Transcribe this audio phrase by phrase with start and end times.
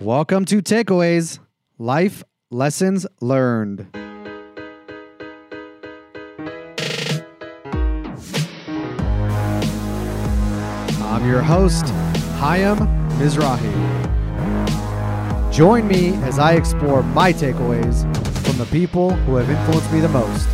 [0.00, 1.40] Welcome to Takeaways
[1.76, 3.88] Life Lessons Learned.
[11.02, 11.88] I'm your host,
[12.38, 12.76] Chaim
[13.18, 13.72] Mizrahi.
[15.52, 18.02] Join me as I explore my takeaways
[18.46, 20.48] from the people who have influenced me the most.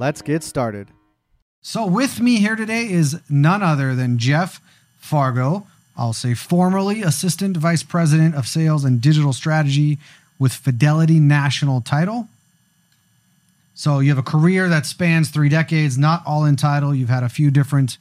[0.00, 0.88] Let's get started.
[1.60, 4.58] So, with me here today is none other than Jeff
[4.96, 5.66] Fargo.
[5.94, 9.98] I'll say formerly Assistant Vice President of Sales and Digital Strategy
[10.38, 12.28] with Fidelity National Title.
[13.74, 16.94] So, you have a career that spans three decades, not all in title.
[16.94, 17.98] You've had a few different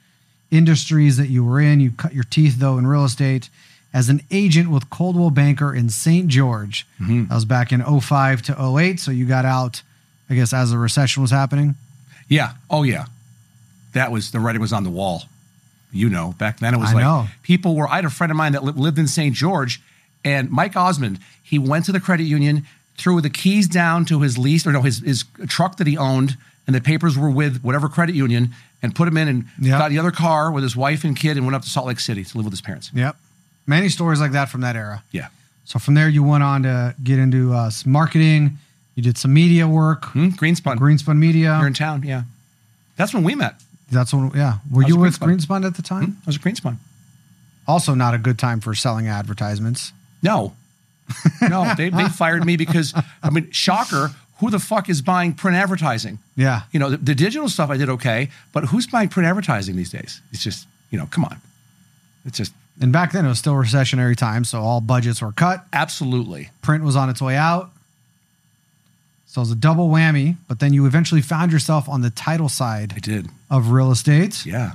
[0.52, 1.82] industries that you were in.
[1.82, 3.50] You cut your teeth, though, in real estate
[3.94, 6.30] as an agent with Coldwell Banker in St.
[6.30, 6.88] George.
[7.02, 7.26] Mm-hmm.
[7.26, 9.02] That was back in 05 to 08.
[9.02, 9.82] So, you got out,
[10.30, 11.76] I guess, as the recession was happening.
[12.30, 12.54] Yeah.
[12.70, 13.06] Oh, yeah.
[13.94, 15.24] That was the writing was on the wall.
[15.92, 17.28] You know, back then it was I like know.
[17.42, 17.88] people were.
[17.90, 19.34] I had a friend of mine that lived in St.
[19.36, 19.82] George,
[20.24, 21.18] and Mike Osmond.
[21.42, 24.84] He went to the credit union, threw the keys down to his lease or no
[24.84, 28.52] his his truck that he owned, and the papers were with whatever credit union,
[28.84, 29.80] and put him in and Yeah.
[29.80, 32.00] got the other car with his wife and kid, and went up to Salt Lake
[32.00, 32.92] City to live with his parents.
[32.94, 33.16] Yep.
[33.66, 35.02] Many stories like that from that era.
[35.12, 35.30] Yeah.
[35.66, 38.60] So from there, you went on to get into uh, marketing.
[39.00, 40.28] You did some media work, Hmm?
[40.32, 40.76] Greenspun.
[40.76, 41.58] Greenspun Media.
[41.58, 42.04] You're in town.
[42.04, 42.24] Yeah.
[42.98, 43.56] That's when we met.
[43.90, 44.56] That's when, yeah.
[44.70, 45.38] Were you with Greenspun.
[45.40, 46.18] Greenspun at the time?
[46.22, 46.76] I was a Greenspun.
[47.66, 49.94] Also, not a good time for selling advertisements.
[50.22, 50.52] No.
[51.42, 55.56] No, they, they fired me because, I mean, shocker, who the fuck is buying print
[55.56, 56.20] advertising?
[56.36, 56.64] Yeah.
[56.74, 59.92] You know, the, the digital stuff I did okay, but who's buying print advertising these
[59.92, 60.20] days?
[60.34, 61.38] It's just, you know, come on.
[62.26, 65.64] It's just And back then, it was still recessionary time, so all budgets were cut.
[65.72, 66.50] absolutely.
[66.62, 67.72] Print was on its way out.
[69.30, 70.38] So it was a double whammy.
[70.48, 73.28] But then you eventually found yourself on the title side I did.
[73.50, 74.44] of real estate.
[74.44, 74.74] Yeah.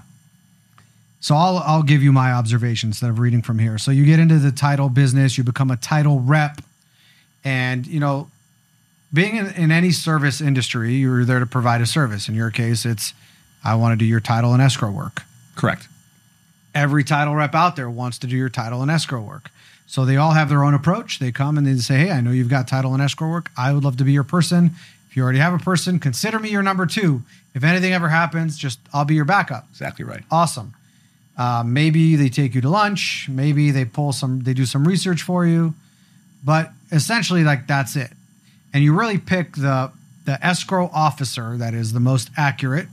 [1.18, 3.78] So I'll I'll give you my observations instead of reading from here.
[3.78, 6.60] So you get into the title business, you become a title rep,
[7.42, 8.30] and you know,
[9.12, 12.28] being in, in any service industry, you're there to provide a service.
[12.28, 13.12] In your case, it's
[13.64, 15.22] I want to do your title and escrow work.
[15.56, 15.88] Correct.
[16.74, 19.50] Every title rep out there wants to do your title and escrow work.
[19.86, 21.18] So they all have their own approach.
[21.18, 23.50] They come and they say, "Hey, I know you've got title and escrow work.
[23.56, 24.72] I would love to be your person.
[25.08, 27.22] If you already have a person, consider me your number two.
[27.54, 30.24] If anything ever happens, just I'll be your backup." Exactly right.
[30.30, 30.74] awesome.
[31.36, 33.28] Uh, maybe they take you to lunch.
[33.28, 35.74] Maybe they pull some, they do some research for you,
[36.44, 38.10] but essentially, like that's it.
[38.72, 39.90] And you really pick the
[40.24, 42.88] the escrow officer that is the most accurate.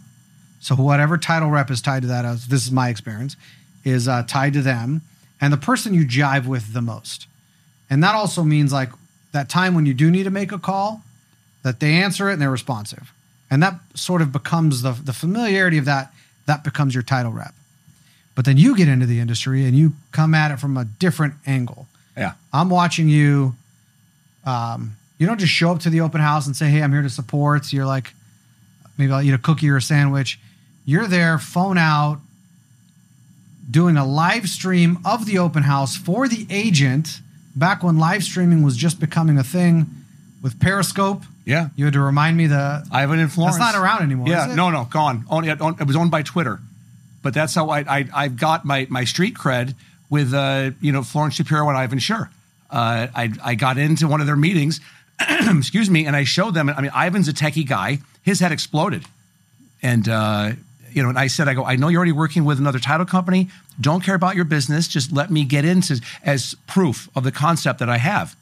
[0.59, 3.35] So whatever title rep is tied to that, as this is my experience,
[3.83, 5.01] is uh, tied to them,
[5.41, 7.27] and the person you jive with the most.
[7.89, 8.89] And that also means like
[9.33, 11.01] that time when you do need to make a call,
[11.63, 13.11] that they answer it and they're responsive,
[13.49, 16.13] and that sort of becomes the the familiarity of that.
[16.45, 17.53] That becomes your title rep.
[18.35, 21.35] But then you get into the industry and you come at it from a different
[21.45, 21.87] angle.
[22.17, 22.33] Yeah.
[22.53, 23.55] I'm watching you.
[24.45, 27.03] Um, you don't just show up to the open house and say, "Hey, I'm here
[27.03, 28.13] to support." So You're like,
[28.97, 30.39] maybe I'll eat a cookie or a sandwich.
[30.85, 32.19] You're there, phone out,
[33.69, 37.19] doing a live stream of the open house for the agent.
[37.55, 39.85] Back when live streaming was just becoming a thing
[40.41, 41.69] with Periscope, Yeah.
[41.75, 43.57] you had to remind me that I have an influence.
[43.57, 44.27] that's not around anymore.
[44.29, 44.53] Yeah.
[44.55, 45.25] No, no, gone.
[45.29, 46.59] Only it was owned by Twitter,
[47.21, 49.75] but that's how I I, I got my my street cred
[50.09, 52.29] with uh you know Florence Shapiro and Ivan Sure.
[52.69, 54.79] Uh, I I got into one of their meetings,
[55.19, 56.69] excuse me, and I showed them.
[56.69, 57.99] I mean, Ivan's a techie guy.
[58.23, 59.03] His head exploded,
[59.83, 60.51] and uh,
[60.93, 63.05] you know, and I said, I go, I know you're already working with another title
[63.05, 63.49] company.
[63.79, 64.87] Don't care about your business.
[64.87, 68.35] Just let me get into as proof of the concept that I have.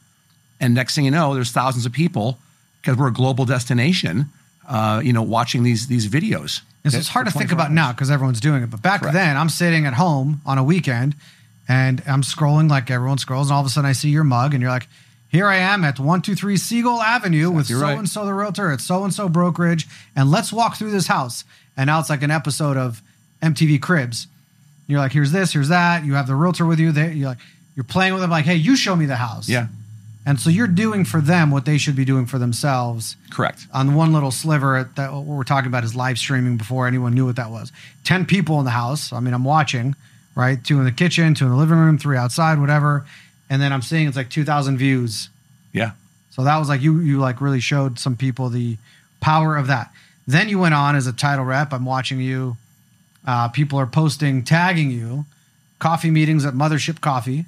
[0.60, 2.38] And next thing you know, there's thousands of people
[2.82, 4.26] because we're a global destination.
[4.68, 6.62] Uh, you know, watching these these videos.
[6.84, 8.70] And so it's hard to think about now because everyone's doing it.
[8.70, 9.14] But back Correct.
[9.14, 11.16] then, I'm sitting at home on a weekend
[11.68, 13.50] and I'm scrolling like everyone scrolls.
[13.50, 14.88] And all of a sudden, I see your mug and you're like,
[15.30, 19.04] here I am at 123 Seagull Avenue with so and so the realtor at so
[19.04, 19.88] and so brokerage.
[20.16, 21.44] And let's walk through this house.
[21.80, 23.02] And now it's like an episode of
[23.42, 24.28] MTV Cribs.
[24.88, 26.04] You're like, here's this, here's that.
[26.04, 26.92] You have the realtor with you.
[26.92, 27.38] They, you're like,
[27.74, 29.48] you're playing with them like, hey, you show me the house.
[29.48, 29.68] Yeah,
[30.26, 33.66] And so you're doing for them what they should be doing for themselves correct.
[33.74, 37.26] on one little sliver that what we're talking about is live streaming before anyone knew
[37.26, 37.72] what that was.
[38.04, 39.14] 10 people in the house.
[39.14, 39.96] I mean, I'm watching,
[40.36, 40.62] right?
[40.62, 43.06] Two in the kitchen, two in the living room, three outside, whatever.
[43.50, 45.30] And then I'm seeing it's like 2,000 views.
[45.72, 45.92] Yeah,
[46.32, 48.78] So that was like you you like really showed some people the
[49.22, 49.94] power of that.
[50.30, 51.74] Then you went on as a title rep.
[51.74, 52.56] I'm watching you.
[53.26, 55.26] Uh, people are posting, tagging you,
[55.80, 57.46] coffee meetings at Mothership Coffee.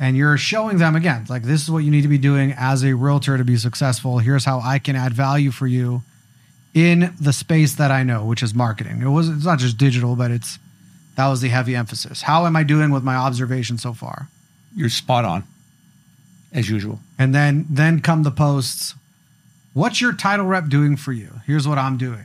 [0.00, 2.82] And you're showing them again, like this is what you need to be doing as
[2.82, 4.20] a realtor to be successful.
[4.20, 6.00] Here's how I can add value for you
[6.72, 9.02] in the space that I know, which is marketing.
[9.02, 10.58] It was it's not just digital, but it's
[11.16, 12.22] that was the heavy emphasis.
[12.22, 14.28] How am I doing with my observation so far?
[14.74, 15.44] You're spot on,
[16.54, 17.00] as usual.
[17.18, 18.94] And then then come the posts.
[19.78, 21.30] What's your title rep doing for you?
[21.46, 22.24] Here's what I'm doing.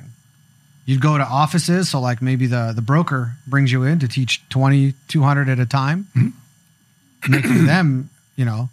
[0.87, 4.41] You'd go to offices, so like maybe the the broker brings you in to teach
[4.49, 7.31] 20, 200 at a time, mm-hmm.
[7.31, 8.69] making them, you know,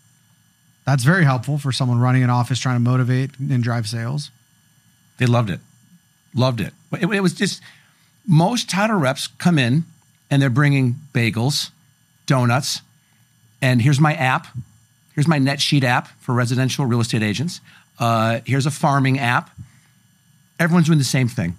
[0.86, 4.30] that's very helpful for someone running an office trying to motivate and drive sales.
[5.18, 5.60] They loved it,
[6.34, 6.72] loved it.
[6.92, 7.60] It, it was just
[8.26, 9.84] most title reps come in
[10.30, 11.68] and they're bringing bagels,
[12.24, 12.80] donuts,
[13.60, 14.46] and here's my app.
[15.14, 17.60] Here's my NetSheet app for residential real estate agents.
[18.00, 19.50] Uh, here's a farming app.
[20.58, 21.56] Everyone's doing the same thing,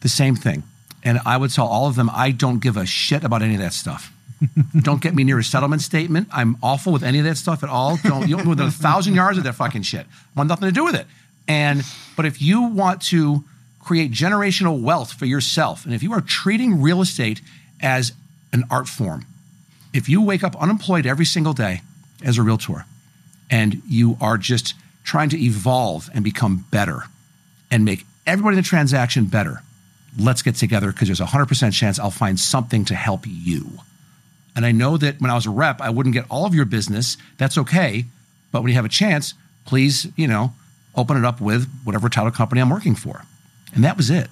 [0.00, 0.64] the same thing.
[1.04, 3.60] And I would tell all of them, I don't give a shit about any of
[3.60, 4.12] that stuff.
[4.80, 6.28] don't get me near a settlement statement.
[6.32, 7.98] I'm awful with any of that stuff at all.
[8.02, 10.06] Don't you don't within a thousand yards of that fucking shit.
[10.06, 11.06] I want nothing to do with it.
[11.46, 11.82] And
[12.16, 13.44] but if you want to
[13.80, 17.40] create generational wealth for yourself, and if you are treating real estate
[17.80, 18.12] as
[18.52, 19.26] an art form,
[19.92, 21.82] if you wake up unemployed every single day
[22.24, 22.84] as a realtor,
[23.50, 24.74] and you are just
[25.04, 27.04] trying to evolve and become better
[27.70, 29.62] and make everybody in the transaction better,
[30.18, 33.80] let's get together because there's a 100% chance I'll find something to help you.
[34.54, 36.66] And I know that when I was a rep, I wouldn't get all of your
[36.66, 37.16] business.
[37.38, 38.04] That's okay.
[38.50, 39.34] But when you have a chance,
[39.64, 40.52] please, you know,
[40.94, 43.24] open it up with whatever title company I'm working for.
[43.74, 44.28] And that was it.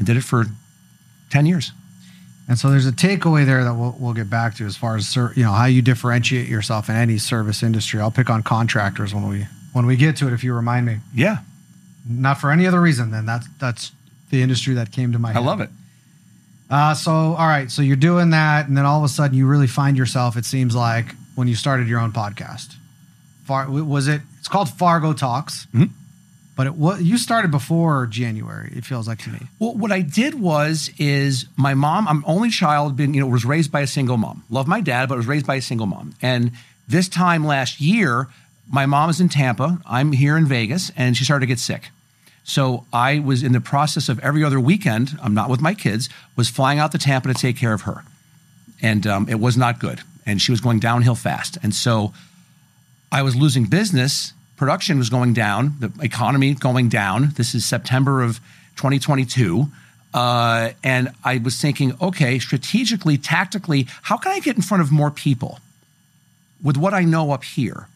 [0.00, 0.46] I did it for
[1.30, 1.72] 10 years.
[2.48, 5.14] And so there's a takeaway there that we'll, we'll get back to as far as
[5.16, 8.00] you know how you differentiate yourself in any service industry.
[8.00, 9.46] I'll pick on contractors when we
[9.76, 10.32] when we get to it.
[10.32, 11.38] If you remind me, Yeah.
[12.08, 13.92] not for any other reason, then that's that's
[14.30, 15.34] the industry that came to my.
[15.34, 15.68] I love it.
[16.70, 19.46] Uh, so all right, so you're doing that, and then all of a sudden you
[19.46, 20.36] really find yourself.
[20.36, 22.74] It seems like when you started your own podcast.
[23.44, 24.22] Far was it?
[24.38, 25.90] It's called Fargo Talks, Mhm.
[26.56, 28.72] but it was you started before January.
[28.74, 29.40] It feels like to me.
[29.60, 32.08] Well, what I did was is my mom.
[32.08, 32.96] I'm only child.
[32.96, 34.42] Been you know was raised by a single mom.
[34.50, 36.14] Love my dad, but was raised by a single mom.
[36.22, 36.50] And
[36.88, 38.26] this time last year,
[38.70, 39.80] my mom is in Tampa.
[39.86, 41.90] I'm here in Vegas, and she started to get sick.
[42.44, 45.18] So I was in the process of every other weekend.
[45.22, 46.08] I'm not with my kids.
[46.36, 48.04] Was flying out to Tampa to take care of her,
[48.80, 50.00] and um, it was not good.
[50.24, 51.58] And she was going downhill fast.
[51.62, 52.12] And so
[53.12, 54.32] I was losing business.
[54.56, 55.74] Production was going down.
[55.78, 57.30] The economy going down.
[57.36, 58.38] This is September of
[58.76, 59.66] 2022.
[60.12, 64.90] Uh, and I was thinking, okay, strategically, tactically, how can I get in front of
[64.90, 65.60] more people
[66.62, 67.88] with what I know up here?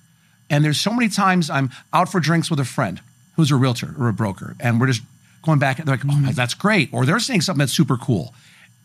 [0.51, 3.01] And there's so many times I'm out for drinks with a friend
[3.37, 5.03] who's a realtor or a broker, and we're just
[5.43, 6.91] going back and they're like, oh, that's great.
[6.93, 8.35] Or they're saying something that's super cool.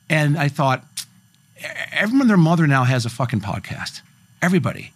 [0.10, 0.86] And I thought,
[1.92, 4.02] everyone their mother now has a fucking podcast.
[4.42, 4.94] Everybody.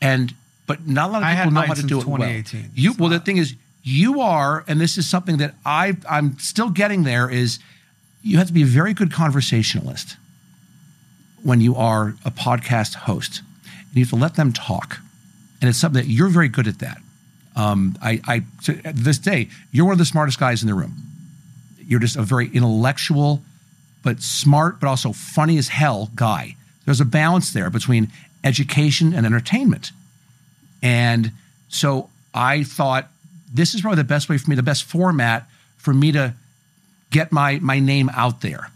[0.00, 0.34] And
[0.66, 2.42] but not a lot of people know how to do it well.
[2.74, 6.68] You well, the thing is, you are, and this is something that I I'm still
[6.70, 7.30] getting there.
[7.30, 7.58] Is
[8.22, 10.16] you have to be a very good conversationalist
[11.42, 13.42] when you are a podcast host.
[13.64, 14.98] And you have to let them talk,
[15.60, 16.78] and it's something that you're very good at.
[16.78, 16.98] That
[17.56, 20.94] um, I, I to this day, you're one of the smartest guys in the room.
[21.80, 23.42] You're just a very intellectual,
[24.04, 26.56] but smart, but also funny as hell guy.
[26.84, 28.08] There's a balance there between
[28.44, 29.90] education and entertainment.
[30.82, 31.32] And
[31.68, 33.08] so I thought
[33.52, 36.34] this is probably the best way for me, the best format for me to
[37.10, 38.70] get my my name out there.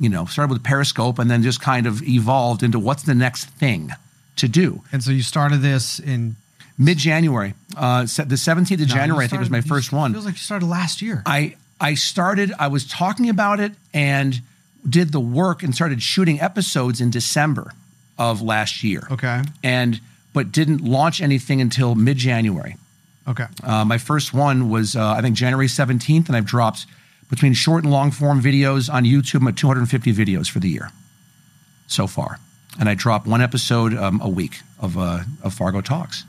[0.00, 3.44] You know, started with Periscope and then just kind of evolved into what's the next
[3.44, 3.92] thing
[4.36, 4.82] to do.
[4.92, 6.36] And so you started this in
[6.76, 10.12] Mid January, uh, the 17th of No, January, you I think was my first one.
[10.12, 11.22] Feels like you started last year.
[11.24, 12.52] I I started.
[12.58, 14.40] I was talking about it and
[14.88, 17.72] did the work and started shooting episodes in December
[18.18, 19.06] of last year.
[19.10, 19.42] Okay.
[19.62, 20.00] And
[20.32, 22.76] but didn't launch anything until mid January.
[23.26, 23.46] Okay.
[23.62, 26.86] Uh, my first one was uh, I think January seventeenth, and I've dropped
[27.30, 29.40] between short and long form videos on YouTube.
[29.40, 30.90] I'm at 250 videos for the year
[31.86, 32.38] so far,
[32.78, 36.24] and I drop one episode um, a week of uh, of Fargo Talks,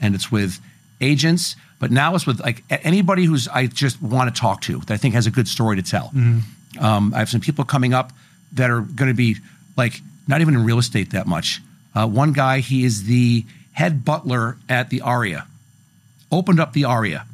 [0.00, 0.60] and it's with
[1.00, 1.56] agents.
[1.80, 4.96] But now it's with like anybody who's I just want to talk to that I
[4.96, 6.10] think has a good story to tell.
[6.80, 8.12] Um, I have some people coming up
[8.52, 9.36] that are going to be
[9.76, 11.60] like not even in real estate that much.
[11.94, 15.46] Uh, one guy, he is the head butler at the Aria
[16.34, 17.26] opened up the Aria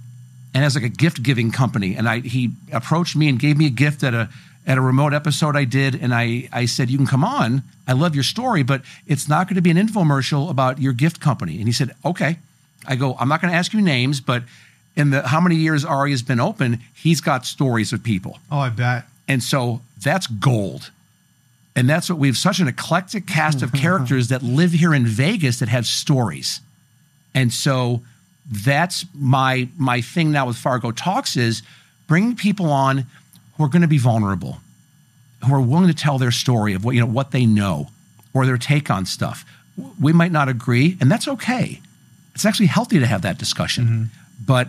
[0.54, 1.96] and has like a gift giving company.
[1.96, 4.28] And I he approached me and gave me a gift at a
[4.66, 5.94] at a remote episode I did.
[5.94, 7.62] And I I said, You can come on.
[7.86, 11.20] I love your story, but it's not going to be an infomercial about your gift
[11.20, 11.56] company.
[11.58, 12.38] And he said, Okay.
[12.86, 14.42] I go, I'm not going to ask you names, but
[14.96, 18.38] in the how many years Aria's been open, he's got stories of people.
[18.50, 19.04] Oh, I bet.
[19.28, 20.90] And so that's gold.
[21.76, 25.06] And that's what we have such an eclectic cast of characters that live here in
[25.06, 26.60] Vegas that have stories.
[27.34, 28.02] And so
[28.50, 31.62] that's my my thing now with Fargo Talks is
[32.08, 33.06] bringing people on
[33.60, 34.56] who are going to be vulnerable,
[35.46, 37.88] who are willing to tell their story of what you know what they know
[38.32, 39.44] or their take on stuff.
[40.00, 41.82] We might not agree, and that's okay.
[42.34, 44.04] It's actually healthy to have that discussion, mm-hmm.
[44.46, 44.68] but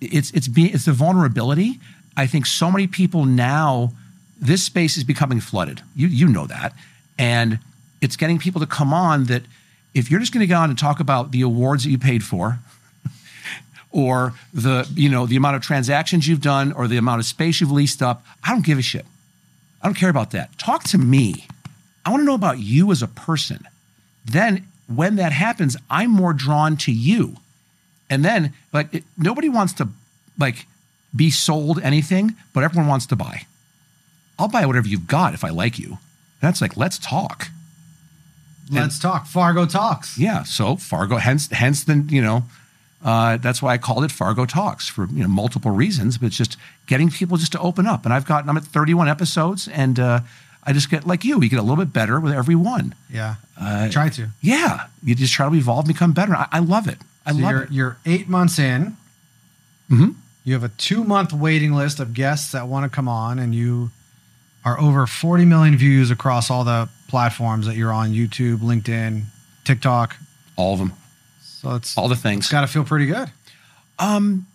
[0.00, 1.80] it's it's being it's the vulnerability.
[2.16, 3.92] I think so many people now,
[4.40, 5.82] this space is becoming flooded.
[5.94, 6.72] You you know that,
[7.18, 7.58] and
[8.00, 9.42] it's getting people to come on that
[9.92, 12.24] if you're just going to go on and talk about the awards that you paid
[12.24, 12.58] for,
[13.98, 17.60] or the you know the amount of transactions you've done, or the amount of space
[17.60, 19.04] you've leased up, I don't give a shit.
[19.82, 20.56] I don't care about that.
[20.58, 21.46] Talk to me.
[22.04, 23.66] I want to know about you as a person.
[24.24, 27.36] Then when that happens, I'm more drawn to you.
[28.08, 29.88] And then like it, nobody wants to
[30.38, 30.66] like
[31.14, 33.46] be sold anything, but everyone wants to buy.
[34.38, 35.98] I'll buy whatever you've got if I like you.
[36.40, 37.48] That's like let's talk.
[38.70, 39.26] Let's talk.
[39.26, 40.18] Fargo talks.
[40.18, 40.42] Yeah.
[40.42, 42.44] So Fargo, hence hence the you know
[43.04, 46.36] uh, that's why I called it Fargo Talks for you know multiple reasons, but it's
[46.36, 48.04] just getting people just to open up.
[48.04, 50.20] And I've got I'm at 31 episodes, and uh,
[50.64, 52.94] I just get like you, you get a little bit better with every one.
[53.10, 53.36] Yeah.
[53.60, 54.28] Uh, Try to.
[54.40, 56.34] Yeah, you just try to evolve, and become better.
[56.34, 56.98] I, I love it.
[57.26, 57.70] I So love you're, it.
[57.72, 58.96] you're eight months in.
[59.90, 60.14] Mhm.
[60.44, 63.54] You have a two month waiting list of guests that want to come on, and
[63.54, 63.90] you
[64.64, 69.24] are over 40 million views across all the platforms that you're on YouTube, LinkedIn,
[69.64, 70.16] TikTok.
[70.56, 70.92] All of them,
[71.60, 72.48] So it's, all the it's things.
[72.48, 73.30] got to feel pretty good.
[73.98, 74.46] Um,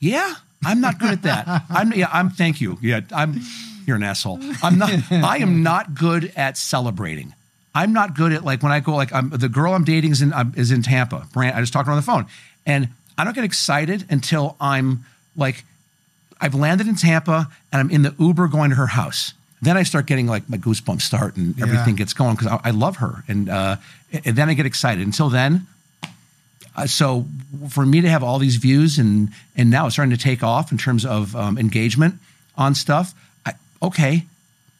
[0.00, 1.62] yeah, I'm not good at that.
[1.70, 2.78] I'm yeah, I'm thank you.
[2.82, 3.40] Yeah, I'm
[3.86, 4.40] you're an asshole.
[4.62, 7.34] I'm not I am not good at celebrating.
[7.74, 10.22] I'm not good at like when I go like I'm the girl I'm dating is
[10.22, 11.26] in um, is in Tampa.
[11.32, 12.26] Brand I just talked to her on the phone.
[12.66, 15.04] And I don't get excited until I'm
[15.36, 15.64] like
[16.40, 19.34] I've landed in Tampa and I'm in the Uber going to her house.
[19.62, 21.64] Then I start getting like my goosebumps start and Yeah.
[21.66, 23.22] everything gets going because I, I love her.
[23.28, 23.76] And uh,
[24.24, 25.06] and then I get excited.
[25.06, 25.66] Until then,
[26.80, 27.26] uh, so
[27.68, 30.72] for me to have all these views and and now it's starting to take off
[30.72, 32.14] in terms of um, engagement
[32.56, 33.14] on stuff.
[33.44, 34.24] I, okay,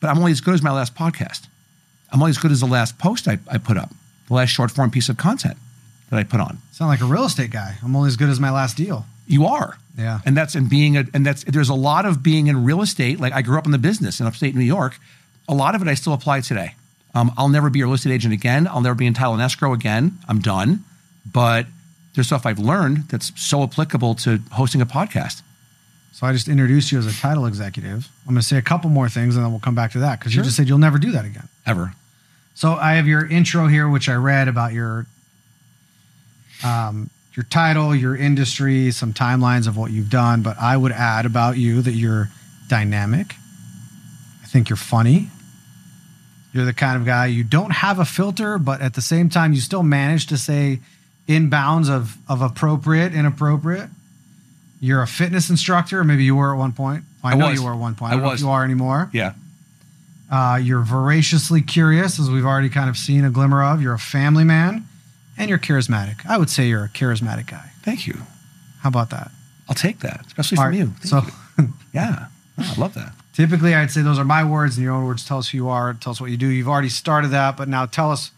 [0.00, 1.46] but I'm only as good as my last podcast.
[2.12, 3.90] I'm only as good as the last post I, I put up,
[4.28, 5.56] the last short form piece of content
[6.10, 6.58] that I put on.
[6.72, 7.76] Sound like a real estate guy.
[7.82, 9.04] I'm only as good as my last deal.
[9.26, 9.78] You are.
[9.96, 10.20] Yeah.
[10.24, 13.20] And that's and being a and that's there's a lot of being in real estate.
[13.20, 14.98] Like I grew up in the business in upstate New York.
[15.48, 16.74] A lot of it I still apply today.
[17.14, 18.66] Um, I'll never be a real estate agent again.
[18.68, 20.18] I'll never be in title and escrow again.
[20.28, 20.84] I'm done.
[21.30, 21.66] But
[22.14, 25.42] there's stuff I've learned that's so applicable to hosting a podcast.
[26.12, 28.08] So I just introduced you as a title executive.
[28.26, 30.18] I'm going to say a couple more things and then we'll come back to that
[30.18, 30.40] because Sure.
[30.40, 31.48] you just said you'll never do that again.
[31.66, 31.94] Ever.
[32.54, 35.06] So I have your intro here, which I read about your
[36.64, 40.42] um, your title, your industry, some timelines of what you've done.
[40.42, 42.28] But I would add about you that you're
[42.68, 43.34] dynamic.
[44.42, 45.28] I think you're funny.
[46.52, 49.52] You're the kind of guy you don't have a filter, but at the same time,
[49.52, 50.80] you still manage to say
[51.30, 53.88] in bounds of of appropriate, inappropriate.
[54.80, 57.04] You're a fitness instructor, maybe you were at one point.
[57.22, 57.58] I, I know was.
[57.60, 58.12] you were at one point.
[58.12, 58.40] I I don't know was.
[58.40, 59.10] if you are anymore.
[59.12, 59.34] Yeah.
[60.30, 63.82] Uh, you're voraciously curious, as we've already kind of seen a glimmer of.
[63.82, 64.86] You're a family man,
[65.36, 66.24] and you're charismatic.
[66.28, 67.70] I would say you're a charismatic guy.
[67.82, 68.14] Thank you.
[68.80, 69.30] How about that?
[69.68, 70.86] I'll take that, especially All from right, you.
[71.00, 71.68] Thank So you.
[71.92, 72.26] yeah.
[72.58, 73.12] Oh, I love that.
[73.34, 75.68] typically, I'd say those are my words, and your own words tell us who you
[75.68, 76.46] are, tell us what you do.
[76.48, 78.30] You've already started that, but now tell us.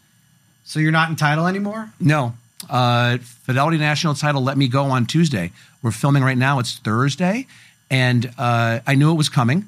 [0.65, 1.91] So you're not in title anymore?
[1.99, 2.35] No.
[2.69, 5.51] Uh, Fidelity National title let me go on Tuesday.
[5.81, 6.59] We're filming right now.
[6.59, 7.47] It's Thursday.
[7.89, 9.65] And uh, I knew it was coming.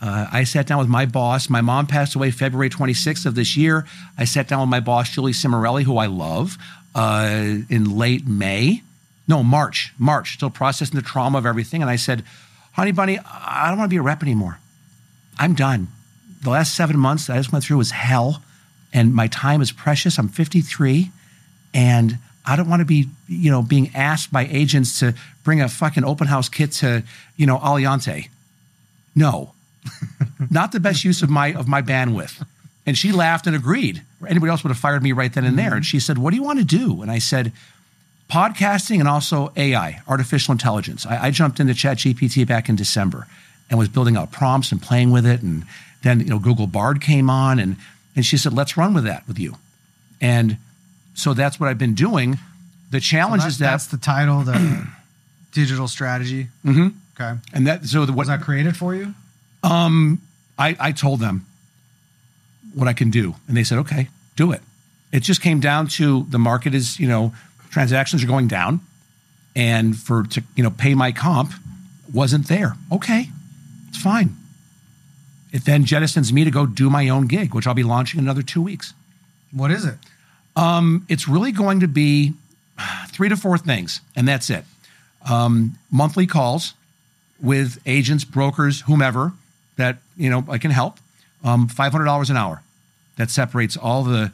[0.00, 1.48] Uh, I sat down with my boss.
[1.48, 3.86] My mom passed away February 26th of this year.
[4.18, 6.58] I sat down with my boss, Julie Cimarelli, who I love,
[6.94, 8.82] uh, in late May.
[9.26, 9.92] No, March.
[9.98, 10.34] March.
[10.34, 11.80] Still processing the trauma of everything.
[11.80, 12.22] And I said,
[12.72, 14.58] honey bunny, I don't want to be a rep anymore.
[15.38, 15.88] I'm done.
[16.42, 18.42] The last seven months I just went through was hell,
[18.92, 20.18] and my time is precious.
[20.18, 21.10] I'm 53,
[21.72, 25.68] and I don't want to be, you know, being asked by agents to bring a
[25.68, 27.02] fucking open house kit to,
[27.36, 28.28] you know, Aliante.
[29.14, 29.54] No,
[30.50, 32.44] not the best use of my of my bandwidth.
[32.86, 34.02] And she laughed and agreed.
[34.26, 35.74] Anybody else would have fired me right then and there.
[35.74, 37.52] And she said, "What do you want to do?" And I said,
[38.30, 43.26] "Podcasting and also AI, artificial intelligence." I, I jumped into ChatGPT back in December
[43.70, 45.40] and was building out prompts and playing with it.
[45.40, 45.64] And
[46.02, 47.76] then you know Google Bard came on, and
[48.14, 49.56] and she said, "Let's run with that with you."
[50.20, 50.58] And
[51.14, 52.38] so that's what I've been doing.
[52.90, 54.86] The challenge That- is that, that's the title, the
[55.52, 56.48] digital strategy.
[56.64, 56.88] Mm-hmm.
[57.20, 57.38] Okay.
[57.52, 59.14] and that so the, what Was that created for you?
[59.62, 61.46] I, I told them
[62.74, 64.60] what I can do, and they said, "Okay, do it."
[65.12, 67.32] It just came down to the market is, you know,
[67.70, 68.80] transactions are going down,
[69.56, 71.52] and for to you know pay my comp
[72.12, 72.76] wasn't there.
[72.92, 73.28] Okay,
[73.88, 74.36] it's fine.
[75.52, 78.24] It then jettisons me to go do my own gig, which I'll be launching in
[78.24, 78.92] another two weeks.
[79.52, 79.94] What is it?
[80.56, 82.34] It's really going to be
[83.08, 84.64] three to four things, and that's it.
[85.28, 86.74] Um, monthly calls
[87.40, 89.32] with agents, brokers, whomever
[89.76, 90.98] that you know I can help.
[91.42, 92.62] Um, Five hundred dollars an hour.
[93.16, 94.32] That separates all the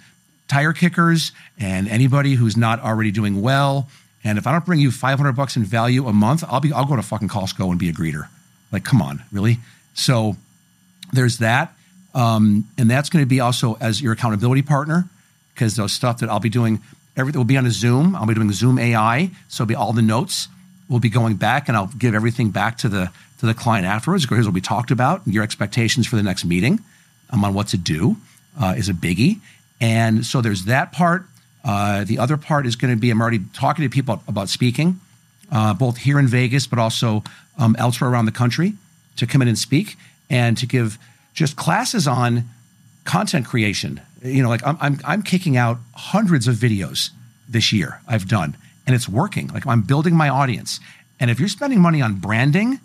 [0.49, 3.89] tire kickers and anybody who's not already doing well.
[4.25, 6.87] And if I don't bring you 500 bucks in value a month, I'll be I'll
[6.87, 8.29] go to fucking Costco and be a greeter.
[8.73, 9.59] Like, come on, really?
[9.95, 10.37] So
[11.13, 11.75] there's that,
[12.15, 15.09] um, and that's going to be also as your accountability partner
[15.61, 16.81] because there's stuff that I'll be doing
[17.19, 18.17] everything will be on a Zoom.
[18.17, 20.49] I'll be doing Zoom AI, so it'll be all the notes.
[20.89, 24.27] We'll be going back, and I'll give everything back to the to the client afterwards.
[24.27, 25.21] Here's what we talked about.
[25.27, 26.81] Your expectations for the next meeting
[27.29, 28.17] um, on what to do
[28.59, 29.41] uh, is a biggie,
[29.83, 31.27] and so there's that part.
[31.63, 34.99] Uh, the other part is going to be I'm already talking to people about speaking,
[35.53, 37.23] uh, both here in Vegas, but also
[37.59, 38.73] um, elsewhere around the country
[39.17, 39.97] to come in and speak
[40.31, 40.99] and to give
[41.35, 42.49] just classes on
[43.05, 44.01] content creation.
[44.23, 47.11] You know, like I'm, I'm, I'm kicking out hundreds of videos
[47.49, 49.49] this year I've done, and it's working.
[49.49, 50.81] Like I'm building my audience.
[51.19, 52.81] And if you're spending money on branding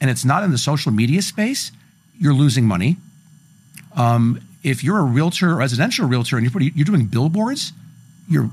[0.00, 1.70] and it's not in the social media space,
[2.18, 2.96] you're losing money.
[3.94, 7.72] Um, if you're a realtor, a residential realtor, and you're, putting, you're doing billboards,
[8.28, 8.50] you're,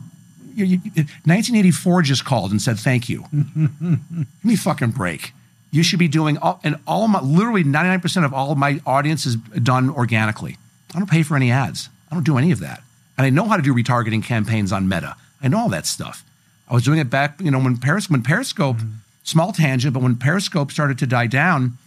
[0.53, 0.77] you you
[1.23, 3.25] 1984 just called and said thank you.
[3.31, 5.33] Give me fucking break.
[5.71, 9.25] You should be doing all, and all my, literally 99% of all of my audience
[9.25, 10.57] is done organically.
[10.93, 11.89] I don't pay for any ads.
[12.11, 12.83] I don't do any of that.
[13.17, 15.15] And I know how to do retargeting campaigns on Meta.
[15.41, 16.23] I know all that stuff.
[16.67, 18.89] I was doing it back, you know, when when Periscope, mm-hmm.
[19.23, 21.77] small tangent, but when Periscope started to die down,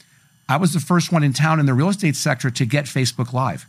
[0.48, 3.32] I was the first one in town in the real estate sector to get Facebook
[3.32, 3.66] Live.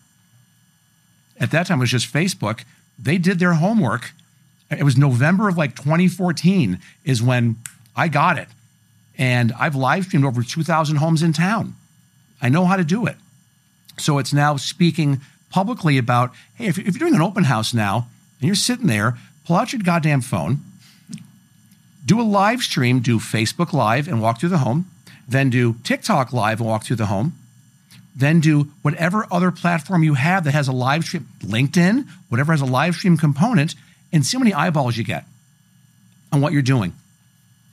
[1.39, 2.63] At that time, it was just Facebook.
[2.97, 4.11] They did their homework.
[4.69, 7.57] It was November of like 2014 is when
[7.95, 8.47] I got it.
[9.17, 11.75] And I've live streamed over 2,000 homes in town.
[12.41, 13.15] I know how to do it.
[13.97, 18.07] So it's now speaking publicly about hey, if, you're doing an open house now
[18.39, 20.59] and you're sitting there, pull out your goddamn phone,
[22.05, 24.89] do a live stream, do Facebook Live and walk through the home,
[25.27, 27.33] then do TikTok Live and walk through the home,
[28.15, 32.61] then do whatever other platform you have that has a live stream, LinkedIn, whatever has
[32.61, 33.75] a live stream component,
[34.13, 35.25] and see how many eyeballs you get
[36.31, 36.93] on what you're doing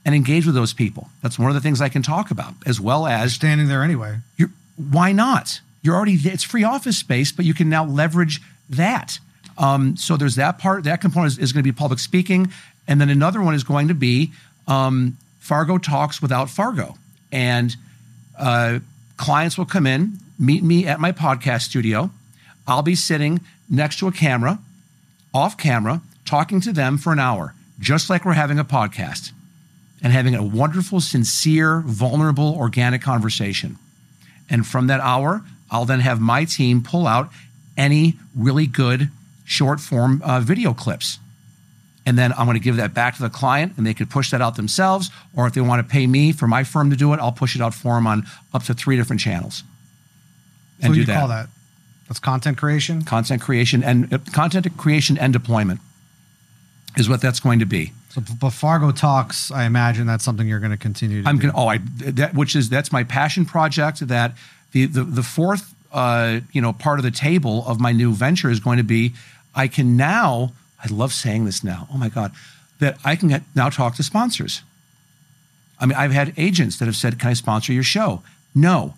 [0.05, 1.09] and engage with those people.
[1.21, 4.17] That's one of the things I can talk about, as well as standing there anyway.
[4.75, 5.61] why not?
[5.83, 9.19] You're already it's free office space, but you can now leverage that.
[9.57, 10.85] Um, so there's that part.
[10.85, 12.51] That component is, is, going to be public speaking,
[12.87, 14.31] and then another one is going to be
[14.67, 16.95] um, Fargo talks without Fargo,
[17.31, 17.75] and
[18.39, 18.79] uh,
[19.17, 22.09] clients will come in, meet me at my podcast studio.
[22.65, 24.57] I'll be sitting next to a camera,
[25.33, 29.31] off camera, talking to them for an hour, just like we're having a podcast
[30.01, 33.77] and having a wonderful, sincere, vulnerable, organic conversation.
[34.49, 37.29] And from that hour, I'll then have my team pull out
[37.75, 39.09] any really good
[39.43, 41.19] short form uh, video clips.
[42.05, 44.31] And then I'm going to give that back to the client and they could push
[44.31, 45.09] that out themselves.
[45.35, 47.55] Or if they want to pay me for my firm to do it, I'll push
[47.55, 49.63] it out for them on up to three different channels.
[50.81, 51.17] And so do you that.
[51.17, 51.47] call that?
[52.07, 53.03] That's content creation?
[53.03, 55.79] Content creation and uh, content creation and deployment
[56.97, 57.93] is what that's going to be.
[58.09, 59.49] So, but Fargo talks.
[59.49, 61.23] I imagine that's something you're going to continue.
[61.23, 64.05] to I'm Gonna, Oh, I that which is that's my passion project.
[64.07, 64.35] That
[64.73, 68.49] the the, the fourth uh, you know part of the table of my new venture
[68.49, 69.13] is going to be.
[69.55, 70.51] I can now.
[70.83, 71.87] I love saying this now.
[71.93, 72.33] Oh my god,
[72.79, 74.63] that I can get, now talk to sponsors.
[75.79, 78.95] I mean, I've had agents that have said, "Can I sponsor your show?" No,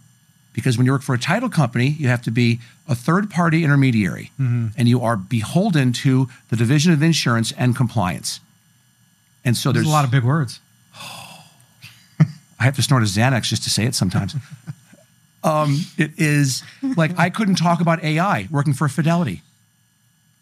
[0.54, 3.64] because when you work for a title company, you have to be a third party
[3.64, 4.68] intermediary, mm-hmm.
[4.78, 8.40] and you are beholden to the Division of Insurance and Compliance.
[9.44, 10.60] And so there's, there's a lot of big words.
[12.60, 14.36] I have to snort a Xanax just to say it sometimes.
[15.46, 19.42] um, it is like I couldn't talk about AI working for Fidelity.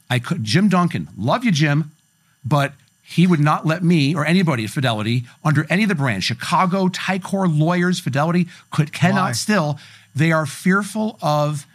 [0.09, 1.91] I could Jim Duncan, love you, Jim,
[2.45, 6.23] but he would not let me or anybody at Fidelity under any of the brands,
[6.23, 9.31] Chicago, Ticor lawyers, Fidelity could cannot Why?
[9.33, 9.79] still.
[10.15, 11.65] They are fearful of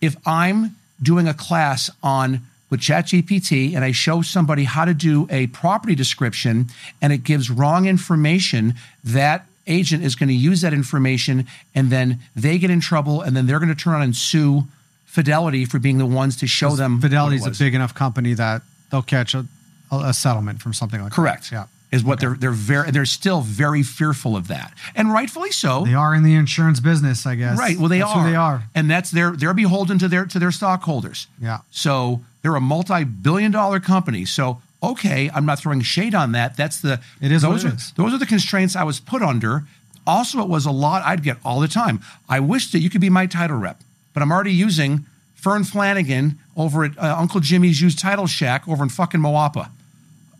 [0.00, 2.40] if I'm doing a class on
[2.70, 6.68] with ChatGPT and I show somebody how to do a property description
[7.02, 12.18] and it gives wrong information, that agent is going to use that information and then
[12.36, 14.64] they get in trouble and then they're going to turn on and sue
[15.06, 17.00] Fidelity for being the ones to show them.
[17.00, 19.44] Fidelity is a big enough company that they'll catch a,
[19.90, 21.50] a settlement from something like Correct.
[21.50, 21.56] that.
[21.56, 21.70] Correct.
[21.70, 22.28] Yeah is what okay.
[22.28, 25.84] they're they're very they're still very fearful of that, and rightfully so.
[25.84, 27.58] They are in the insurance business, I guess.
[27.58, 27.76] Right.
[27.76, 28.30] Well, they that's are.
[28.30, 31.26] they are, and that's their they're beholden to their to their stockholders.
[31.40, 31.58] Yeah.
[31.70, 34.24] So they're a multi-billion-dollar company.
[34.24, 36.56] So okay, I'm not throwing shade on that.
[36.56, 37.92] That's the it is those are is.
[37.92, 39.64] those are the constraints I was put under.
[40.06, 42.00] Also, it was a lot I'd get all the time.
[42.28, 43.80] I wish that you could be my title rep,
[44.14, 48.82] but I'm already using Fern Flanagan over at uh, Uncle Jimmy's used title shack over
[48.82, 49.70] in fucking Moapa,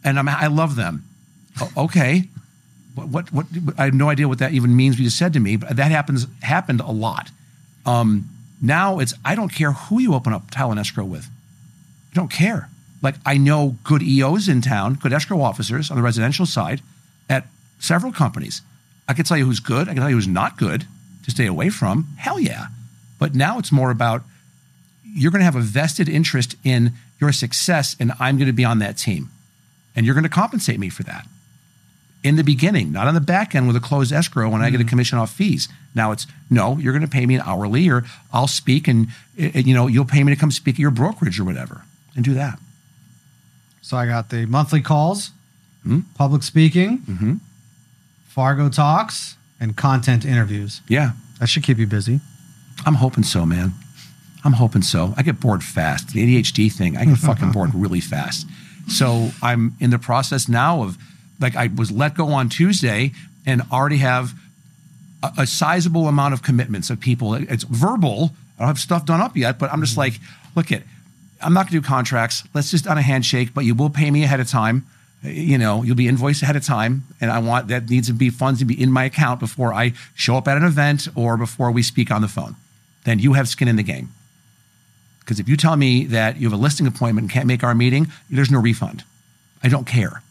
[0.03, 1.05] and I'm, I love them
[1.77, 2.25] okay.
[2.95, 3.47] what, what, what
[3.79, 4.97] I have no idea what that even means.
[4.97, 7.31] What you said to me, but that happens happened a lot.
[7.87, 8.29] Um,
[8.63, 11.27] now it's I don't care who you open up title and escrow with.
[12.13, 12.70] I don't care.
[13.03, 16.83] Like I know good EOs in town, good escrow officers on the residential side
[17.29, 17.47] at
[17.79, 18.63] several companies.
[19.09, 19.89] I can tell you who's good.
[19.89, 20.87] I can tell you who's not good
[21.25, 22.09] to stay away from.
[22.19, 22.67] Hell yeah.
[23.19, 24.23] But now it's more about
[25.03, 28.65] you're going to have a vested interest in your success, and I'm going to be
[28.65, 29.31] on that team.
[29.97, 31.27] And you're going to compensate me for that
[32.23, 34.81] in the beginning, not on the back end with a closed escrow when I get
[34.81, 35.69] a commission off fees.
[35.95, 39.09] Now it's no, you're going to pay me an hourly, or I'll speak, and
[39.41, 41.83] uh, you know you'll pay me to come speak at your brokerage or whatever,
[42.15, 42.59] and do that.
[43.91, 45.33] So I got the monthly calls,
[45.83, 46.03] hmm?
[46.15, 47.35] public speaking, mm-hmm.
[48.29, 50.81] Fargo talks, and content interviews.
[50.87, 52.21] Yeah, That should keep you busy.
[52.87, 53.73] I'm hoping so, man.
[54.45, 55.13] I'm hoping so.
[55.17, 56.13] I get bored fast.
[56.13, 58.47] The ADHD thing, I get fucking bored really fast.
[58.87, 60.97] So I'm in the process now of
[61.41, 63.11] like I was let go on Tuesday
[63.45, 64.35] and already have
[65.21, 67.35] a, a sizable amount of commitments of people.
[67.35, 68.31] It's verbal.
[68.57, 70.01] I don't have stuff done up yet, but I'm just mm-hmm.
[70.01, 70.21] like,
[70.55, 70.85] look at,
[71.43, 72.45] I'm not gonna do contracts.
[72.55, 74.87] Let's just on a handshake, but you will pay me ahead of time.
[75.23, 78.31] You know, you'll be invoiced ahead of time, and I want that needs to be
[78.31, 81.71] funds to be in my account before I show up at an event or before
[81.71, 82.57] we speak on the phone.
[83.05, 84.11] Then you have skin in the game.
[85.21, 87.75] Because if you tell me that you have a listing appointment and can't make our
[87.75, 89.05] meeting, there's no refund.
[89.63, 90.23] I don't care.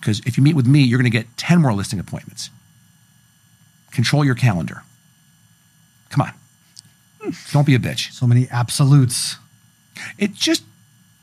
[0.00, 2.50] Because if you meet with me, you're going to get 10 more listing appointments.
[3.90, 4.82] Control your calendar.
[6.10, 7.32] Come on.
[7.52, 8.12] Don't be a bitch.
[8.12, 9.36] So many absolutes.
[10.18, 10.62] It just,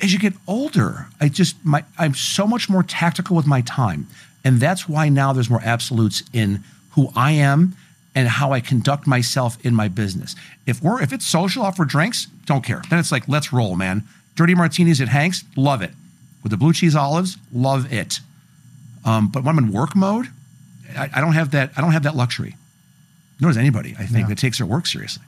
[0.02, 4.08] as you get older, I just, my, I'm so much more tactical with my time.
[4.44, 7.76] And that's why now there's more absolutes in who I am
[8.14, 10.36] and how I conduct myself in my business.
[10.66, 12.82] If we're, if it's social offer drinks, don't care.
[12.90, 14.04] Then it's like, let's roll, man.
[14.36, 15.92] Dirty martinis at Hank's, love it.
[16.44, 18.20] With the blue cheese olives, love it.
[19.04, 20.28] Um, but when I'm in work mode,
[20.96, 21.72] I, I don't have that.
[21.76, 22.56] I don't have that luxury.
[23.40, 23.96] Nor does anybody.
[24.00, 24.28] I think Yeah.
[24.28, 25.24] that takes their work seriously.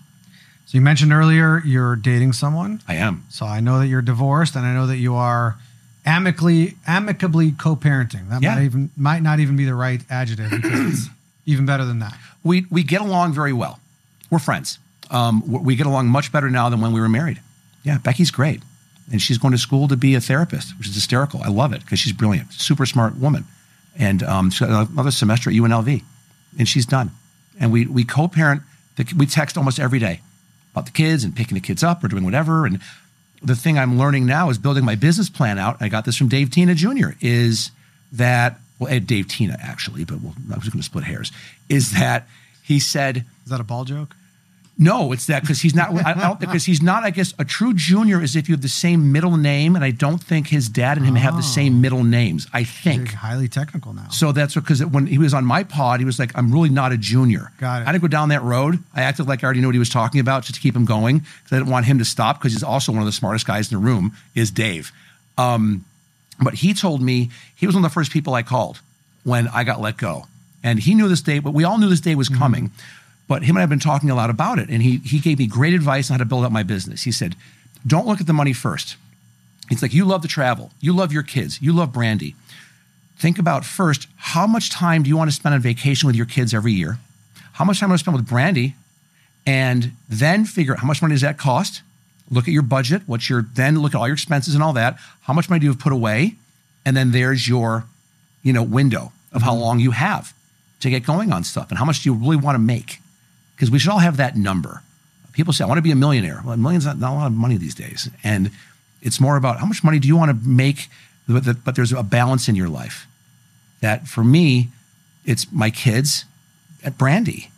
[0.67, 2.81] So you mentioned earlier you're dating someone.
[2.89, 3.23] I am.
[3.29, 5.55] So I know that you're divorced, and I know that you are
[6.05, 8.29] amicably amicably co-parenting.
[8.29, 8.55] That Yeah.
[8.55, 11.09] might even might not even be the right adjective because it's
[11.45, 12.15] even better than that.
[12.43, 13.79] we we get along very well.
[14.29, 14.77] We're friends.
[15.09, 17.39] Um, we get along much better now than when we were married.
[17.83, 18.61] Yeah, Becky's great,
[19.09, 21.41] and she's going to school to be a therapist, which is hysterical.
[21.43, 23.45] I love it because she's brilliant, super smart woman,
[23.97, 26.03] and um, she got another semester at UNLV,
[26.59, 27.11] and she's done.
[27.57, 28.63] And we we co-parent.
[29.15, 30.19] We text almost every day
[30.77, 32.65] about the kids and picking the kids up or doing whatever.
[32.65, 32.79] And
[33.41, 35.77] the thing I'm learning now is building my business plan out.
[35.81, 37.09] I got this from Dave Tina Jr.
[37.19, 37.71] Is
[38.11, 41.31] that well, Dave Tina actually, but we'll, I was going to split hairs.
[41.67, 42.27] Is that
[42.63, 44.15] he said Is that a ball joke?
[44.77, 45.11] No?
[45.11, 45.89] It's that because he's not.
[46.05, 47.03] I don't because he's not.
[47.03, 49.91] I guess a true junior is if you have the same middle name, and I
[49.91, 52.47] don't think his dad and him have the same middle names.
[52.53, 53.13] I You're think.
[53.13, 54.09] highly technical now.
[54.09, 56.91] So that's because when he was on my pod, he was like, "I'm really not
[56.91, 57.87] a junior." Got it.
[57.87, 58.79] I didn't go down that road.
[58.93, 60.85] I acted like I already knew what he was talking about, just to keep him
[60.85, 62.39] going, because I didn't want him to stop.
[62.39, 64.13] Because he's also one of the smartest guys in the room.
[64.35, 64.91] Is Dave?
[65.37, 65.85] Um,
[66.41, 68.79] but he told me he was one of the first people I called
[69.23, 70.27] when I got let go,
[70.63, 71.39] and he knew this day.
[71.39, 72.71] But we all knew this day was coming.
[73.27, 75.39] But him and I have been talking a lot about it, and he he gave
[75.39, 77.03] me great advice on how to build up my business.
[77.03, 77.35] He said,
[77.85, 78.95] "Don't look at the money first.
[79.69, 82.35] It's like you love to travel, you love your kids, you love Brandy
[83.17, 86.25] think about first how much time do you want to spend on vacation with your
[86.25, 86.97] kids every year?
[87.53, 88.75] How much time do want to spend with Brandy?
[89.45, 91.81] And then figure out how much money does that cost?
[92.29, 94.97] Look at your budget, what's your then look at all your expenses and all that.
[95.21, 96.35] How much money do you have put away?
[96.85, 97.85] And then there's your,
[98.43, 99.61] you know, window of how mm-hmm.
[99.61, 100.33] long you have
[100.81, 102.99] to get going on stuff and how much do you really want to make?
[103.57, 104.83] Because we should all have that number.
[105.33, 106.41] People say, I want to be a millionaire.
[106.45, 108.09] Well, a million's not, not a lot of money these days.
[108.23, 108.51] And
[109.01, 110.87] it's more about how much money do you want to make,
[111.27, 113.07] but, that- but there's a balance in your life.
[113.81, 114.69] That for me,
[115.25, 116.25] it's my kids
[116.83, 117.51] at Brandy.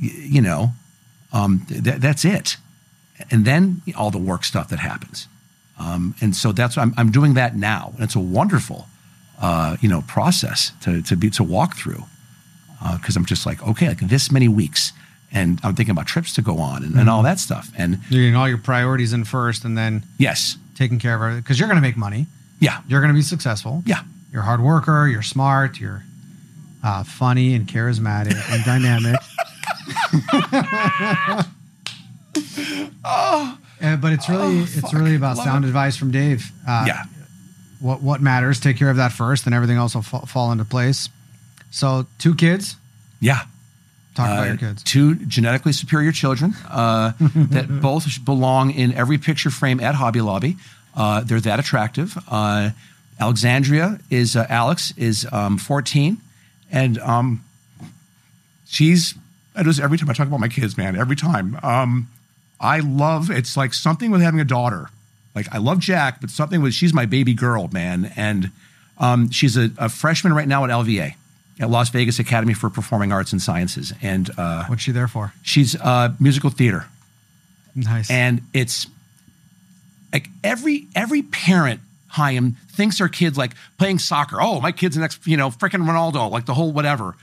[0.00, 0.72] Y- You know,
[1.32, 2.56] um, th- that's it.
[3.30, 5.28] And then all the work stuff that happens.
[5.78, 8.86] Um, and so that's I'm, I'm doing that now, and it's a wonderful,
[9.40, 12.04] uh, you know, process to to be to walk through
[12.96, 14.92] because I'm just like okay, like this many weeks,
[15.32, 17.70] and I'm thinking about trips to go on and, and all that stuff.
[17.76, 21.40] And You're getting all your priorities in first, and then yes, taking care of everything
[21.42, 22.26] because you're going to make money.
[22.60, 23.82] yeah, You're going to be successful.
[23.86, 25.06] yeah, You're a hard worker.
[25.08, 25.78] You're smart.
[25.80, 26.02] You're
[26.84, 29.16] uh, funny and charismatic and dynamic.
[33.04, 35.68] Uh, but it's really it's really about Love sound it.
[35.68, 36.50] advice from Dave.
[36.66, 37.04] Uh, yeah.
[37.80, 38.60] What what matters?
[38.60, 41.08] Take care of that first, and everything else will fa- fall into place.
[41.70, 42.76] So, two kids.
[43.20, 43.40] Yeah.
[44.14, 44.82] Talk about Uh, your kids.
[44.82, 50.56] Two genetically superior children uh, that both belong in every picture frame at Hobby Lobby.
[50.94, 52.18] Uh, they're that attractive.
[52.28, 52.70] Uh,
[53.18, 56.18] Alexandria is uh, Alex is um, 14,
[56.70, 57.42] And um,
[58.66, 59.14] she's
[59.54, 60.96] I do this every time I talk about my kids, man.
[60.96, 61.58] Every time.
[61.62, 62.08] Um,
[62.60, 64.88] I love it's like something with having a daughter.
[65.34, 68.12] Like I love Jack, but something with she's my baby girl, man.
[68.16, 68.50] And
[68.98, 71.14] um, she's a, a freshman right now at LVA,
[71.60, 73.92] at Las Vegas Academy for Performing Arts and Sciences.
[74.02, 75.32] And uh, What's she there for?
[75.42, 76.86] she's uh, musical theater
[77.74, 78.10] Nice.
[78.10, 78.86] and it's
[80.12, 84.36] like every every parent Chaim thinks their kids like playing soccer.
[84.40, 87.14] Oh, my kid's the next, you know, freaking Ronaldo, like the whole whatever,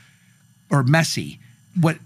[0.71, 1.37] or Messi.
[1.79, 1.97] What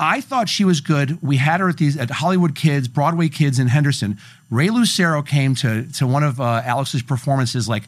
[0.00, 1.22] I thought she was good.
[1.22, 4.18] We had her at these at Hollywood Kids, Broadway Kids in Henderson.
[4.50, 7.84] Ray Lucero came to to one of uh, Alex's performances like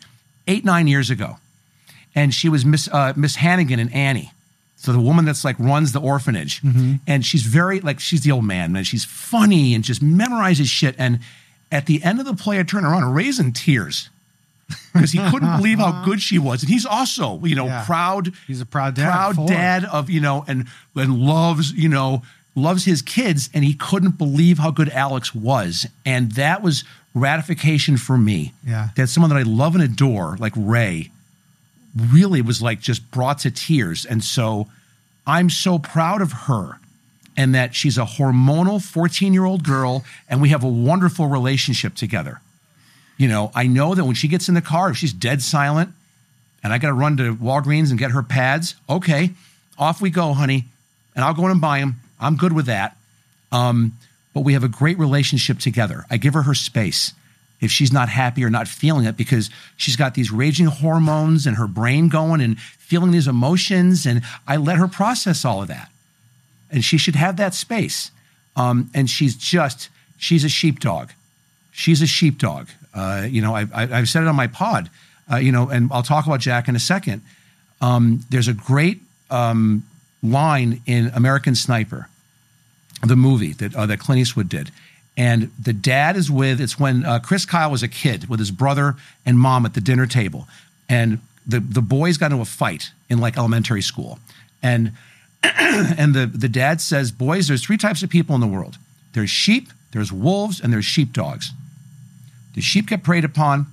[0.47, 1.39] eight nine years ago,
[2.15, 4.33] and she was Miss uh, Miss Hannigan and Annie.
[4.77, 6.61] So the woman that's like runs the orphanage,
[7.07, 8.85] and she's very like she's the old man, man.
[8.85, 10.95] She's funny and just memorizes shit.
[10.99, 11.21] And
[11.73, 14.11] at the end of the play, I turn around and Ray's in tears
[14.93, 17.85] because he couldn't believe how good she was, and he's also you know Yeah.
[17.87, 18.33] proud.
[18.47, 19.47] He's a proud dad, proud full.
[19.47, 22.23] dad of you know, and and loves you know
[22.55, 27.97] loves his kids, and he couldn't believe how good Alex was, and that was ratification
[27.97, 28.53] for me.
[28.67, 28.89] Yeah.
[28.97, 31.11] that someone that I love and adore, like Ray,
[31.97, 34.05] really was like just brought to tears.
[34.05, 34.69] And so
[35.27, 36.79] I'm so proud of her
[37.37, 41.95] and that she's a hormonal 14 year old girl and we have a wonderful relationship
[41.95, 42.41] together.
[43.17, 45.91] You know, I know that when she gets in the car, if she's dead silent
[46.63, 49.31] and I got to run to Walgreens and get her pads, okay,
[49.79, 50.65] off we go, honey.
[51.15, 51.97] And I'll go in and buy them.
[52.19, 52.97] I'm good with that.
[53.53, 53.93] Um,
[54.33, 56.05] but we have a great relationship together.
[56.11, 57.13] I give her her space
[57.65, 61.57] if she's not happy or not feeling it because she's got these raging hormones and
[61.57, 64.07] her brain going and feeling these emotions.
[64.07, 65.91] And I let her process all of that.
[66.71, 68.11] And she should have that space.
[68.57, 71.11] Um, and she's just, she's a sheepdog.
[71.73, 72.69] She's a sheepdog.
[72.93, 74.91] Uh, you know, I, I've said it on my pod,
[75.33, 77.23] uh, you know, and I'll talk about Jack in a second.
[77.81, 79.01] Um, there's a great
[79.31, 79.83] um,
[80.23, 82.09] line in American Sniper
[83.03, 84.71] the movie that uh, that Clint Eastwood did.
[85.17, 88.51] And the dad is with it's when uh, Chris Kyle was a kid with his
[88.51, 90.49] brother and mom at the dinner table,
[90.89, 94.19] and the the boys got into a fight in like elementary school,
[94.63, 94.93] and
[95.43, 98.77] and the the dad says, "Boys, there's three types of people in the world.
[99.13, 101.53] There's sheep, there's wolves, and there's sheepdogs.
[102.55, 103.67] The sheep get preyed upon,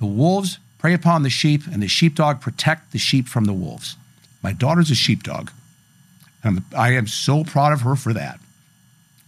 [0.00, 3.96] the wolves prey upon the sheep, and the sheepdog protect the sheep from the wolves.
[4.42, 5.50] My daughter's a sheepdog,
[6.42, 8.40] and I am so proud of her for that."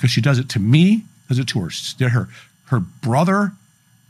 [0.00, 2.28] because she does it to me, does it to her her
[2.66, 3.52] her brother.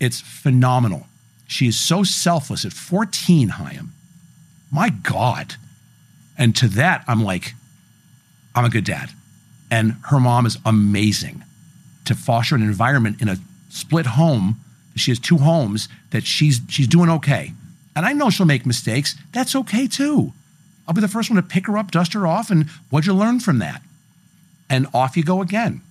[0.01, 1.07] It's phenomenal.
[1.47, 3.93] She is so selfless at 14, Chaim.
[4.73, 5.57] My God.
[6.39, 7.55] And to that, I'm like,
[8.55, 9.11] I'm a good dad.
[9.71, 11.45] And her mom is amazing
[12.07, 13.37] to foster an environment in a
[13.69, 14.61] split home.
[14.97, 17.53] She has two homes that she's she's doing okay.
[17.95, 19.15] And I know she'll make mistakes.
[19.33, 20.33] That's okay too.
[20.89, 23.15] I'll be the first one to pick her up, dust her off, and what'd you
[23.15, 23.83] learn from that?
[24.71, 25.83] and off you go again.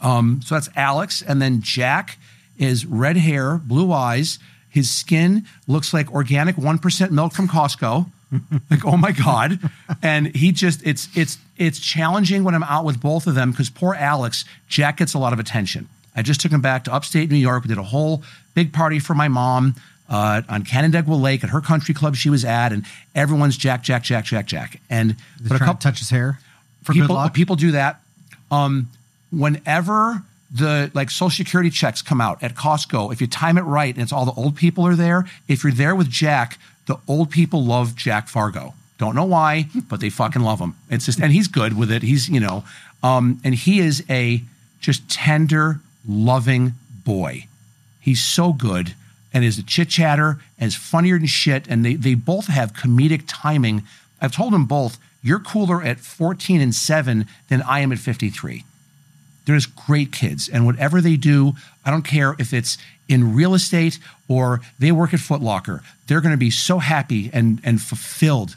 [0.00, 2.18] Um, so that's Alex, and then Jack
[2.58, 4.38] is red hair, blue eyes.
[4.68, 8.10] His skin looks like organic one percent milk from Costco.
[8.70, 9.58] like oh my god!
[10.02, 13.70] And he just it's it's it's challenging when I'm out with both of them because
[13.70, 15.88] poor Alex, Jack gets a lot of attention.
[16.14, 17.64] I just took him back to upstate New York.
[17.64, 18.22] We did a whole
[18.54, 19.74] big party for my mom
[20.08, 24.02] uh, on Canandaigua Lake at her country club she was at, and everyone's Jack, Jack,
[24.02, 24.80] Jack, Jack, Jack.
[24.88, 26.38] And but a couple to touch his hair
[26.82, 28.00] for people people do that.
[28.50, 28.88] Um,
[29.30, 33.92] whenever the like social security checks come out at Costco, if you time it right
[33.92, 37.30] and it's all the old people are there, if you're there with Jack, the old
[37.30, 38.74] people love Jack Fargo.
[38.98, 40.74] Don't know why, but they fucking love him.
[40.90, 42.02] It's just and he's good with it.
[42.02, 42.64] He's you know,
[43.02, 44.42] um, and he is a
[44.80, 47.46] just tender, loving boy.
[48.00, 48.94] He's so good
[49.32, 51.66] and is a chit chatter and is funnier than shit.
[51.68, 53.82] And they, they both have comedic timing.
[54.20, 58.64] I've told them both, you're cooler at 14 and 7 than I am at 53.
[59.46, 60.48] They're just great kids.
[60.48, 61.54] And whatever they do,
[61.84, 62.76] I don't care if it's
[63.08, 67.30] in real estate or they work at Foot Locker, they're going to be so happy
[67.32, 68.56] and, and fulfilled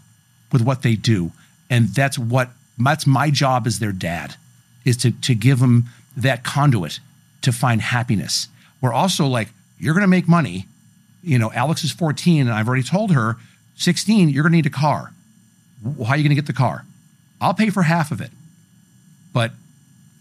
[0.51, 1.31] with what they do.
[1.69, 2.49] And that's what
[2.79, 4.35] that's my job as their dad
[4.85, 6.99] is to, to give them that conduit
[7.41, 8.47] to find happiness.
[8.81, 10.65] We're also like, you're going to make money.
[11.21, 13.35] You know, Alex is 14, and I've already told her,
[13.75, 15.13] 16, you're going to need a car.
[15.83, 16.85] How are you going to get the car?
[17.41, 18.31] I'll pay for half of it.
[19.33, 19.51] But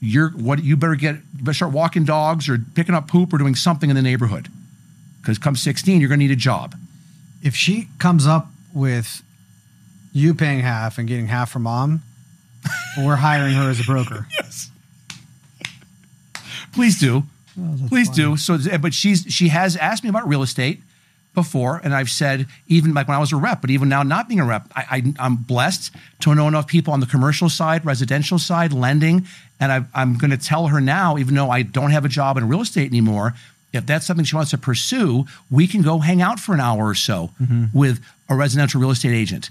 [0.00, 3.54] you're what you better get better start walking dogs or picking up poop or doing
[3.54, 4.48] something in the neighborhood.
[5.20, 6.74] Because come 16, you're going to need a job.
[7.42, 9.22] if she comes up with
[10.12, 12.02] you paying half and getting half from mom,
[12.98, 14.26] we're hiring her as a broker.
[14.40, 14.70] Yes.
[16.72, 17.24] Please do.
[17.60, 18.16] Oh, Please funny.
[18.22, 18.36] do.
[18.36, 20.80] So, eh, but she's she has asked me about real estate,
[21.42, 24.28] before, and I've said even like when I was a rep, but even now not
[24.28, 27.84] being a rep, I, I, I'm blessed to know enough people on the commercial side,
[27.84, 29.26] residential side, lending,
[29.60, 32.36] and I, I'm going to tell her now, even though I don't have a job
[32.36, 33.34] in real estate anymore,
[33.72, 36.88] if that's something she wants to pursue, we can go hang out for an hour
[36.88, 37.30] or so
[37.72, 39.50] with a residential real estate agent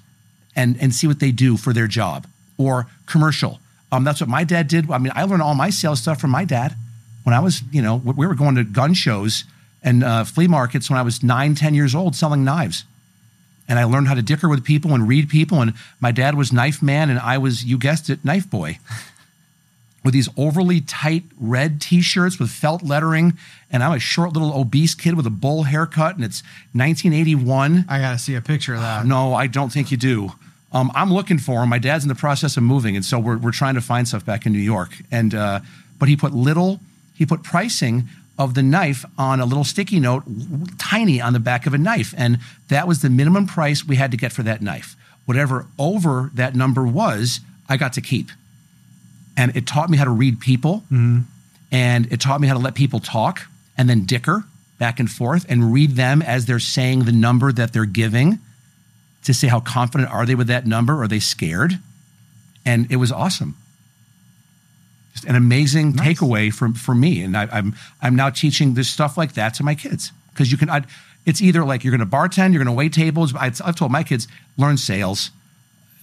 [0.55, 3.59] and and see what they do for their job or commercial.
[3.91, 4.91] Um, that's what my dad did.
[4.91, 6.75] I mean, I learned all my sales stuff from my dad
[7.23, 9.43] when I was, you know, we were going to gun shows
[9.87, 12.83] and uh, flea markets when I was nine, ten years old selling knives.
[13.69, 15.61] And I learned how to dicker with people and read people.
[15.61, 18.79] And my dad was knife man, and I was, you guessed it, knife boy.
[20.03, 23.37] with these overly tight red t-shirts with felt lettering,
[23.71, 27.85] and I'm a short little obese kid with a bowl haircut, and it's 1981.
[27.87, 29.05] I got to see a picture of that.
[29.05, 30.33] No, I don't think you do.
[30.73, 31.69] Um, I'm looking for him.
[31.69, 34.25] My dad's in the process of moving, and so we're, we're trying to find stuff
[34.25, 34.97] back in New York.
[35.11, 35.61] And uh,
[35.97, 36.81] but he put little,
[37.15, 40.23] he put pricing of the knife on a little sticky note,
[40.77, 44.11] tiny on the back of a knife, and that was the minimum price we had
[44.11, 44.95] to get for that knife.
[45.25, 48.29] Whatever over that number was, I got to keep.
[49.35, 51.19] And it taught me how to read people, mm-hmm.
[51.71, 53.41] and it taught me how to let people talk,
[53.77, 54.45] and then dicker
[54.77, 58.39] back and forth, and read them as they're saying the number that they're giving
[59.23, 61.01] to see how confident are they with that number?
[61.01, 61.79] Are they scared?
[62.65, 63.57] And it was awesome.
[65.17, 67.23] Just an amazing takeaway from for me.
[67.23, 70.57] And I, I'm I'm now teaching this stuff like that to my kids because you
[70.57, 70.69] can.
[70.69, 70.83] I,
[71.25, 73.35] it's either like you're going to bartend, you're going to wait tables.
[73.35, 74.27] I, I've told my kids
[74.57, 75.31] learn sales.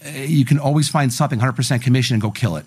[0.05, 2.67] Uh, You can always find something 100% commission and go kill it.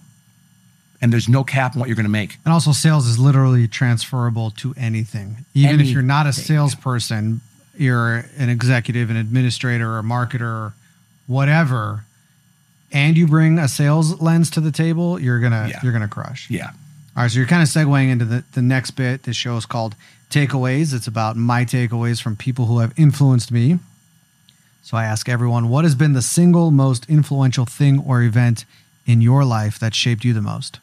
[0.99, 2.37] And there's no cap on what you're going to make.
[2.45, 5.45] And also, sales is literally transferable to anything.
[5.53, 7.41] Even if you're not a salesperson,
[7.77, 10.73] you're an executive, an administrator, a marketer,
[11.27, 12.05] whatever,
[12.91, 15.79] and you bring a sales lens to the table, you're gonna Yeah.
[15.83, 16.49] you're gonna crush.
[16.49, 16.71] Yeah.
[17.15, 19.23] All right, so you're kind of segueing into the, the next bit.
[19.23, 19.95] This show is called
[20.29, 20.93] Takeaways.
[20.93, 23.79] It's about my takeaways from people who have influenced me.
[24.83, 28.65] So I ask everyone, what has been the single most influential thing or event
[29.07, 30.79] in your life that shaped you the most?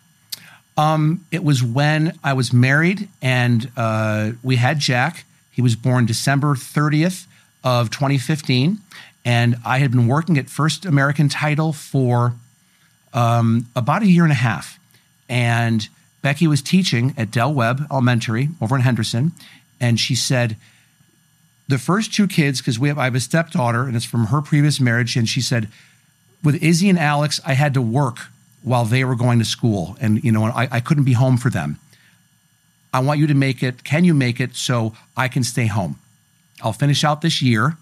[1.31, 5.25] It was when I was married and uh, we had Jack.
[5.51, 7.27] He was born December 30th
[7.63, 8.79] of 2015.
[9.25, 12.35] And I had been working at First American Title for
[13.13, 14.79] um, about a year and a half.
[15.29, 15.89] And
[16.21, 19.33] Becky was teaching at Del Webb Elementary over in Henderson.
[19.81, 20.57] And she said,
[21.69, 24.43] the first two kids, because we have I have a stepdaughter and it's from her
[24.43, 25.69] previous marriage, and she said,
[26.43, 28.27] with Izzy and Alex, I had to work
[28.63, 31.51] while they were going to school, and you know, I, I couldn't be home for
[31.51, 31.79] them.
[32.93, 33.83] I want you to make it.
[33.83, 35.99] Can you make it so I can stay home?
[36.63, 37.77] I'll finish out this year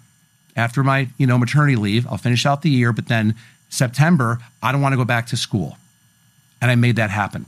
[0.56, 2.06] after my you know maternity leave.
[2.06, 3.34] I'll finish out the year, but then
[3.68, 5.76] September, I don't want to go back to school,
[6.60, 7.46] and I made that happen.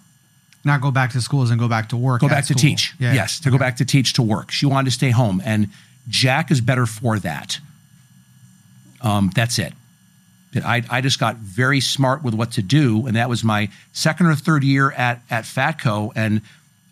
[0.65, 2.23] Not go back to schools and go back to work.
[2.23, 2.95] Go back to teach.
[2.99, 3.13] Yeah.
[3.13, 4.51] Yes, to go back to teach to work.
[4.51, 5.69] She wanted to stay home, and
[6.09, 7.59] Jack is better for that.
[9.03, 9.75] Um, that's it.
[10.65, 14.27] I, I just got very smart with what to do, and that was my second
[14.27, 16.43] or third year at at Fatco, and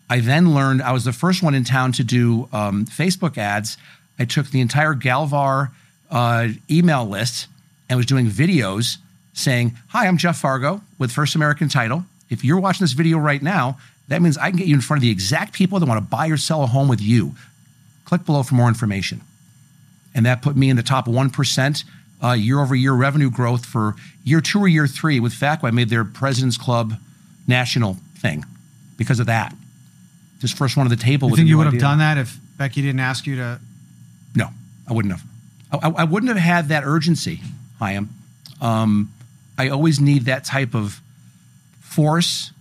[0.09, 3.77] I then learned I was the first one in town to do um, Facebook ads.
[4.19, 5.71] I took the entire GLVAR
[6.13, 7.47] uh, email list
[7.89, 8.97] and was doing videos
[9.33, 12.05] saying, "Hi, I'm Jeff Fargo with First American Title.
[12.29, 14.99] If you're watching this video right now, that means I can get you in front
[14.99, 17.35] of the exact people that want to buy or sell a home with you.
[18.05, 19.19] Click below for more information."
[20.13, 21.83] and that put me in the top 1%
[22.23, 25.67] uh, year over year revenue growth for year two or year three with FACO.
[25.67, 26.93] I made their President's Club
[27.47, 28.45] national thing
[28.97, 29.55] because of that.
[30.39, 31.27] Just first one on the table.
[31.27, 33.59] You with think you would have done that if Becky didn't ask you to?
[34.35, 34.49] No,
[34.89, 35.23] I wouldn't have.
[35.73, 37.41] I, I- I wouldn't have had that urgency,
[37.79, 38.09] Chaim.
[38.61, 39.11] Um,
[39.57, 41.01] I always need that type of
[41.81, 42.51] force,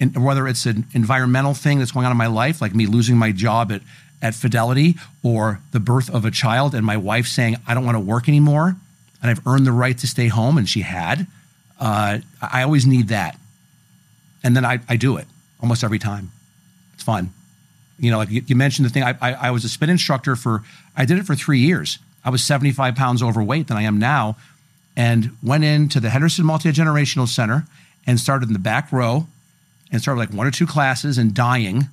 [0.00, 3.16] and whether it's an environmental thing that's going on in my life, like me losing
[3.16, 3.80] my job at,
[4.20, 7.96] at Fidelity, or the birth of a child, and my wife saying, I don't want
[7.96, 8.76] to work anymore,
[9.22, 11.26] and I've earned the right to stay home, and she had.
[11.80, 13.38] Uh, I I always need that.
[14.44, 15.26] And then I, I do it
[15.60, 16.32] almost every time.
[16.94, 17.32] It's fun
[17.98, 19.04] you know, like you you mentioned the thing.
[19.04, 20.62] I, I, I was a spin instructor for.
[20.96, 21.98] I did it for three years.
[22.24, 24.36] I was seventy five pounds overweight than I am now,
[24.96, 27.66] and went into the Henderson Multi Generational Center
[28.06, 29.26] and started in the back row,
[29.90, 31.88] and started like one or two classes and dying,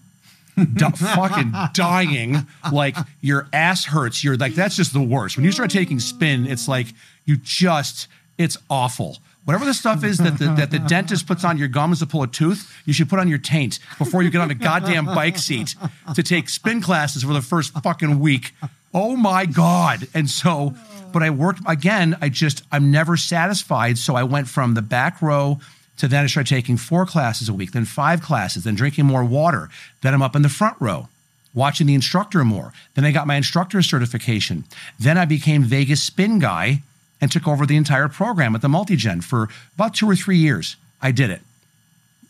[0.55, 2.47] Di- fucking dying.
[2.71, 4.23] Like your ass hurts.
[4.23, 5.37] You're like that's just the worst.
[5.37, 6.87] When you start taking spin, it's like
[7.25, 8.07] you just
[8.37, 9.17] it's awful.
[9.49, 12.21] Whatever the stuff is that the, that the dentist puts on your gums to pull
[12.21, 15.39] a tooth, you should put on your taint before you get on a goddamn bike
[15.39, 15.73] seat
[16.13, 18.53] to take spin classes for the first fucking week.
[18.93, 20.07] Oh my God.
[20.13, 20.75] And so,
[21.11, 23.97] but I worked again, I just, I'm never satisfied.
[23.97, 25.59] So I went from the back row
[25.97, 29.25] to then I started taking four classes a week, then five classes, then drinking more
[29.25, 29.69] water.
[30.03, 31.09] Then I'm up in the front row
[31.55, 32.71] watching the instructor more.
[32.93, 34.65] Then I got my instructor certification.
[34.99, 36.83] Then I became Vegas spin guy
[37.21, 40.75] and took over the entire program at the Multigen for about two or three years.
[41.01, 41.41] I did it.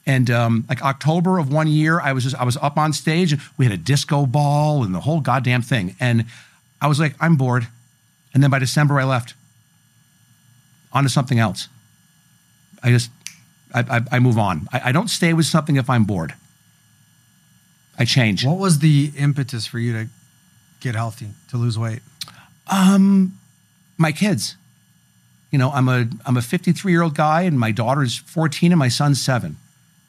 [0.05, 3.31] And um, like October of one year, I was just I was up on stage
[3.31, 5.95] and we had a disco ball and the whole goddamn thing.
[5.99, 6.25] And
[6.81, 7.67] I was like, I'm bored.
[8.33, 9.35] And then by December, I left
[10.91, 11.67] on to something else.
[12.81, 13.11] I just
[13.73, 14.67] I, I, I move on.
[14.71, 16.33] I, I don't stay with something if I'm bored.
[17.97, 18.45] I change.
[18.45, 20.07] What was the impetus for you to
[20.79, 21.99] get healthy, to lose weight?
[22.67, 23.37] Um,
[23.97, 24.55] my kids.
[25.51, 28.79] You know, I'm a I'm a 53 year old guy, and my daughter's 14, and
[28.79, 29.57] my son's seven.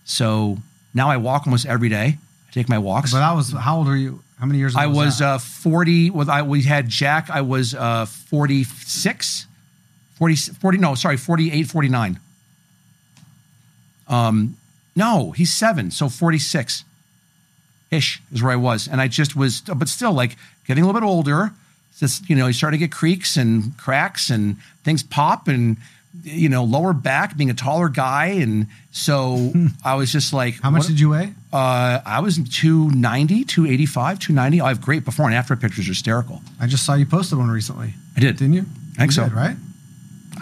[0.04, 0.58] So
[0.92, 2.18] now I walk almost every day.
[2.48, 3.12] I take my walks.
[3.12, 4.22] But that was how old are you?
[4.38, 5.34] How many years I was that?
[5.34, 6.10] uh, 40.
[6.10, 7.28] Well, I, we had Jack.
[7.30, 9.46] I was uh, 46,
[10.14, 10.78] 40, 40.
[10.78, 12.18] No, sorry, 48, 49.
[14.08, 14.56] Um,
[14.96, 16.84] no, he's seven, so 46
[17.90, 20.36] ish is where I was, and I just was, but still like
[20.66, 21.52] getting a little bit older.
[22.00, 25.76] Just you know, you start to get creaks and cracks and things pop and
[26.24, 29.52] you know lower back being a taller guy and so
[29.84, 31.32] i was just like how much what- did you weigh?
[31.52, 34.60] uh, I was 290, 285, 290.
[34.60, 36.42] I have great before and after pictures, are hysterical.
[36.60, 37.94] I just saw you posted one recently.
[38.16, 38.36] I did.
[38.38, 38.64] Didn't you?
[38.94, 39.24] I think You so.
[39.24, 39.56] did, right?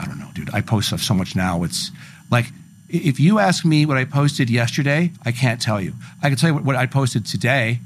[0.00, 0.50] I don't know, dude.
[0.54, 1.62] I post stuff so much now.
[1.64, 1.90] It's
[2.30, 2.46] like,
[2.88, 5.92] if you ask me what I posted yesterday, I can't tell you.
[6.22, 7.80] I can tell you what, what I posted today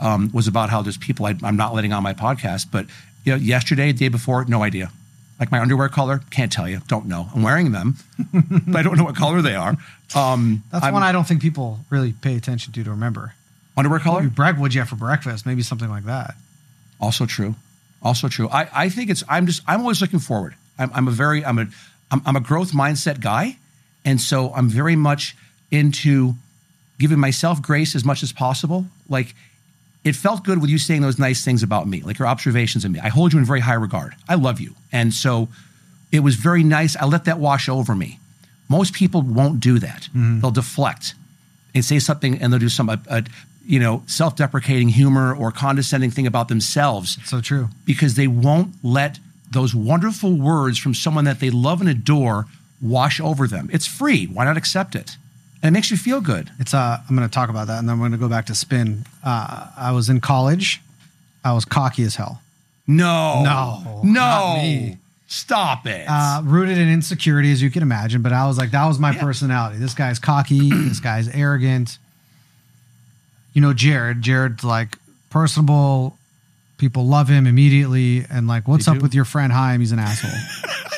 [0.00, 2.66] um, was about how there's people I, I'm not letting on my podcast.
[2.72, 2.86] But
[3.24, 4.90] you know, yesterday, the day before, no idea.
[5.38, 6.80] Like my underwear color, can't tell you.
[6.86, 7.28] Don't know.
[7.34, 7.96] I'm wearing them,
[8.66, 9.76] but I don't know what color they are.
[10.14, 13.34] Um, That's I'm- one I don't think people really pay attention to to remember.
[13.76, 14.20] underwear color.
[14.22, 15.46] Maybe Bragg, what'd you have for breakfast?
[15.46, 16.34] Maybe something like that.
[17.00, 17.54] Also true.
[18.02, 18.48] Also true.
[18.50, 20.54] I, I think it's I'm just I'm always looking forward.
[20.78, 21.66] I'm, I'm a very I'm a
[22.10, 23.56] I'm, I'm a growth mindset guy,
[24.04, 25.36] and so I'm very much
[25.70, 26.34] into
[26.98, 28.84] giving myself grace as much as possible.
[29.08, 29.34] Like
[30.04, 32.90] it felt good with you saying those nice things about me, like your observations of
[32.90, 33.00] me.
[33.00, 34.14] I hold you in very high regard.
[34.28, 35.48] I love you, and so
[36.10, 36.96] it was very nice.
[36.96, 38.18] I let that wash over me.
[38.68, 40.02] Most people won't do that.
[40.04, 40.40] Mm-hmm.
[40.40, 41.14] They'll deflect
[41.74, 43.24] and say something, and they'll do some, a, a,
[43.64, 47.68] you know, self-deprecating humor or condescending thing about themselves So true.
[47.84, 49.18] because they won't let
[49.50, 52.46] those wonderful words from someone that they love and adore
[52.80, 53.68] wash over them.
[53.72, 54.26] It's free.
[54.26, 55.16] Why not accept it?
[55.62, 56.50] And it makes you feel good.
[56.58, 58.46] It's uh, I'm going to talk about that, and then I'm going to go back
[58.46, 59.04] to spin.
[59.22, 60.80] Uh, I was in college.
[61.44, 62.40] I was cocky as hell.
[62.86, 64.94] No, No, no.
[65.26, 66.06] Stop it.
[66.08, 68.20] Uh, rooted in insecurity, as you can imagine.
[68.20, 69.20] But I was like, that was my Yeah.
[69.20, 69.78] personality.
[69.78, 70.70] This guy's cocky.
[70.88, 71.98] this guy's arrogant.
[73.52, 74.22] You know, Jared.
[74.22, 74.96] Jared's like
[75.28, 76.16] personable.
[76.78, 79.02] People love him immediately, and like, what's They up do.
[79.02, 79.80] with your friend Chaim?
[79.80, 80.30] He's an asshole.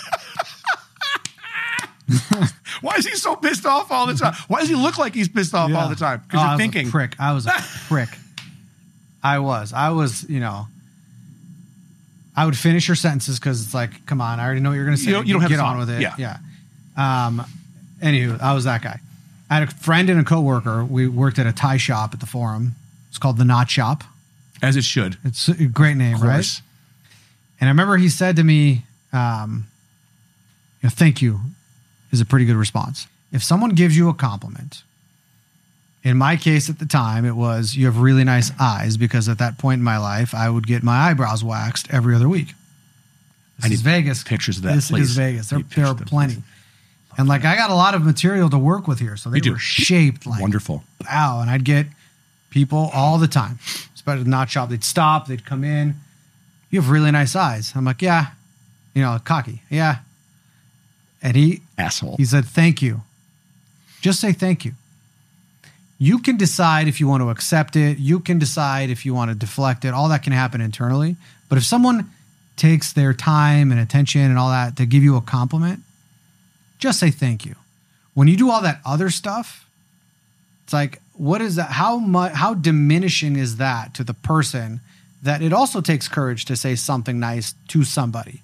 [2.81, 4.35] Why is he so pissed off all the time?
[4.49, 6.21] Why does he look like he's pissed off all the time?
[6.23, 6.89] Oh, Because I you're was thinking.
[6.89, 7.15] a prick.
[7.21, 7.53] I was a
[7.89, 8.09] prick.
[9.23, 9.73] I was.
[9.73, 10.29] I was.
[10.29, 10.67] You know.
[12.37, 14.87] I would finish your sentences because it's like, come on, I already know what you're
[14.87, 15.11] going to say.
[15.11, 16.01] You don't- you don't have get to on with it.
[16.01, 16.15] Yeah.
[16.19, 16.39] Yeah.
[16.97, 17.45] Um.
[18.03, 18.99] Anywho, I was that guy.
[19.51, 20.85] I had a friend and a coworker.
[20.85, 22.75] We worked at a tie shop at the Forum.
[23.11, 24.03] It's called the Knot Shop.
[24.63, 25.19] As it should.
[25.25, 26.47] It's a great name, right?
[27.61, 29.67] And I remember he said to me, um,
[30.83, 31.41] you know, "Thank you,"
[32.13, 33.07] is a pretty good response.
[33.33, 34.83] If someone gives you a compliment,
[36.05, 39.39] in my case at the time, it was you have really nice eyes because at
[39.39, 42.49] that point in my life, I would get my eyebrows waxed every other week.
[43.59, 44.23] This I is need Vegas.
[44.25, 45.11] pictures of that, This please.
[45.11, 45.51] is Vegas.
[45.51, 46.35] There, there are pictures of that, plenty.
[46.35, 46.43] please.
[47.19, 49.59] And like I got a lot of material to work with here, so they were
[49.59, 50.83] shaped like Wonderful.
[51.05, 51.41] wow.
[51.41, 51.87] And I'd get
[52.51, 53.59] people all the time,
[53.95, 54.69] especially knot shop.
[54.71, 55.95] They'd stop, they'd come in.
[56.71, 57.73] You have really nice eyes.
[57.77, 58.29] I'm like, yeah,
[58.95, 59.99] you know, cocky, yeah.
[61.23, 62.17] And he Asshole.
[62.17, 63.03] he said, thank you.
[64.01, 64.73] Just say thank you.
[65.99, 67.99] You can decide if you want to accept it.
[67.99, 69.95] You can decide if you want to deflect it.
[69.95, 71.15] All that can happen internally.
[71.49, 72.11] But if someone
[72.57, 75.81] takes their time and attention and all that to give you a compliment,
[76.81, 77.55] just say thank you.
[78.15, 79.69] When you do all that other stuff,
[80.65, 81.71] it's like, what is that?
[81.71, 82.33] How much?
[82.33, 84.81] How diminishing is that to the person?
[85.23, 88.43] That it also takes courage to say something nice to somebody,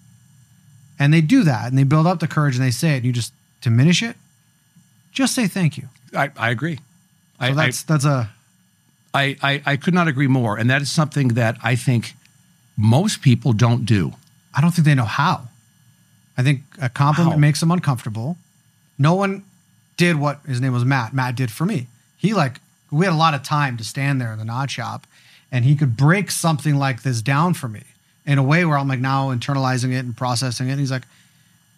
[0.99, 3.05] and they do that, and they build up the courage, and they say it, and
[3.05, 4.17] you just diminish it.
[5.13, 5.89] Just say thank you.
[6.15, 6.77] I, I agree.
[6.77, 6.81] So
[7.41, 8.31] I, I, that's that's a
[9.15, 10.57] I, I, I could not agree more.
[10.57, 12.15] And that is something that I think
[12.77, 14.13] most people don't do.
[14.55, 15.49] I don't think they know how.
[16.37, 17.41] I think a compliment How?
[17.41, 18.37] makes them uncomfortable.
[18.99, 19.45] No one
[19.97, 21.13] did what his name was Matt.
[21.13, 21.89] Matt did for me.
[22.17, 25.07] He like we had a lot of time to stand there in the knot shop,
[25.51, 27.83] and he could break something like this down for me
[28.29, 30.73] in a way where I'm like now internalizing it and processing it.
[30.73, 31.05] And he's like,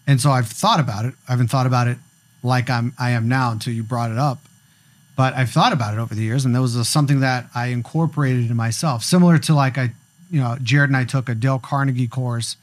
[0.07, 1.14] and so I've thought about it.
[1.28, 1.96] I haven't thought about it
[2.42, 4.40] like I'm I am now until you brought it up.
[5.16, 7.66] But I've thought about it over the years, and that was uh, something that I
[7.66, 9.92] incorporated in myself, similar to like I,
[10.30, 12.57] you know, Jared and I took a Dale Carnegie course,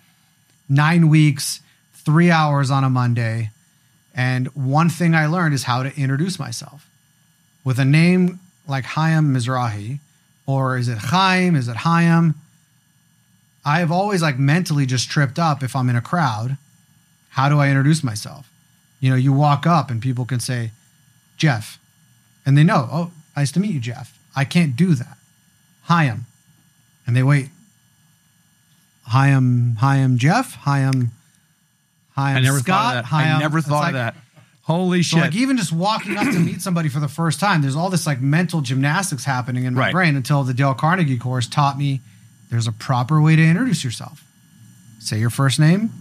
[0.67, 1.61] nine weeks,
[1.93, 3.51] three hours on a Monday,
[4.13, 6.89] and one thing I learned is how to introduce myself
[7.63, 9.99] with a name like Chaim Mizrahi,
[10.45, 11.55] or is it Chaim?
[11.55, 12.35] Is it Chaim?
[13.67, 16.57] I have always like mentally just tripped up if I'm in a crowd.
[17.31, 18.49] How do I introduce myself?
[19.01, 20.71] You know, you walk up and people can say,
[21.35, 21.77] Jeff,
[22.45, 24.17] and they know, oh, nice to meet you, Jeff.
[24.35, 25.17] I can't do that.
[25.83, 26.25] Chaim.
[27.05, 27.49] And they wait.
[29.07, 31.11] Chaim, Chaim Jeff, Chaim,
[32.15, 33.05] Chaim I never Scott, thought of that.
[33.09, 33.35] Chaim.
[33.35, 34.15] I never thought like- of that.
[34.63, 35.25] Holy so shit!
[35.27, 38.05] like even just walking up to meet somebody for the first time, there's all this
[38.05, 39.91] like mental gymnastics happening in my Right.
[39.93, 42.01] brain until the Dale Carnegie course taught me
[42.49, 44.23] there's a proper way to introduce yourself.
[44.99, 45.91] Say your first name,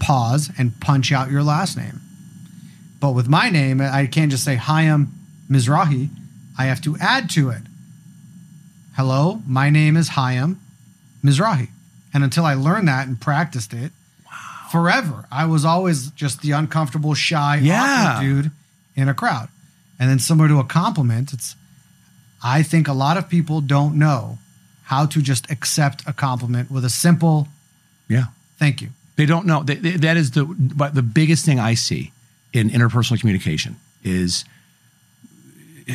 [0.00, 2.00] pause, and punch out your last name.
[3.00, 5.12] But with my name, I can't just say Chaim
[5.50, 6.08] Mizrahi.
[6.58, 7.62] I have to add to it.
[8.96, 10.60] Hello, my name is Chaim
[11.22, 11.68] Mizrahi.
[12.12, 13.90] And until I learned that and practiced it,
[14.70, 17.82] forever, I was always just the uncomfortable, shy, Yeah.
[17.82, 18.50] awkward dude
[18.94, 19.48] in a crowd.
[19.98, 21.56] And then similar to a compliment, it's
[22.42, 24.38] I think a lot of people don't know
[24.84, 27.48] how to just accept a compliment with a simple
[28.08, 28.26] yeah,
[28.58, 28.88] thank you.
[29.16, 29.62] they don't know.
[29.62, 32.12] They, they- that is the but the biggest thing I see
[32.52, 34.44] in interpersonal communication is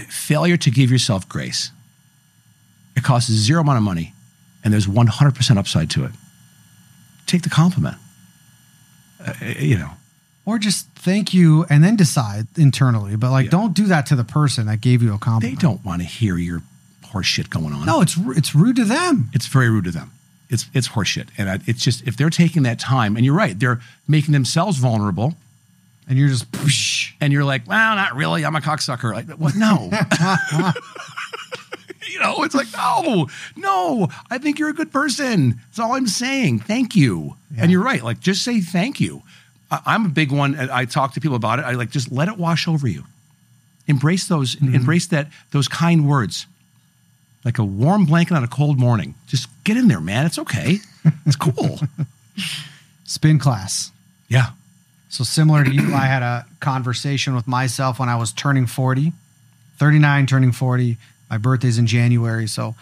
[0.10, 1.72] failure to give yourself grace.
[2.96, 4.14] It costs zero amount of money,
[4.64, 6.12] and there's 100% upside to it.
[7.28, 7.98] Take the compliment.
[9.26, 9.92] Uh, you know,
[10.46, 13.16] Or just thank you and then decide internally.
[13.16, 13.52] But like Yeah.
[13.52, 15.60] don't do that to the person that gave you a compliment.
[15.60, 16.62] they don't want to hear your
[17.10, 17.86] horse shit going on.
[17.86, 19.30] No, it's it's rude to them.
[19.34, 20.12] it's very rude to them.
[20.50, 23.58] It's it's horseshit, and I, it's just if they're taking that time, and you're right,
[23.60, 25.36] they're making themselves vulnerable,
[26.08, 27.12] And you're just poosh.
[27.22, 28.44] and you're like, well, not really.
[28.46, 29.14] I'm a cocksucker.
[29.14, 29.56] Like, what?
[29.56, 29.90] No.
[32.12, 34.08] you know, it's like, no, no.
[34.32, 35.60] I think you're a good person.
[35.68, 36.60] That's all I'm saying.
[36.60, 37.36] Thank you.
[37.58, 38.04] And you're right.
[38.04, 39.22] Like, just say thank you.
[39.70, 40.56] I, I'm a big one.
[40.56, 41.66] and I talk to people about it.
[41.66, 43.04] I like just let it wash over you.
[43.88, 44.56] Embrace those.
[44.56, 44.76] Mm-hmm.
[44.76, 45.28] Embrace that.
[45.52, 46.48] Those kind words.
[47.46, 49.16] Like a warm blanket on a cold morning.
[49.28, 50.26] Just get in there, man.
[50.26, 50.80] It's okay.
[51.26, 51.80] It's cool.
[53.06, 53.92] Spin class.
[54.28, 54.52] yeah.
[55.12, 59.12] So similar to you, I had a conversation with myself when I was turning 40,
[59.78, 60.98] 39, turning 40.
[61.32, 62.48] My birthday's in January.
[62.48, 62.76] So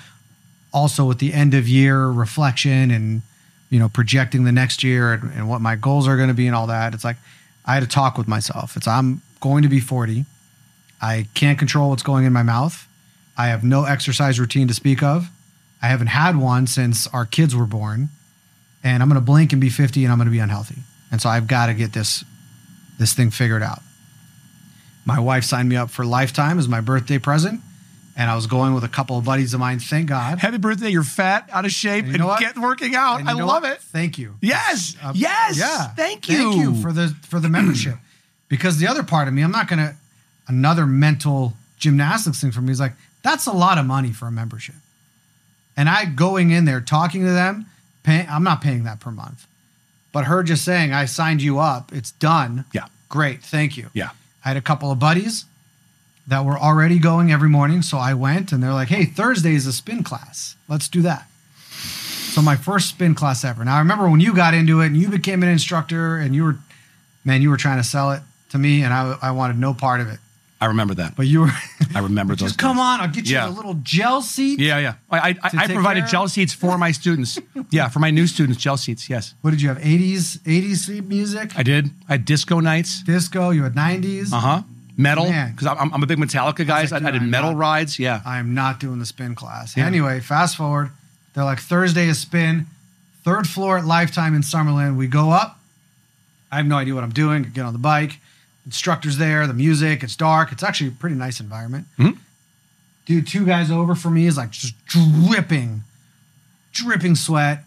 [0.73, 3.21] also with the end of year reflection and,
[3.69, 6.47] you know, projecting the next year and, and what my goals are going to be
[6.47, 6.93] and all that.
[6.93, 7.15] It's like
[7.65, 8.75] I had to talk with myself.
[8.75, 10.25] It's I'm going to be 40.
[11.01, 12.86] I can't control what's going in my mouth.
[13.37, 15.29] I have no exercise routine to speak of.
[15.81, 18.09] I haven't had one since our kids were born.
[18.83, 20.77] And I'm going to blink and be 50 and I'm going to be unhealthy.
[21.11, 22.23] And so I've got to get this
[22.99, 23.81] this thing figured out.
[25.05, 27.61] My wife signed me up for lifetime as my birthday present,
[28.17, 29.79] and I was going with a couple of buddies of mine.
[29.79, 30.39] Thank God.
[30.39, 30.89] Happy birthday.
[30.89, 32.39] You're fat, out of shape, And and, you know what?
[32.39, 33.19] get working out.
[33.19, 33.73] And I love what?
[33.73, 33.81] it.
[33.81, 34.35] Thank you.
[34.41, 34.95] Yes.
[35.01, 35.57] Uh, yes.
[35.57, 35.89] Yeah.
[35.89, 36.37] Thank you.
[36.37, 37.95] Thank you for the for the membership.
[38.49, 39.95] because the other part of me, I'm not gonna
[40.47, 42.93] another mental gymnastics thing for me is like
[43.27, 44.75] that's a lot of money for a membership.
[45.75, 47.65] And I going in there talking to them,
[48.03, 49.45] pay, I'm not paying that per month.
[50.13, 52.65] But her just saying, I signed you up, it's done.
[52.73, 52.85] Yeah.
[53.09, 53.89] Great, thank you.
[53.93, 54.11] Yeah.
[54.43, 55.45] I had a couple of buddies
[56.27, 57.81] that were already going every morning.
[57.81, 60.55] So I went and they're like, hey, Thursday is a spin class.
[60.67, 61.27] Let's do that.
[61.69, 63.65] So my first spin class ever.
[63.65, 66.43] Now I remember when you got into it and you became an instructor and you
[66.43, 66.57] were,
[67.25, 69.99] man, you were trying to sell it to me and I, I wanted no part
[69.99, 70.19] of it.
[70.59, 71.15] I remember that.
[71.15, 71.51] But you were
[71.95, 72.49] I remember those.
[72.49, 72.81] just come days.
[72.85, 73.49] on, I'll get you Yeah.
[73.49, 74.59] a little gel seat.
[74.59, 74.93] Yeah, yeah.
[75.09, 77.39] I I, I, provided gel seats for my students.
[77.71, 79.09] yeah, for my new students, gel seats.
[79.09, 79.77] Yes, What did you have?
[79.79, 81.89] 80s, 80s music, I did.
[82.09, 83.03] I had disco nights.
[83.03, 83.49] disco.
[83.51, 84.31] You had 90s.
[84.33, 84.61] Uh huh.
[84.99, 86.81] Metal because I'm, I'm a big Metallica guy.
[86.83, 87.99] like, I, I did I'm metal not- rides.
[87.99, 88.21] Yeah.
[88.25, 89.77] I am not doing the spin class.
[89.77, 89.85] Yeah.
[89.85, 90.89] Anyway, fast forward.
[91.35, 92.65] They're like Thursday is spin,
[93.23, 94.97] third floor at Lifetime in Summerlin.
[94.97, 95.59] We go up.
[96.51, 97.45] I have no idea what I'm doing.
[97.45, 98.19] I get on the bike.
[98.67, 99.47] Instructor's there.
[99.47, 100.03] The music.
[100.03, 100.51] It's dark.
[100.51, 101.87] It's actually a pretty nice environment.
[101.97, 102.17] Mhm.
[103.05, 105.83] Dude, two guys over for me is like just dripping,
[106.73, 107.63] dripping sweat.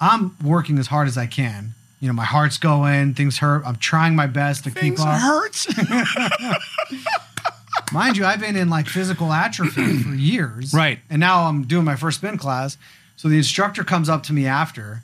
[0.00, 1.74] I'm working as hard as I can.
[2.00, 3.12] You know, my heart's going.
[3.14, 3.62] Things hurt.
[3.66, 5.20] I'm trying my best to Things keep up.
[5.20, 5.66] hurts.
[7.92, 10.72] Mind you, I've been in like physical atrophy for years.
[10.72, 11.00] Right.
[11.10, 12.78] And now I'm doing my first spin class.
[13.16, 15.02] So the instructor comes up to me after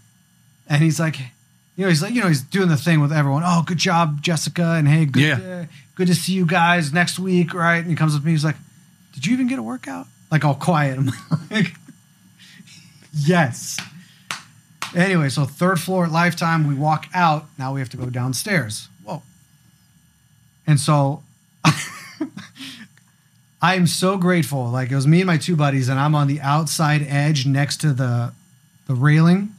[0.69, 1.17] and he's like,
[1.77, 3.43] you know, he's like, you know, he's doing the thing with everyone.
[3.45, 4.73] Oh, good job, Jessica.
[4.79, 5.35] And hey, good, Yeah.
[5.39, 5.65] uh,
[5.95, 7.53] good to see you guys next week.
[7.55, 7.79] Right.
[7.79, 8.33] And he comes up to me.
[8.33, 8.57] He's like,
[9.15, 10.07] did you even get a workout?
[10.31, 10.99] Like all quiet.
[10.99, 11.11] I'm
[11.51, 11.75] like,
[13.13, 13.77] yes.
[14.95, 17.47] Anyway, so third floor at Lifetime, we walk out.
[17.59, 18.89] Now we have to go downstairs.
[19.05, 19.23] Whoa.
[20.67, 21.23] And so
[23.63, 24.71] I am so grateful.
[24.71, 27.79] Like it was me and my two buddies, and I'm on the outside edge next
[27.83, 28.33] to the
[28.87, 29.55] the railing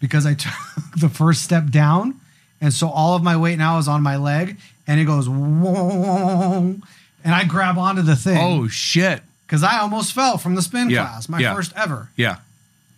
[0.00, 0.52] because I took
[0.96, 2.18] the first step down,
[2.60, 6.76] and so all of my weight now is on my leg, and it goes whoa,
[7.24, 8.38] and I grab onto the thing.
[8.40, 9.22] Oh shit.
[9.46, 11.54] because I almost fell from the spin Yeah, class, my yeah.
[11.54, 12.36] first ever, Yeah.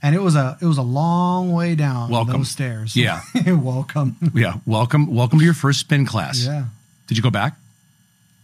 [0.03, 2.39] and it was a it was a long way down Welcome.
[2.39, 2.97] those stairs.
[2.97, 3.21] Yeah.
[3.47, 4.17] welcome.
[4.35, 4.55] Yeah.
[4.67, 5.15] Welcome.
[5.15, 6.45] Welcome to your first spin class.
[6.45, 6.65] Yeah.
[7.09, 7.57] Did you go back?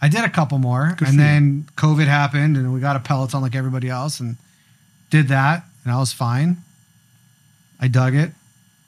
[0.01, 1.29] I did a couple more, Good and for you.
[1.29, 4.37] then COVID happened, and we got a Peloton like everybody else, and
[5.11, 6.59] did that, and I was fine.
[7.81, 8.31] I dug it.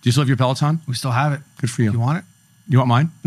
[0.02, 0.80] Do you still have your Peloton?
[0.88, 1.40] We still have it.
[1.60, 1.92] Good for you.
[1.92, 2.24] You want it?
[2.68, 3.10] You want mine?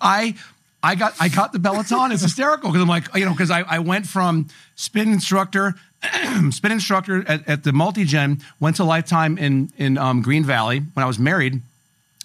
[0.00, 0.34] I
[0.82, 2.10] I got I got the Peloton.
[2.12, 5.74] It's hysterical because I'm like you know because I, I went from spin instructor
[6.50, 11.04] spin instructor at, at the multi-gen went to lifetime in in um, Green Valley when
[11.04, 11.60] I was married.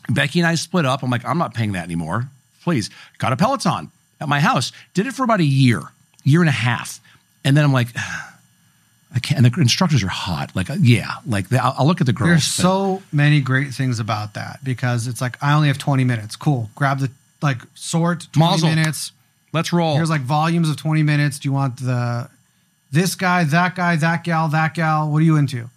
[0.10, 1.04] Becky and I split up.
[1.04, 2.30] I'm like I'm not paying that anymore.
[2.64, 4.72] Please got a Peloton at my house.
[4.94, 5.82] Did it for about a year,
[6.24, 7.00] year and a half,
[7.44, 7.90] and then I'm like.
[9.14, 9.44] I can't.
[9.46, 10.56] And the instructors are hot.
[10.56, 12.30] Like, uh, yeah, like the, I'll, I'll look at the girls.
[12.30, 16.04] There's but- so many great things about that because it's like I only have 20
[16.04, 16.36] minutes.
[16.36, 16.70] Cool.
[16.76, 17.10] Grab the
[17.42, 18.70] like sort 20 Mazel.
[18.70, 19.12] minutes.
[19.54, 19.96] Let's roll.
[19.96, 21.40] Here's like volumes of 20 minutes.
[21.40, 22.30] Do you want the
[22.92, 25.10] this guy, that guy, that gal, that gal?
[25.10, 25.70] What are you into?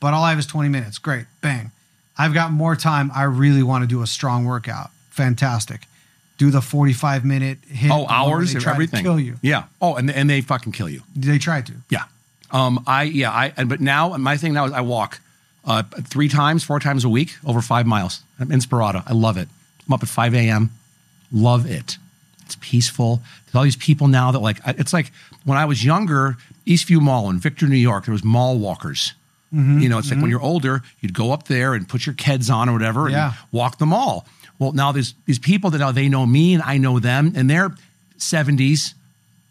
[0.00, 0.98] But all I have is 20 minutes.
[0.98, 1.26] Great.
[1.40, 1.70] Bang.
[2.18, 3.10] I've got more time.
[3.14, 4.90] I really want to do a strong workout.
[5.10, 5.86] Fantastic.
[6.38, 7.84] Do the 45 minute HIIT.
[7.84, 9.02] Oh, the one where hours they and try to everything.
[9.04, 9.36] Kill you.
[9.42, 9.64] Yeah.
[9.80, 11.02] Oh, and and they fucking kill you.
[11.14, 11.72] They try to.
[11.88, 12.04] Yeah.
[12.50, 12.82] Um.
[12.86, 13.30] I yeah.
[13.30, 15.20] I and but now my thing now is I walk,
[15.64, 18.22] uh, three times, four times a week, over five miles.
[18.40, 19.02] I'm Inspirada.
[19.06, 19.48] I love it.
[19.86, 20.70] I'm up at five a.m.
[21.32, 21.98] Love it.
[22.44, 23.20] It's peaceful.
[23.46, 25.10] There's all these people now that like it's like
[25.44, 26.36] when I was younger,
[26.66, 28.04] Eastview Mall in Victor, New York.
[28.04, 29.12] There was mall walkers.
[29.54, 32.14] Mm-hmm, You know, it's like when you're older, you'd go up there and put your
[32.16, 33.26] kids on or whatever Yeah.
[33.28, 34.26] and walk the mall.
[34.58, 37.48] Well, now there's these people that now they know me and I know them, and
[37.48, 37.70] they're
[38.18, 38.94] 70s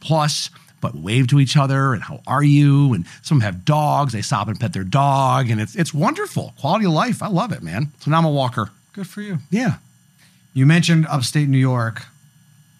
[0.01, 0.49] plus,
[0.85, 2.93] but wave to each other and how are you?
[2.93, 4.13] And some have dogs.
[4.13, 6.53] They stop and pet their dog, and it's it's wonderful.
[6.59, 7.23] Quality of life.
[7.23, 7.91] I love it, man.
[8.01, 8.69] So now I'm a walker.
[8.93, 9.39] Good for you.
[9.49, 9.77] Yeah.
[10.53, 12.05] You mentioned upstate New York.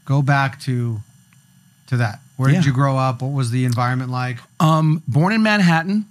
[0.05, 0.99] Go back to
[1.87, 2.19] to that.
[2.37, 3.21] Where did you grow up?
[3.23, 4.37] What was the environment like?
[4.59, 6.05] Um, born in Manhattan,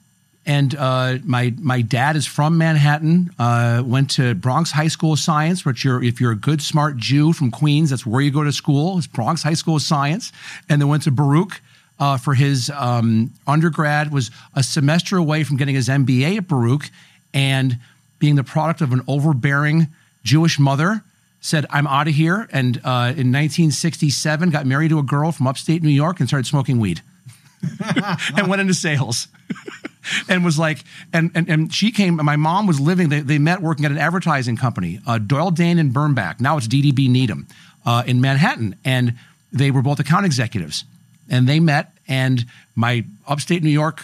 [0.47, 3.31] and uh, my my dad is from Manhattan.
[3.39, 6.97] Uh, went to Bronx High School of Science, which you're if you're a good smart
[6.97, 8.99] Jew from Queens, that's where you go to school.
[8.99, 10.33] It's Bronx High School of Science,
[10.69, 11.61] and then went to Baruch.
[11.97, 16.91] Uh, for his um, undergrad, was a semester away from getting his MBA at Baruch,
[17.33, 17.79] and
[18.19, 19.87] being the product of an overbearing
[20.25, 21.05] Jewish mother,
[21.41, 22.49] said, I'm out of here.
[22.51, 26.47] And uh, in 1967, got married to a girl from upstate New York and started
[26.47, 27.03] smoking weed
[28.37, 29.29] and went into sales.
[30.29, 30.79] and was like,
[31.13, 32.17] and, and and she came.
[32.17, 33.09] My mom was living.
[33.09, 36.41] They, they met working at an advertising company, uh, Doyle Dane and Bernbach.
[36.41, 37.47] Now it's DDB Needham
[37.85, 39.15] uh, in Manhattan, and
[39.53, 40.85] they were both account executives.
[41.29, 42.45] And they met, and
[42.75, 44.01] my upstate New York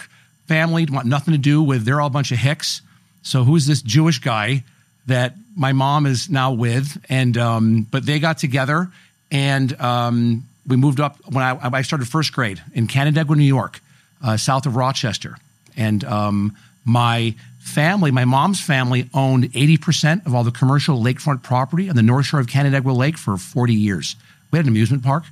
[0.47, 1.85] family want nothing to do with.
[1.85, 2.81] They're all a bunch of hicks.
[3.21, 4.63] So who's this Jewish guy
[5.07, 7.03] that my mom is now with?
[7.09, 8.89] And um, but they got together,
[9.31, 13.79] and um, we moved up when I, I started first grade in Canandaigua, New York,
[14.23, 15.37] uh, south of Rochester.
[15.77, 21.89] And um, my family, my mom's family, owned 80% of all the commercial lakefront property
[21.89, 24.15] on the north shore of Canandaigua Lake for 40 years.
[24.51, 25.23] We had an amusement park.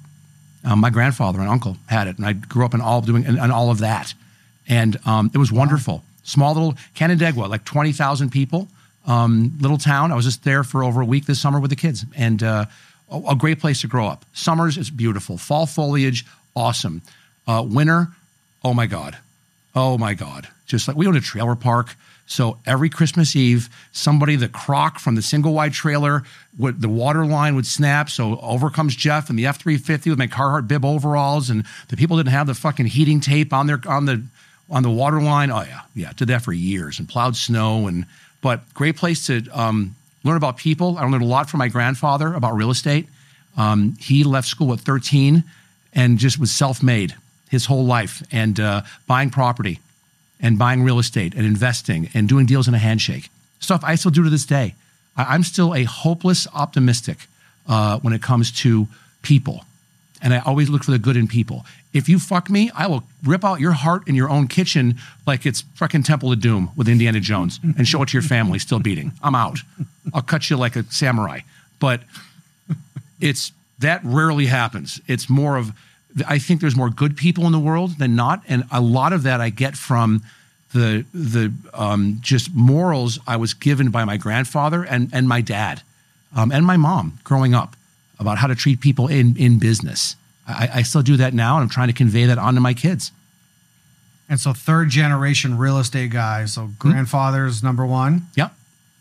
[0.63, 3.39] Um, my grandfather and uncle had it, and I grew up in all doing and,
[3.39, 4.13] and all of that.
[4.67, 6.03] And um, it was wonderful.
[6.23, 8.67] Small little Canandaigua, like 20,000 people,
[9.07, 10.11] um, little town.
[10.11, 12.65] I was just there for over a week this summer with the kids, and uh,
[13.09, 14.25] a, a great place to grow up.
[14.33, 15.37] Summers is beautiful.
[15.37, 17.01] Fall foliage, awesome.
[17.47, 18.09] Uh, winter,
[18.63, 19.17] oh my God.
[19.75, 20.47] Oh my God.
[20.65, 21.95] Just like we own a trailer park.
[22.29, 26.21] So every Christmas Eve, somebody, the croc from the single wide trailer,
[26.59, 28.07] would, the water line would snap.
[28.07, 31.49] So over comes Jeff and the F 350 with my Carhartt bib overalls.
[31.49, 34.23] And the people didn't have the fucking heating tape on their, on the,
[34.69, 35.49] on the water line.
[35.49, 35.81] Oh yeah.
[35.95, 36.13] Yeah.
[36.15, 37.87] Did that for years and plowed snow.
[37.87, 38.05] And,
[38.41, 40.99] but great place to um, learn about people.
[40.99, 43.07] I learned a lot from my grandfather about real estate.
[43.57, 45.43] Um, he left school at 13
[45.93, 47.15] and just was self made
[47.49, 49.79] his whole life and uh, buying property
[50.39, 53.29] and buying real estate and investing and doing deals in a handshake.
[53.59, 54.75] Stuff I still do to this day.
[55.17, 57.27] I'm still a hopeless optimistic
[57.67, 58.87] uh, when it comes to
[59.21, 59.65] people.
[60.21, 61.65] And I always look for the good in people.
[61.93, 65.45] If you fuck me, I will rip out your heart in your own kitchen like
[65.45, 68.79] it's fucking Temple of Doom with Indiana Jones and show it to your family still
[68.79, 69.13] beating.
[69.23, 69.59] I'm out.
[70.13, 71.41] I'll cut you like a samurai.
[71.79, 72.01] But
[73.19, 75.01] it's that rarely happens.
[75.07, 75.71] It's more of
[76.27, 79.23] I think there's more good people in the world than not, and a lot of
[79.23, 80.23] that I get from
[80.73, 85.81] the the um, just morals I was given by my grandfather and and my dad
[86.35, 87.75] um, and my mom growing up.
[88.19, 90.15] about how to treat people in, in business.
[90.45, 93.11] I, I still do that now, and I'm trying to convey that onto my kids.
[94.27, 96.45] And so third generation real estate guy.
[96.45, 98.27] So grandfather's number one.
[98.35, 98.53] Yep.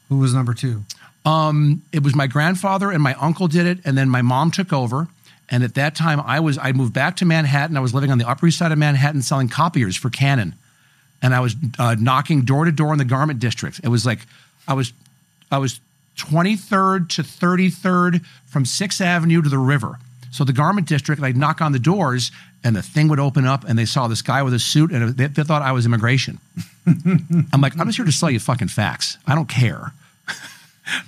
[0.08, 0.84] Who was number two?
[1.24, 4.72] Um, it was my grandfather and my uncle did it, and then my mom took
[4.72, 5.08] over.
[5.50, 7.76] And at that time, I was I moved back to Manhattan.
[7.76, 10.54] I was living on the Upper East Side of Manhattan, selling copiers for Canon,
[11.22, 13.80] and I was uh, knocking door to door in the garment district.
[13.82, 14.20] It was like
[14.66, 14.92] I was
[15.50, 15.80] I was
[16.18, 19.98] 23rd to 33rd from Sixth Avenue to the river.
[20.30, 22.30] So the garment district, and I'd knock on the doors,
[22.62, 25.16] and the thing would open up, and they saw this guy with a suit, and
[25.16, 26.38] they, they thought I was immigration.
[26.86, 29.16] I'm like, I'm just here to sell you fucking fax.
[29.26, 29.92] I don't care.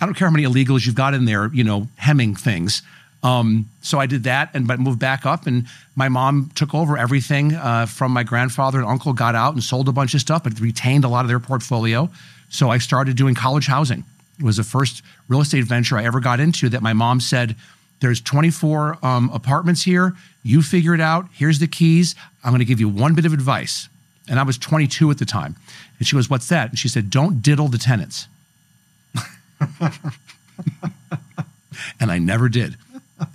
[0.00, 2.82] I don't care how many illegals you've got in there, you know, hemming things.
[3.22, 6.96] Um, so I did that, and but moved back up, and my mom took over
[6.96, 9.12] everything uh, from my grandfather and uncle.
[9.12, 12.08] Got out and sold a bunch of stuff, but retained a lot of their portfolio.
[12.48, 14.04] So I started doing college housing.
[14.38, 16.70] It was the first real estate venture I ever got into.
[16.70, 17.56] That my mom said,
[18.00, 20.14] "There's 24 um, apartments here.
[20.42, 21.26] You figure it out.
[21.32, 22.14] Here's the keys.
[22.42, 23.88] I'm going to give you one bit of advice."
[24.28, 25.56] And I was 22 at the time,
[25.98, 28.28] and she goes, "What's that?" And she said, "Don't diddle the tenants."
[32.00, 32.76] and I never did,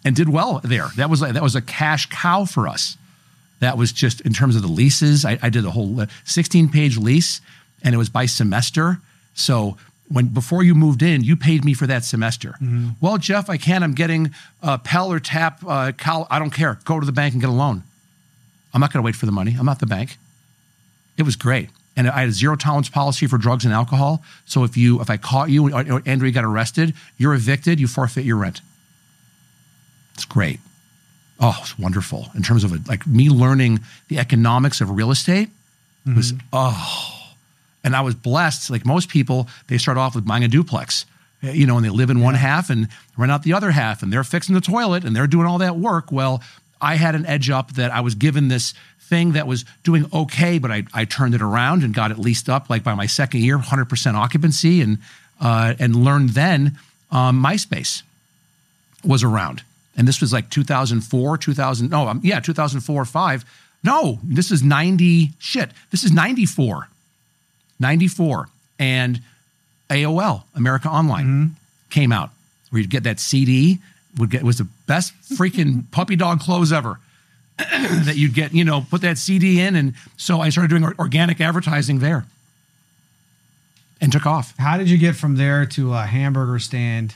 [0.04, 0.90] and did well there.
[0.96, 2.98] That was that was a cash cow for us.
[3.60, 5.26] That was just in terms of the leases.
[5.26, 7.42] I, I did a whole 16 page lease,
[7.84, 9.00] and it was by semester.
[9.34, 9.78] So
[10.10, 12.56] when before you moved in, you paid me for that semester.
[13.02, 13.84] Well, Jeff, I can't.
[13.84, 14.32] I'm getting
[14.62, 15.62] uh, Pell or Tap.
[15.66, 16.80] Uh, Cal, I don't care.
[16.86, 17.84] Go to the bank and get a loan.
[18.74, 19.56] I'm not going to wait for the money.
[19.58, 20.18] I'm not the bank.
[21.18, 21.70] It was great.
[21.96, 24.22] And I had a zero tolerance policy for drugs and alcohol.
[24.46, 28.26] So if you, if I caught you or Andrew got arrested, you're evicted, you forfeit
[28.26, 28.60] your rent.
[30.16, 30.60] It's great.
[31.40, 32.30] Oh, it's wonderful.
[32.34, 35.50] In terms of it, like me learning the economics of real estate
[36.16, 37.34] was, oh,
[37.84, 38.70] and I was blessed.
[38.70, 41.06] Like most people, they start off with buying a duplex,
[41.44, 42.88] eh, you know, and they live in one half and
[43.18, 45.76] rent out the other half, and they're fixing the toilet and they're doing all that
[45.76, 46.12] work.
[46.12, 46.42] Well,
[46.80, 50.58] I had an edge up that I was given this thing that was doing okay,
[50.58, 53.42] but I, I turned it around and got it leased up like by my second
[53.42, 55.00] year, 100% occupancy, and
[55.42, 56.78] uh, and learned then
[57.12, 58.04] um, MySpace
[59.04, 59.64] was around.
[59.98, 63.46] And this was like 2004, 2000, no, um, yeah, 2004 or five.
[63.84, 66.90] No, this is 90, shit, this is 94.
[67.80, 68.50] 94.
[68.80, 69.22] And
[69.90, 71.56] AOL, America Online,
[71.90, 72.32] came out
[72.70, 73.80] where you'd get that CD,
[74.18, 77.00] would get, was the best freaking puppy dog close ever.
[77.58, 79.78] that you'd get, you know, put that CD in.
[79.78, 82.26] And so I started doing organic advertising there
[84.02, 84.54] and took off.
[84.58, 87.16] How did you get from there to a hamburger stand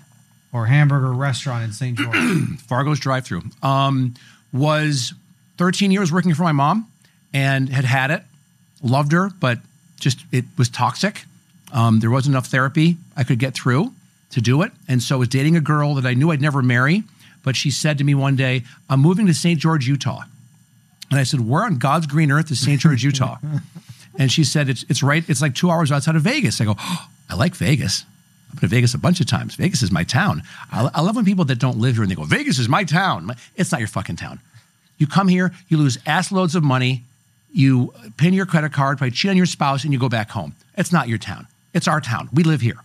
[0.52, 1.97] or hamburger restaurant in St.
[1.97, 2.16] George?
[2.68, 3.43] Fargo's drive through.
[3.62, 4.16] Um,
[4.52, 5.14] was
[5.58, 6.91] 13 years working for my mom
[7.34, 8.24] and had had it,
[8.82, 9.60] loved her, but
[10.00, 11.26] just it was toxic.
[11.72, 13.93] Um, there wasn't enough therapy I could get through
[14.32, 14.72] to do it.
[14.88, 17.04] And so I was dating a girl that I knew I'd never marry,
[17.43, 19.60] but she said to me one day, I'm moving to St.
[19.60, 20.24] George, Utah.
[21.12, 22.80] And I said, Where on God's green earth is St.
[22.80, 23.38] George, Utah?
[24.20, 26.62] and she said, it's, it's right, it's like two hours outside of Vegas.
[26.62, 28.06] I go, oh, I like Vegas.
[28.50, 29.56] I've been to Vegas a bunch of times.
[29.56, 30.43] Vegas is my town.
[30.72, 32.84] I, I love when people that don't live here and they go, Vegas is my
[32.84, 33.32] town.
[33.56, 34.39] It's not your fucking town.
[34.97, 37.04] You come here, you lose ass loads of money,
[37.54, 40.56] you pin your credit card, probably cheat on your spouse, and you go back home.
[40.78, 41.47] It's not your town.
[41.74, 42.30] It's our town.
[42.34, 42.78] We live here.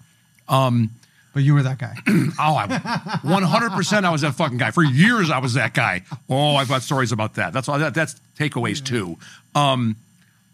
[1.35, 1.97] but you were that guy.
[2.39, 4.71] Oh, I, 100% I was that fucking guy.
[4.71, 6.03] For years, I was that guy.
[6.29, 7.53] Oh, I've got stories about that.
[7.53, 7.79] That's all.
[7.79, 9.19] That, that's takeaways too.
[9.55, 9.97] Um,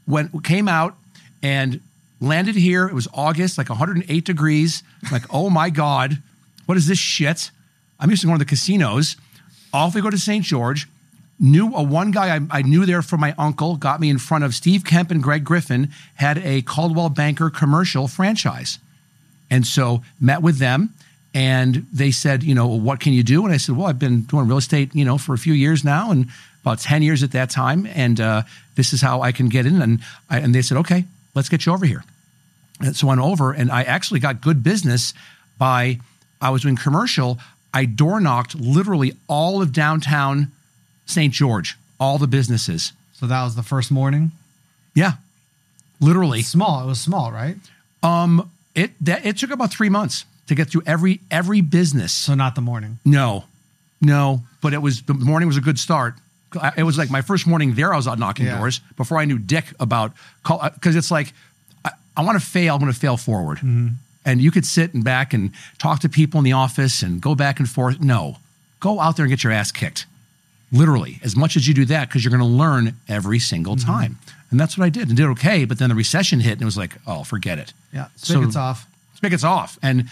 [0.07, 0.97] when came out
[1.43, 1.81] and
[2.21, 4.83] landed here, it was August, like 108 degrees.
[5.11, 6.19] Like, oh my God,
[6.67, 7.51] what is this shit?
[7.99, 9.17] I'm used to going to the casinos.
[9.73, 10.45] Off we go to St.
[10.45, 10.89] George.
[11.39, 14.45] Knew a one guy I, I knew there from my uncle, got me in front
[14.45, 18.79] of Steve Kemp and Greg Griffin, had a Coldwell Banker commercial franchise.
[19.51, 20.91] And so met with them
[21.33, 23.45] and they said, you know, what can you do?
[23.45, 25.83] And I said, well, I've been doing real estate, you know, for a few years
[25.83, 26.29] now and
[26.63, 27.87] about 10 years at that time.
[27.95, 28.43] And uh,
[28.75, 29.81] this is how I can get in.
[29.81, 31.05] And, I, and they said, okay,
[31.35, 32.05] let's get you over here.
[32.81, 35.13] And so I went over and I actually got good business
[35.59, 36.01] by,
[36.41, 37.39] I was doing commercial.
[37.75, 40.51] I door knocked literally all of downtown
[41.07, 41.33] St.
[41.33, 42.93] George, all the businesses.
[43.13, 44.33] so that was the first morning.
[44.95, 45.13] Yeah,
[46.01, 46.43] literally.
[46.43, 46.83] Small.
[46.83, 47.57] It was small, right?
[48.03, 52.13] Um, it that it took about three months to get through every every business.
[52.13, 52.99] So not the morning.
[53.05, 53.45] No,
[54.01, 56.15] no, but it was the morning was a good start.
[56.77, 57.93] It was like my first morning there.
[57.93, 58.59] I was out knocking Yeah.
[58.59, 61.33] doors before I knew dick about because uh, it's like
[61.85, 62.75] I, I want to fail.
[62.75, 63.89] I'm going to fail forward, mm-hmm.
[64.25, 67.35] and you could sit and back and talk to people in the office and go
[67.35, 68.01] back and forth.
[68.01, 68.39] No,
[68.81, 70.07] go out there and get your ass kicked,
[70.73, 73.91] literally as much as you do that because you're going to learn every single mm-hmm.
[73.91, 74.19] time.
[74.51, 75.65] And that's what I did and did okay.
[75.65, 77.73] But then the recession hit and it was like, oh, forget it.
[77.93, 78.09] Yeah.
[78.17, 78.87] So- Spigots off.
[79.15, 79.79] spigots off.
[79.83, 80.11] And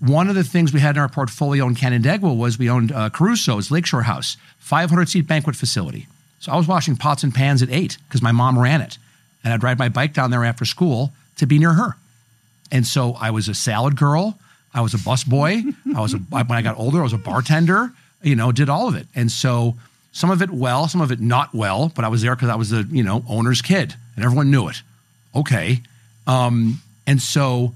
[0.00, 3.10] one of the things we had in our portfolio in Canandaigua was we owned uh,
[3.10, 6.06] Caruso's Lakeshore House, 500 seat banquet facility.
[6.40, 8.98] So I was washing pots and pans at eight because my mom ran it.
[9.42, 11.96] And I'd ride my bike down there after school to be near her.
[12.70, 14.38] And so I was a salad girl.
[14.74, 15.62] I was a bus boy.
[15.94, 17.92] I was a, when I got older, I was a bartender,
[18.22, 19.06] you know, did all of it.
[19.14, 19.76] And so
[20.12, 22.56] some of it well, some of it not well, but I was there because I
[22.56, 24.82] was the, you know, owner's kid and everyone knew it.
[25.34, 25.82] Okay.
[26.26, 27.74] Um, and so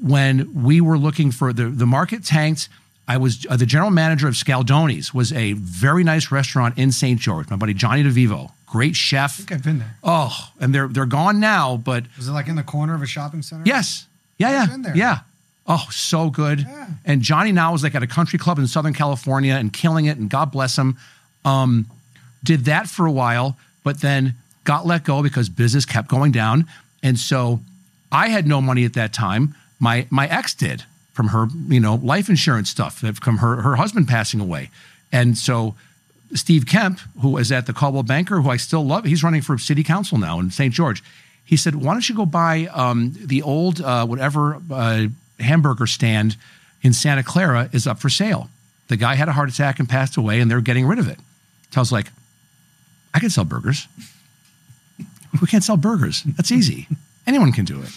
[0.00, 2.68] when we were looking for the, the market tanked,
[3.06, 7.20] I was uh, the general manager of Scaldoni's, was a very nice restaurant in St.
[7.20, 7.48] George.
[7.50, 9.32] My buddy Johnny DeVivo, great chef.
[9.32, 9.96] I think I've been there.
[10.02, 13.06] Oh, and they're they're gone now, but Was it like in the corner of a
[13.06, 13.62] shopping center?
[13.66, 14.06] yes,
[14.38, 14.96] yeah, yeah, been there.
[14.96, 15.18] yeah.
[15.66, 16.60] Oh, so good.
[16.60, 16.86] Yeah.
[17.06, 20.18] And Johnny now is like at a country club in Southern California and killing it,
[20.18, 20.98] and God bless him.
[21.44, 21.86] Um,
[22.42, 24.34] did that for a while, but then
[24.64, 26.66] got let go because business kept going down,
[27.02, 27.60] and so
[28.12, 29.54] I had no money at that time.
[29.84, 34.08] My my ex did from her, you know, life insurance stuff from her her husband
[34.08, 34.70] passing away,
[35.12, 35.74] and so
[36.32, 39.58] Steve Kemp, who is at the Coldwell Banker, who I still love, he's running for
[39.58, 40.72] city council now in St.
[40.72, 41.04] George.
[41.44, 45.08] He said, "Why don't you go buy um, the old uh, whatever uh,
[45.38, 46.38] hamburger stand
[46.80, 48.48] in Santa Clara is up for sale?"
[48.88, 51.18] The guy had a heart attack and passed away, and they're getting rid of it.
[51.72, 52.06] So I was like,
[53.12, 53.86] "I can sell burgers.
[55.42, 56.22] we can't sell burgers?
[56.22, 56.88] That's easy.
[57.26, 57.90] Anyone can do it."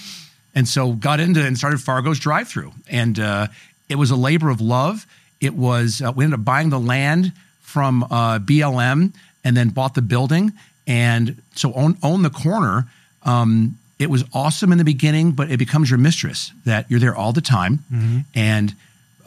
[0.57, 3.45] And so got into and started Fargo's drive-through, and uh,
[3.89, 5.05] it was a labor of love.
[5.39, 7.31] It was uh, we ended up buying the land
[7.61, 10.53] from uh, BLM and then bought the building,
[10.87, 12.87] and so own own the corner.
[13.21, 17.15] Um, it was awesome in the beginning, but it becomes your mistress that you're there
[17.15, 18.73] all the time, and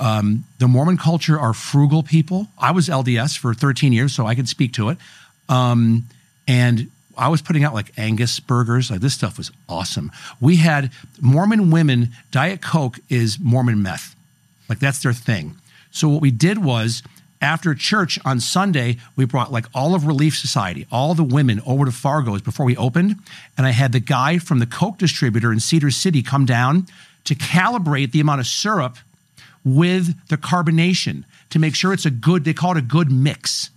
[0.00, 2.48] um, the Mormon culture are frugal people.
[2.58, 4.98] I was LDS for 13 years, so I could speak to it.
[5.48, 6.08] Um,
[6.48, 8.90] and I was putting out like Angus burgers.
[8.90, 10.10] Like this stuff was awesome.
[10.40, 10.90] We had
[11.20, 14.14] Mormon women, Diet Coke is Mormon meth.
[14.68, 15.56] Like that's their thing.
[15.90, 17.02] So what we did was
[17.42, 21.84] after church on Sunday, we brought like all of Relief Society, all the women over
[21.84, 23.16] to Fargo's before we opened.
[23.56, 26.86] And I had the guy from the Coke distributor in Cedar City come down
[27.24, 28.96] to calibrate the amount of syrup
[29.64, 33.70] with the carbonation to make sure it's a good, they call it a good mix.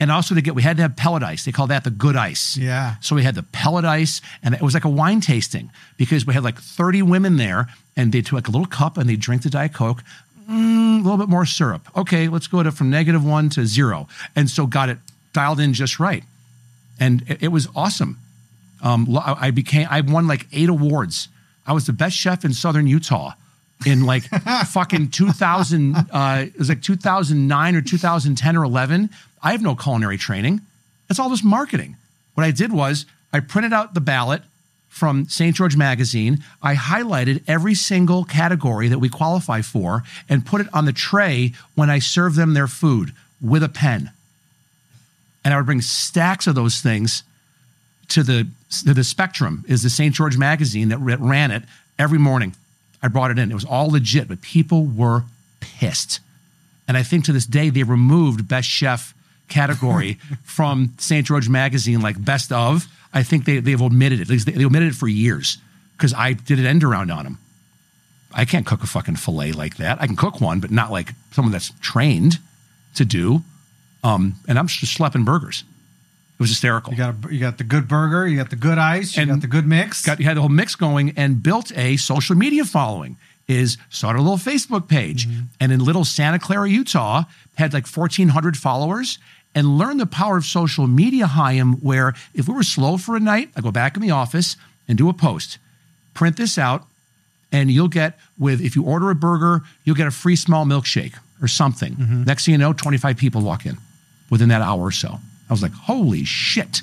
[0.00, 1.44] And also to get, we had to have pellet ice.
[1.44, 2.56] They call that the good ice.
[2.56, 2.96] Yeah.
[3.00, 6.34] So we had the pellet ice, and it was like a wine tasting because we
[6.34, 9.42] had like 30 women there, and they took like a little cup and they drink
[9.42, 10.04] the Diet Coke.
[10.48, 11.88] Mm, a little bit more syrup.
[11.96, 14.08] Okay, let's go to from negative one to zero.
[14.36, 14.98] And so got it
[15.32, 16.24] dialed in just right.
[17.00, 18.18] And it, it was awesome.
[18.82, 21.28] Um, I I became, I won like eight awards.
[21.66, 23.32] I was the best chef in Southern Utah
[23.86, 24.24] in like
[24.66, 29.10] fucking 2000, uh, it was like 2009 or 2010 or 11.
[29.42, 30.60] I have no culinary training.
[31.08, 31.96] It's all just marketing.
[32.34, 34.42] What I did was I printed out the ballot
[34.88, 35.54] from St.
[35.54, 36.42] George Magazine.
[36.62, 41.52] I highlighted every single category that we qualify for and put it on the tray
[41.74, 44.10] when I serve them their food with a pen.
[45.44, 47.22] And I would bring stacks of those things
[48.08, 48.48] to the
[48.84, 50.14] to the Spectrum is the St.
[50.14, 51.62] George magazine that ran it
[51.98, 52.54] every morning.
[53.02, 53.50] I brought it in.
[53.50, 55.24] It was all legit, but people were
[55.60, 56.20] pissed.
[56.86, 59.14] And I think to this day they removed best chef
[59.48, 61.26] category from St.
[61.26, 62.86] George magazine, like best of.
[63.12, 64.22] I think they they've omitted it.
[64.22, 65.58] At least they, they omitted it for years
[65.96, 67.38] because I did an end around on them.
[68.32, 70.00] I can't cook a fucking fillet like that.
[70.00, 72.38] I can cook one, but not like someone that's trained
[72.94, 73.42] to do.
[74.04, 75.64] Um, and I'm just schlepping burgers.
[76.38, 76.92] It was hysterical.
[76.92, 79.30] You got a, you got the good burger, you got the good ice, you And
[79.32, 80.06] got the good mix.
[80.06, 83.16] got you had the whole mix going and built a social media following.
[83.48, 85.44] Is started a little Facebook page, mm-hmm.
[85.58, 87.24] and in little Santa Clara, Utah,
[87.56, 89.18] had like fourteen hundred followers,
[89.54, 91.26] and learned the power of social media.
[91.26, 94.56] Chaim, where if we were slow for a night, I go back in the office
[94.86, 95.56] and do a post,
[96.12, 96.86] print this out,
[97.50, 101.14] and you'll get with if you order a burger, you'll get a free small milkshake
[101.40, 101.94] or something.
[101.94, 102.24] Mm-hmm.
[102.24, 103.78] Next thing you know, twenty five people walk in
[104.28, 105.20] within that hour or so.
[105.48, 106.82] I was like, holy shit.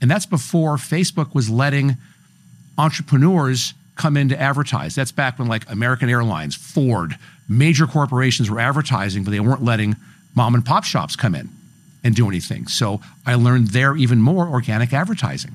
[0.00, 1.96] And that's before Facebook was letting
[2.76, 4.94] entrepreneurs come in to advertise.
[4.94, 7.16] That's back when like American Airlines, Ford,
[7.48, 9.96] major corporations were advertising, but they weren't letting
[10.34, 11.48] mom and pop shops come in
[12.02, 12.66] and do anything.
[12.66, 15.52] So I learned there even more organic advertising.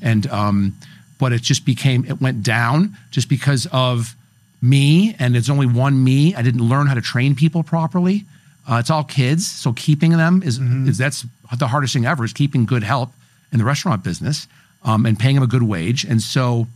[0.00, 0.76] And um,
[1.18, 4.14] but it just became it went down just because of
[4.62, 6.34] me, and it's only one me.
[6.34, 8.24] I didn't learn how to train people properly.
[8.68, 11.24] Uh, it's all kids, so keeping them is, is that's
[11.56, 13.10] the hardest thing ever is keeping good help
[13.50, 14.46] in the restaurant business
[14.84, 16.04] um, and paying them a good wage.
[16.04, 16.66] And so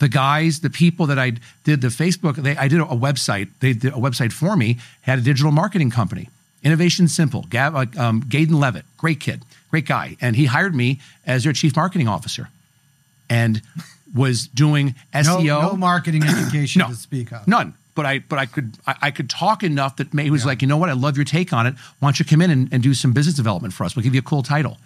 [0.00, 1.32] the guys, the people that I
[1.64, 3.48] did the Facebook, they, I did a website.
[3.60, 4.78] They did a website for me.
[5.02, 6.28] Had a digital marketing company,
[6.62, 7.46] Innovation Simple.
[7.48, 11.52] Gav, uh, um, Gaden Levitt, great kid, great guy, and he hired me as their
[11.52, 12.48] chief marketing officer,
[13.30, 13.62] and
[14.14, 15.62] was doing no, SEO.
[15.62, 17.48] no marketing education No, to speak of.
[17.48, 17.74] None.
[17.94, 20.68] But I but I could I, I could talk enough that May was like, you
[20.68, 21.74] know what, I love your take on it.
[21.98, 23.94] Why don't you come in and, and do some business development for us?
[23.96, 24.78] We'll give you a cool title.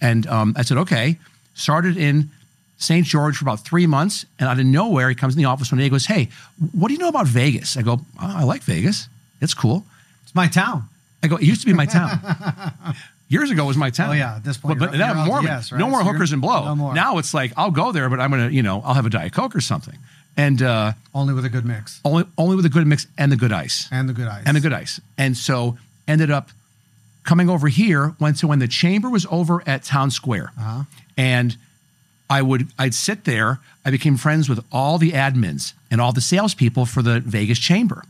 [0.00, 1.18] And um, I said, okay.
[1.54, 2.30] Started in
[2.78, 3.06] St.
[3.06, 5.76] George for about three months, and out of nowhere, he comes in the office one
[5.78, 5.84] day.
[5.84, 6.30] He goes, "Hey,
[6.72, 9.06] what do you know about Vegas?" I go, oh, "I like Vegas.
[9.42, 9.84] It's cool."
[10.22, 10.84] It's my town.
[11.22, 12.18] I go, "It used to be my town."
[13.28, 14.10] Years ago was my town.
[14.10, 15.78] Oh, yeah, at this point, but, but now you're more, LDS, right?
[15.78, 16.64] no more So hookers and blow.
[16.64, 16.94] no more.
[16.94, 19.32] Now it's like I'll go there, but I'm gonna, you know, I'll have a diet
[19.34, 19.98] coke or something,
[20.36, 23.36] and uh, Only with a good mix only only with a good mix and the
[23.36, 24.42] good ice and the good ice.
[24.46, 25.00] and the good ice.
[25.18, 25.76] And so
[26.08, 26.50] ended up
[27.24, 28.14] coming over here.
[28.18, 30.82] Went to when the chamber was over at Town Square, Uh-huh.
[31.16, 31.56] and
[32.30, 33.58] I would I'd sit there.
[33.84, 38.02] I became friends with all the admins and all the salespeople for the Vegas chamber.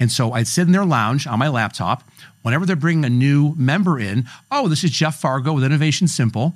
[0.00, 2.02] And so I'd sit in their lounge on my laptop.
[2.42, 6.54] Whenever they're bringing a new member in, oh, this is Jeff Fargo with Innovation Simple,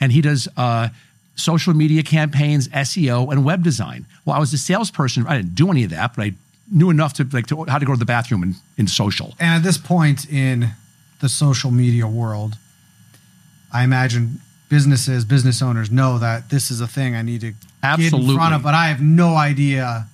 [0.00, 0.88] and he does uh,
[1.36, 4.06] social media campaigns, SEO, and web design.
[4.24, 5.26] Well, I was a salesperson.
[5.26, 6.34] I didn't do any of that, but I
[6.70, 9.34] knew enough to like to, how to go to the bathroom in, in social.
[9.40, 10.70] And at this point in
[11.20, 12.56] the social media world,
[13.72, 17.56] I imagine businesses, business owners know that this is a thing I need to get
[17.82, 18.34] in Absolutely.
[18.34, 20.06] front of, but I have no idea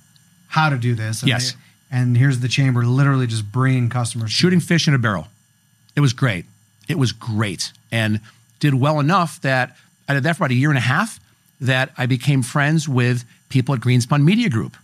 [0.47, 1.21] how to do this.
[1.21, 1.51] And Yes.
[1.51, 1.57] they-
[1.89, 4.31] and here's the chamber literally just bringing customers.
[4.31, 5.27] shooting fish in a barrel.
[5.95, 6.45] It was great.
[6.87, 8.19] It was great and
[8.59, 9.75] did well enough that
[10.07, 11.19] I did that for about a year and a half
[11.61, 14.77] that I became friends with people at Greenspun Media Group.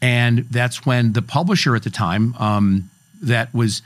[0.00, 2.90] And that's when the publisher at the time um,
[3.22, 3.82] that was,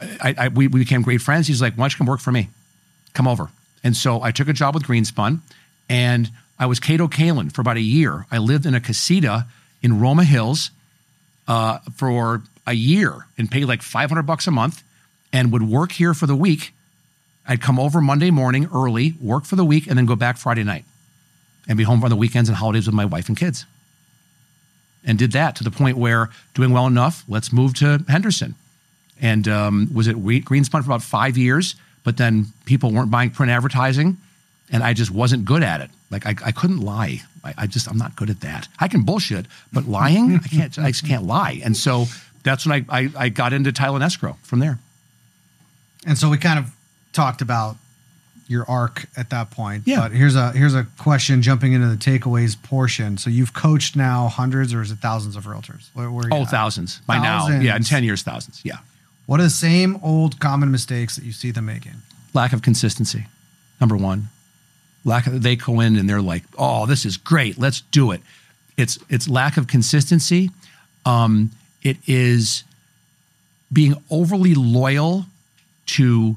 [0.00, 1.46] I, I, we, we became great friends.
[1.46, 2.48] He's like, why don't you come work for me?
[3.14, 3.48] Come over.
[3.82, 5.40] And so I took a job with Greenspun
[5.88, 8.26] and I was Cato Kalin for about a year.
[8.30, 9.46] I lived in a casita
[9.82, 10.70] in Roma Hills
[11.48, 14.82] uh, for a year and paid like 500 bucks a month
[15.32, 16.72] and would work here for the week.
[17.48, 20.64] I'd come over Monday morning early, work for the week, and then go back Friday
[20.64, 20.84] night
[21.68, 23.66] and be home on the weekends and holidays with my wife and kids.
[25.04, 28.54] And did that to the point where doing well enough, let's move to Henderson.
[29.20, 33.50] And um, was at Greenspun for about five years, but then people weren't buying print
[33.50, 34.18] advertising
[34.70, 35.90] and I just wasn't good at it.
[36.10, 37.22] Like I, I couldn't lie.
[37.44, 38.68] I, I just I'm not good at that.
[38.80, 40.78] I can bullshit, but lying I can't.
[40.78, 41.60] I just can't lie.
[41.64, 42.06] And so
[42.42, 44.78] that's when I I, I got into title and escrow from there.
[46.06, 46.75] And so we kind of
[47.16, 47.76] talked about
[48.48, 49.82] your arc at that point.
[49.86, 50.00] Yeah.
[50.02, 53.18] But here's a here's a question jumping into the takeaways portion.
[53.18, 55.88] So you've coached now hundreds or is it thousands of realtors?
[55.94, 57.48] Where, where Oh, thousands by now.
[57.48, 58.60] Yeah, in ten years, thousands.
[58.64, 58.78] Yeah.
[59.26, 61.94] What are the same old common mistakes that you see them making?
[62.34, 63.26] Lack of consistency.
[63.80, 64.28] Number one.
[65.04, 67.58] Lack of they go in and they're like, oh, this is great.
[67.58, 68.20] Let's do it.
[68.76, 70.50] It's it's lack of consistency.
[71.04, 71.50] Um,
[71.82, 72.62] it is
[73.72, 75.26] being overly loyal
[75.86, 76.36] to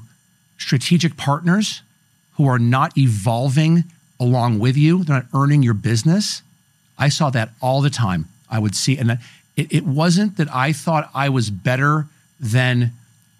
[0.60, 1.82] strategic partners
[2.34, 3.84] who are not evolving
[4.20, 5.02] along with you.
[5.02, 6.42] They're not earning your business.
[6.98, 8.26] I saw that all the time.
[8.50, 9.18] I would see, and
[9.56, 12.06] it, it wasn't that I thought I was better
[12.38, 12.92] than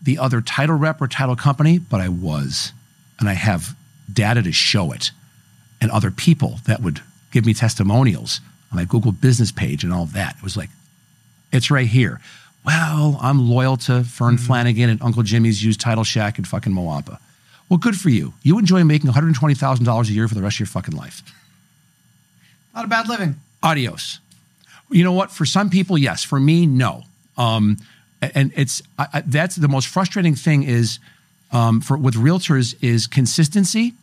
[0.03, 2.73] the other title rep or title company, but I was.
[3.19, 3.77] And I have
[4.11, 5.11] data to show it
[5.81, 7.01] and other people that would
[7.33, 8.41] give me testimonials
[8.71, 10.37] on my Google business page and all of that.
[10.37, 10.71] It was like,
[11.53, 12.21] it's right here.
[12.65, 17.19] Well, I'm loyal to Fern Flanagan and Uncle Jimmy's used title shack in fucking Moapa.
[17.69, 18.35] Well, good for you.
[18.43, 21.23] You enjoy making $120,000 a year for the rest of your fucking life.
[22.75, 23.37] Not a bad living.
[23.63, 24.19] Adios.
[24.91, 25.31] You know what?
[25.31, 26.25] For some people, yes.
[26.25, 27.05] For me, no.
[27.37, 27.79] Um,
[28.21, 30.99] and it's I, I, that's the most frustrating thing is
[31.53, 33.95] um, for with realtors is consistency,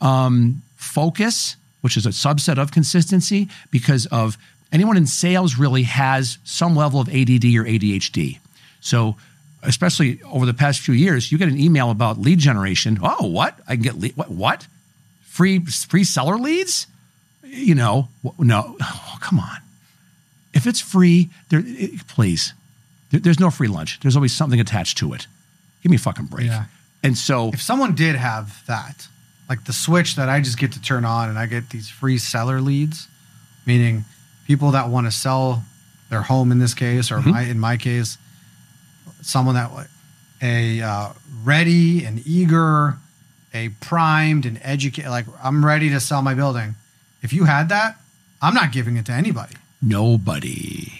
[0.00, 4.38] um, focus, which is a subset of consistency, because of
[4.72, 8.38] anyone in sales really has some level of ADD or ADHD.
[8.80, 9.16] So,
[9.62, 12.98] especially over the past few years, you get an email about lead generation.
[13.02, 13.58] Oh, what?
[13.68, 14.30] I can get lead, what?
[14.30, 14.66] What?
[15.22, 16.86] Free free seller leads?
[17.44, 18.08] You know,
[18.38, 18.76] no.
[18.82, 19.56] Oh, come on.
[20.54, 22.54] If it's free, there, it- please.
[23.10, 23.98] There- there's no free lunch.
[24.00, 25.26] There's always something attached to it.
[25.82, 26.46] Give me a fucking break.
[26.46, 26.64] Yeah.
[27.02, 29.08] And so, If someone did have that,
[29.48, 32.18] like the switch that I just get to turn on and I get these free
[32.18, 33.08] seller leads,
[33.66, 34.04] meaning
[34.50, 35.62] people that want to sell
[36.08, 37.30] their home in this case, or Mm-hmm.
[37.30, 38.18] my, in my case,
[39.22, 39.70] someone that
[40.42, 41.10] a uh,
[41.44, 42.96] ready and eager,
[43.54, 46.74] a primed and educated, like I'm ready to sell my building.
[47.22, 47.96] If you had that,
[48.42, 49.54] I'm not giving it to anybody.
[49.80, 50.94] nobody.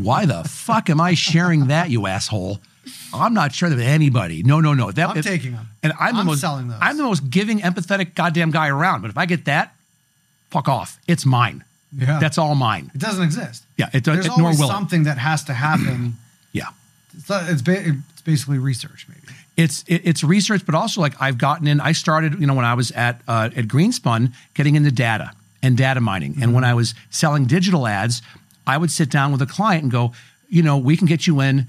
[0.00, 2.58] Why the fuck am I sharing that, you asshole?
[3.14, 4.42] I'm not sure that with anybody.
[4.42, 4.90] No, no, no.
[4.90, 5.68] That I'm if- taking them.
[5.84, 6.78] And I'm, the I'm most selling those.
[6.82, 9.02] I'm the most giving, empathetic, goddamn guy around.
[9.02, 9.74] But if I get that,
[10.50, 10.98] fuck off.
[11.06, 11.62] It's mine.
[11.96, 12.18] Yeah.
[12.20, 12.90] That's all mine.
[12.94, 13.64] It doesn't exist.
[13.76, 14.14] Yeah, it does.
[14.16, 14.72] There's It, nor always will it.
[14.72, 16.14] something that has to happen.
[16.52, 16.68] Yeah.
[17.16, 19.36] It's, it's, ba- it's basically research, maybe.
[19.56, 21.80] it's it, it's research, but also like I've gotten in.
[21.80, 25.32] I started, you know, when I was at uh, at Greenspun, getting into data
[25.64, 28.22] and data mining, and when I was selling digital ads,
[28.68, 30.12] I would sit down with a client and go,
[30.48, 31.66] you know, we can get you in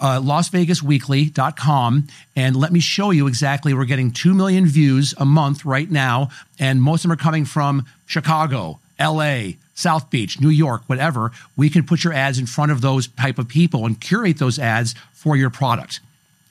[0.00, 2.06] uh, LasVegasWeekly.com
[2.36, 3.74] and let me show you exactly.
[3.74, 7.44] We're getting 2 million views a month right now, and most of them are coming
[7.44, 11.32] from Chicago, LA, South Beach, New York, whatever.
[11.56, 14.58] We can put your ads in front of those type of people and curate those
[14.58, 16.00] ads for your product.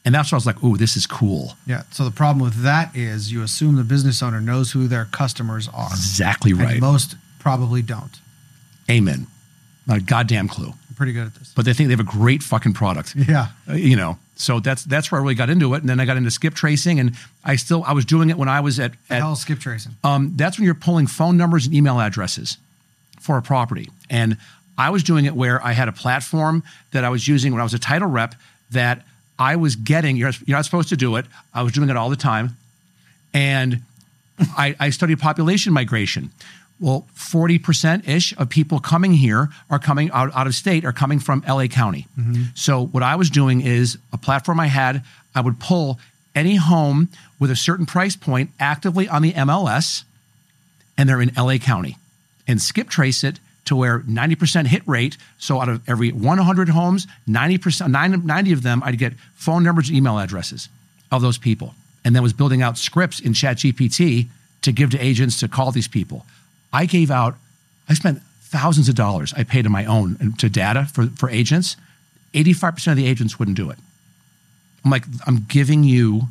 [0.06, 1.56] And that's why I was like, ooh, this is cool.
[1.66, 1.84] Yeah.
[1.92, 5.68] So the problem with that is you assume the business owner knows who their customers
[5.68, 5.90] are.
[5.90, 6.80] Exactly And right.
[6.80, 8.18] most probably don't.
[8.90, 9.28] Amen.
[9.86, 10.70] Not a goddamn clue.
[10.90, 11.52] I'm pretty good at this.
[11.54, 13.16] But they think they have a great fucking product.
[13.16, 13.48] Yeah.
[13.70, 16.06] Uh, you know so that's that's where i really got into it and then i
[16.06, 18.92] got into skip tracing and i still i was doing it when i was at,
[19.10, 19.94] at hell skip tracing?
[20.04, 22.58] um, that's when you're pulling phone numbers and email addresses
[23.20, 24.38] for a property and
[24.78, 27.64] i was doing it where i had a platform that i was using when i
[27.64, 28.36] was a title rep
[28.72, 29.04] that
[29.40, 32.10] i was getting you're, you're not supposed to do it i was doing it all
[32.10, 32.56] the time
[33.34, 33.82] and
[34.40, 36.32] I, I studied population migration.
[36.80, 41.20] Well, 40% ish of people coming here are coming out, out of state, are coming
[41.20, 42.08] from LA County.
[42.20, 42.44] Mm-hmm.
[42.54, 45.04] So, what I was doing is a platform I had,
[45.34, 46.00] I would pull
[46.36, 47.10] any home
[47.40, 50.04] with a certain price point actively on the MLS,
[50.98, 51.98] and they're in LA County,
[52.48, 55.18] and skip trace it to where 90% hit rate.
[55.40, 59.98] So, out of every 100 homes, 90%, 90 of them, I'd get phone numbers and
[59.98, 60.70] email addresses
[61.12, 61.74] of those people
[62.06, 64.28] and then was building out scripts in ChatGPT
[64.62, 66.26] to give to agents to call these people.
[66.74, 67.36] I gave out,
[67.90, 71.76] I spent thousands of dollars I paid on my own to data for, for agents.
[72.34, 73.78] 85% of the agents wouldn't do it.
[74.86, 76.24] I'm like, I'm giving you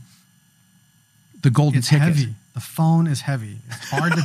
[1.42, 2.04] the golden It's ticket.
[2.08, 2.34] heavy.
[2.54, 3.58] The phone is heavy.
[3.68, 4.24] It's hard to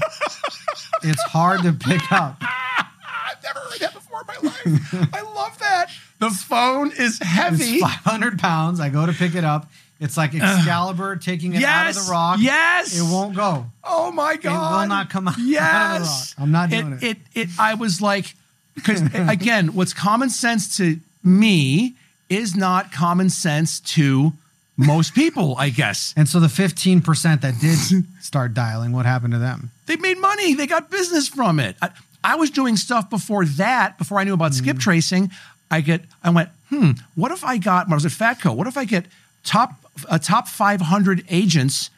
[1.04, 2.38] it's hard to pick up.
[2.42, 5.10] I've never heard that before in my life.
[5.14, 5.90] I love that.
[6.20, 7.64] The phone is heavy.
[7.76, 8.80] It's 500 pounds.
[8.80, 9.70] I go to pick it up.
[10.02, 12.06] It's like Excalibur taking it out of Yes.
[12.08, 12.38] the rock.
[12.42, 12.98] Yes.
[13.00, 13.68] It won't go.
[13.84, 14.52] Oh my god!
[14.52, 16.28] It will not come out- Yes, out of the rock.
[16.40, 17.04] I'm not doing it.
[17.04, 18.34] It, it, I was like,
[18.76, 21.94] because again, what's common sense to me
[22.30, 24.34] is not common sense to
[24.78, 25.56] most people.
[25.58, 27.78] I guess And so the 15% that did
[28.24, 29.70] start dialing, what happened to them?
[29.86, 30.54] they made money.
[30.56, 31.76] They got business from it.
[31.82, 31.90] I,
[32.24, 33.98] I was doing stuff before that.
[33.98, 34.82] Before I knew about skip Mm.
[34.82, 35.32] tracing,
[35.70, 36.02] I get.
[36.24, 36.92] I went, hmm.
[37.16, 37.88] What if I got?
[37.88, 39.06] When I was at Fatco, what if I get
[39.44, 39.74] top
[40.10, 41.90] a top 500 agents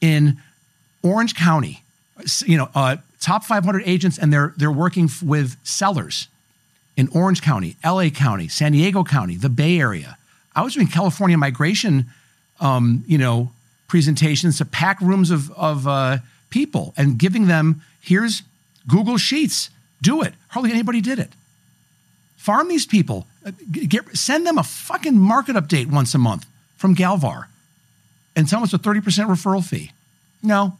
[0.00, 0.38] in
[1.02, 1.82] Orange County?
[2.44, 6.28] You know, uh, top 500 agents, and they're they're working f- with sellers
[6.96, 10.18] in Orange County, LA County, San Diego County, the Bay Area.
[10.54, 12.06] I was doing California migration,
[12.60, 13.52] um, you know,
[13.88, 16.18] presentations to pack rooms of of uh,
[16.50, 18.42] people and giving them here's
[18.86, 19.70] Google Sheets,
[20.02, 20.34] do it.
[20.48, 21.30] Hardly anybody did it.
[22.36, 23.26] Farm these people.
[23.44, 26.46] Uh, Get, send them a fucking market update once a month
[26.80, 27.44] from GLVAR,
[28.34, 29.92] and tell them it's a thirty percent referral fee.
[30.42, 30.78] No.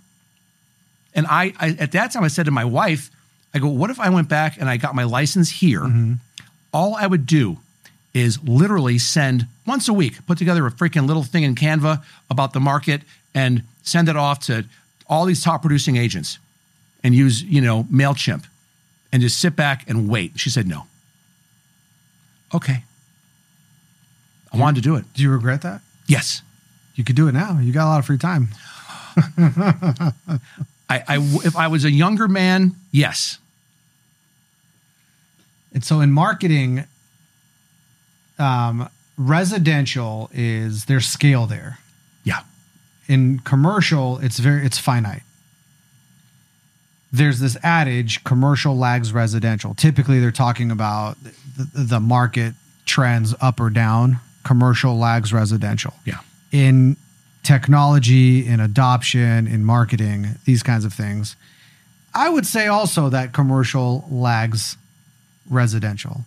[1.15, 3.11] And I, I at that time I said to my wife,
[3.53, 5.83] I go, what if I went back and I got my license here?
[5.83, 6.15] Mm-hmm.
[6.73, 7.59] All I would do
[8.15, 12.55] is literally send once a week, put together a freaking little thing in Canva about
[12.55, 13.03] the market
[13.35, 14.65] and send it off to
[15.07, 16.39] all these top producing agents
[17.05, 18.47] and use, you know, MailChimp
[19.13, 20.33] and just sit back and wait.
[20.37, 20.87] She said, no.
[22.55, 22.85] Okay.
[24.53, 25.05] I wanted to do it.
[25.15, 25.83] Do you regret that?
[26.11, 26.43] Yes.
[26.97, 27.59] You could do it now.
[27.61, 28.49] You got a lot of free time.
[30.89, 33.39] I, I if I was a younger man, yes.
[35.73, 36.85] And so in marketing,
[38.41, 41.79] um, residential is there's scale there.
[42.25, 42.41] Yeah.
[43.07, 45.23] In commercial, it's very it's finite.
[47.13, 49.75] There's this adage: commercial lags residential.
[49.75, 51.17] Typically, they're talking about
[51.57, 54.19] the, the market trends up or down.
[54.45, 55.95] Commercial lags residential.
[56.05, 56.21] Yeah.
[56.53, 56.97] in
[57.43, 61.37] technology, in adoption, in marketing, these kinds of things.
[62.15, 64.77] I would say also that commercial lags
[65.49, 66.25] residential.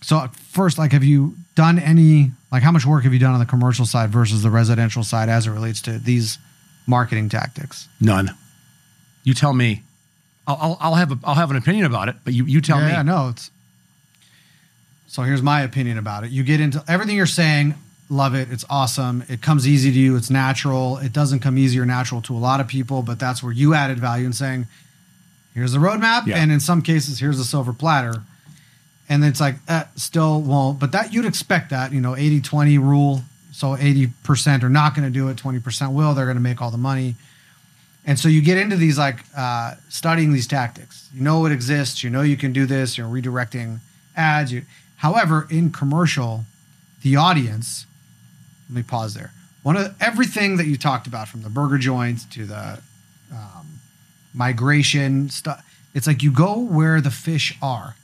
[0.00, 3.40] So first, like, have you done any like how much work have you done on
[3.40, 6.38] the commercial side versus the residential side as it relates to these
[6.86, 7.88] marketing tactics?
[8.00, 8.30] None.
[9.24, 9.82] You tell me.
[10.46, 12.78] I'll, I'll, I'll have a, I'll have an opinion about it, but you, you tell
[12.78, 12.92] yeah, me.
[12.92, 13.50] yeah, no, it's
[15.12, 16.30] so here's my opinion about it.
[16.30, 17.74] You get into everything you're saying,
[18.08, 20.96] love it, it's awesome, it comes easy to you, it's natural.
[20.96, 23.74] It doesn't come easy or natural to a lot of people, but that's where you
[23.74, 24.66] added value in saying,
[25.54, 26.38] here's the roadmap, Yeah.
[26.38, 28.22] and in some cases, here's the silver platter.
[29.06, 32.78] And it's like, eh, still won't, but that you'd expect that, you know, 80 20
[32.78, 33.22] rule.
[33.52, 36.14] So 80% are not going to do it, 20% will.
[36.14, 37.16] They're going to make all the money.
[38.06, 41.10] And so you get into these like uh, studying these tactics.
[41.14, 42.02] You know it exists.
[42.02, 42.96] You know you can do this.
[42.96, 43.80] You're redirecting
[44.16, 44.52] ads.
[44.52, 44.62] You,
[45.02, 46.44] however, in commercial,
[47.02, 47.86] the audience.
[48.68, 49.32] Let me pause there.
[49.64, 52.80] One of everything that you talked about, from the burger joints to the
[53.32, 53.80] um,
[54.32, 57.96] migration stuff, it's like you go where the fish are.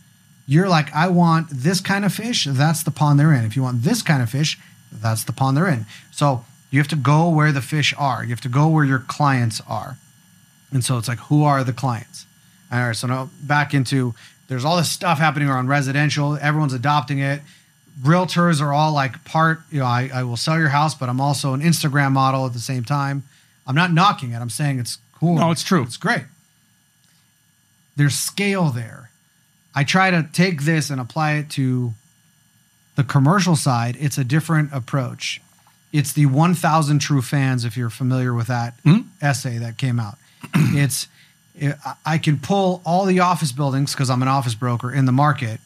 [0.48, 3.44] You're like, I want this kind of fish, that's the pond they're in.
[3.44, 4.58] If you want this kind of fish,
[4.92, 5.86] that's the pond they're in.
[6.10, 8.24] So you have to go where the fish are.
[8.24, 9.98] You have to go where your clients are.
[10.72, 12.26] And so it's like, who are the clients?
[12.72, 14.14] All right, so now back into
[14.48, 16.36] there's all this stuff happening around residential.
[16.40, 17.40] Everyone's adopting it.
[18.02, 21.20] Realtors are all like part, you know, I, I will sell your house, but I'm
[21.20, 23.24] also an Instagram model at the same time.
[23.66, 24.36] I'm not knocking it.
[24.36, 25.36] I'm saying it's cool.
[25.36, 25.82] No, it's true.
[25.82, 26.24] It's great.
[27.96, 29.10] There's scale there.
[29.74, 31.92] I try to take this and apply it to
[32.96, 33.96] the commercial side.
[34.00, 35.40] It's a different approach.
[35.92, 39.00] It's the 1000 True Fans, if you're familiar with that hmm?
[39.20, 40.16] essay that came out.
[40.54, 41.08] it's, it,
[42.04, 45.60] I can pull all the office buildings because I'm an office broker in the market,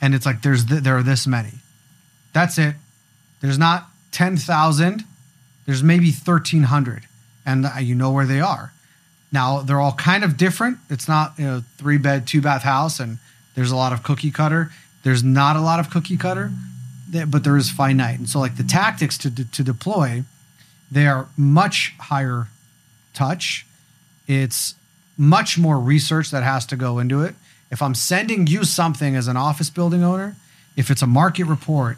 [0.00, 1.52] and it's like there's th- there are this many.
[2.32, 2.74] That's it.
[3.40, 5.04] There's not 10,000.
[5.66, 7.04] There's maybe 1,300,
[7.46, 8.72] and uh, you know where they are.
[9.32, 10.78] Now they're all kind of different.
[10.90, 13.18] It's not you know three bed, two bath house, and
[13.54, 14.70] there's a lot of cookie cutter.
[15.02, 16.52] There's not a lot of cookie cutter,
[17.26, 18.18] but there is finite.
[18.18, 20.24] And so like the tactics to de- to deploy,
[20.90, 22.48] they are much higher
[23.14, 23.66] touch.
[24.26, 24.74] It's
[25.22, 27.34] much more research that has to go into it.
[27.70, 30.34] If I'm sending you something as an office building owner,
[30.76, 31.96] if it's a market report,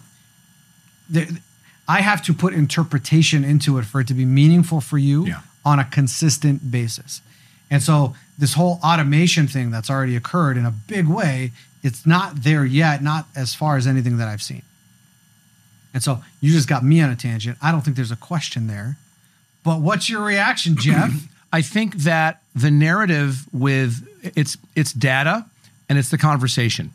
[1.89, 5.41] I have to put interpretation into it for it to be meaningful for you Yeah.
[5.65, 7.21] on a consistent basis.
[7.71, 11.53] And so this whole automation thing that's already occurred in a big way,
[11.83, 14.63] it's not there yet, not as far as anything that I've seen.
[15.93, 17.57] And so you just got me on a tangent.
[17.63, 18.97] I don't think there's a question there.
[19.63, 21.13] But what's your reaction, Jeff?
[21.53, 24.07] I think that the narrative with
[24.37, 25.45] it's it's data
[25.89, 26.93] and it's the conversation,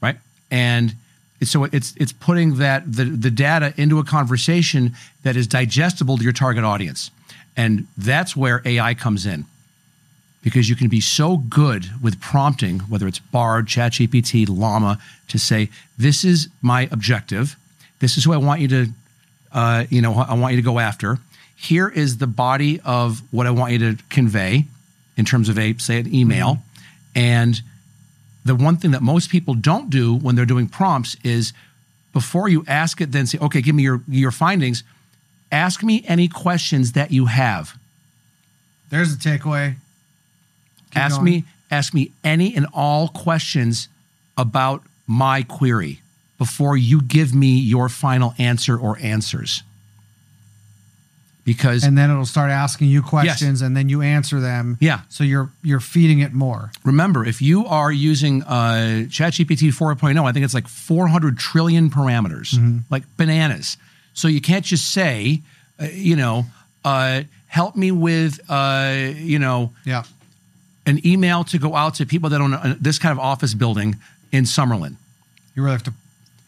[0.00, 0.16] right?
[0.50, 0.94] And
[1.42, 6.24] so it's it's putting that the the data into a conversation that is digestible to
[6.24, 7.10] your target audience,
[7.56, 9.46] and that's where AI comes in,
[10.42, 14.98] because you can be so good with prompting, whether it's Bard, ChatGPT, Llama,
[15.28, 17.56] to say this is my objective,
[18.00, 18.86] this is who I want you to
[19.54, 21.18] uh, you know, I want you to go after.
[21.56, 24.66] Here is the body of what I want you to convey
[25.16, 26.58] in terms of a, say, an email.
[27.14, 27.60] And
[28.44, 31.52] the one thing that most people don't do when they're doing prompts is
[32.12, 34.84] before you ask it, then say, okay, give me your, your findings.
[35.50, 37.76] Ask me any questions that you have.
[38.90, 39.76] There's a takeaway.
[40.90, 41.24] Keep ask going.
[41.24, 43.88] me, ask me any and all questions
[44.36, 46.00] about my query
[46.38, 49.62] before you give me your final answer or answers.
[51.44, 55.00] Because and then it'll start asking you questions and then you answer them Yeah.
[55.10, 60.32] so you're you're feeding it more remember, if you are using uh, ChatGPT 4.0, I
[60.32, 63.76] think it's like 400 trillion parameters, like bananas.
[64.14, 65.42] So you can't just say,
[65.80, 66.44] uh, you know,
[66.84, 70.04] uh, help me with, uh, you know, yeah
[70.86, 73.96] an email to go out to people that own uh, this kind of office building
[74.32, 74.96] in Summerlin.
[75.54, 75.94] you really have to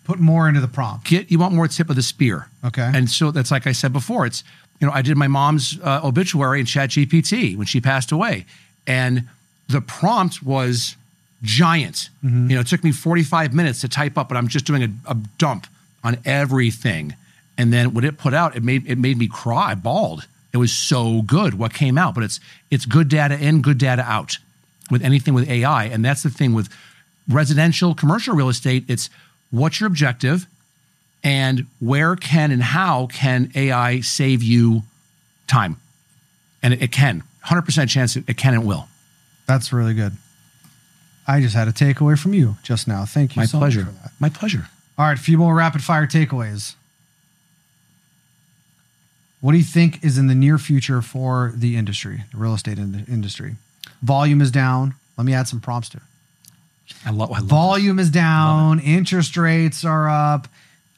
[0.04, 2.48] put more into the prompt Get you want more tip of the spear.
[2.64, 2.90] Okay.
[2.94, 4.26] And so that's like I said before.
[4.26, 4.44] It's
[4.80, 8.46] you know I did my mom's uh, obituary in ChatGPT when she passed away,
[8.86, 9.28] and
[9.68, 10.96] the prompt was
[11.42, 12.10] giant.
[12.48, 15.10] You know, it took me 45 minutes to type up, but I'm just doing a,
[15.10, 15.66] a dump
[16.02, 17.14] on everything.
[17.58, 20.26] And then what it put out, it made it made me cry, I bawled.
[20.52, 22.40] It was so good what came out, but it's
[22.70, 24.38] it's good data in, good data out
[24.90, 25.84] with anything with AI.
[25.84, 26.68] And that's the thing with
[27.28, 28.84] residential, commercial real estate.
[28.88, 29.10] It's
[29.50, 30.46] what's your objective
[31.26, 34.82] and where can and how can AI save you
[35.48, 35.76] time?
[36.62, 37.24] And it, it can.
[37.46, 38.88] 100% chance it, it can and will.
[39.46, 40.12] that's really good
[41.28, 43.84] i just had a takeaway from you just now thank you My so pleasure.
[43.84, 44.66] much for that My pleasure.
[44.98, 46.74] all right a few more rapid fire takeaways
[49.40, 52.78] what do you think is in the near future for the industry the real estate
[52.78, 53.54] in- industry
[54.02, 56.02] volume is down let me add some prompts to it
[57.04, 60.46] I love, I love volume is down, interest rates are up.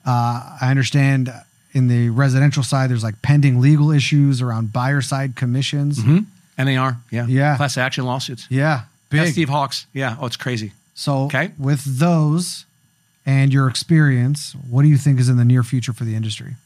[0.09, 1.31] Uh, I understand
[1.73, 5.99] in the residential side, there's like pending legal issues around buyer side commissions.
[5.99, 6.25] Mhm.
[6.59, 6.97] NAR.
[7.11, 7.27] Yeah.
[7.27, 7.57] Yeah.
[7.57, 8.47] Class action lawsuits.
[8.49, 9.33] Yeah, big.
[9.33, 9.87] Steve Hawks.
[9.93, 10.17] Yeah.
[10.19, 10.73] Oh, it's crazy.
[10.95, 11.51] So, Okay.
[11.59, 12.65] with those
[13.27, 16.57] and your experience, what do you think is in the near future for the industry?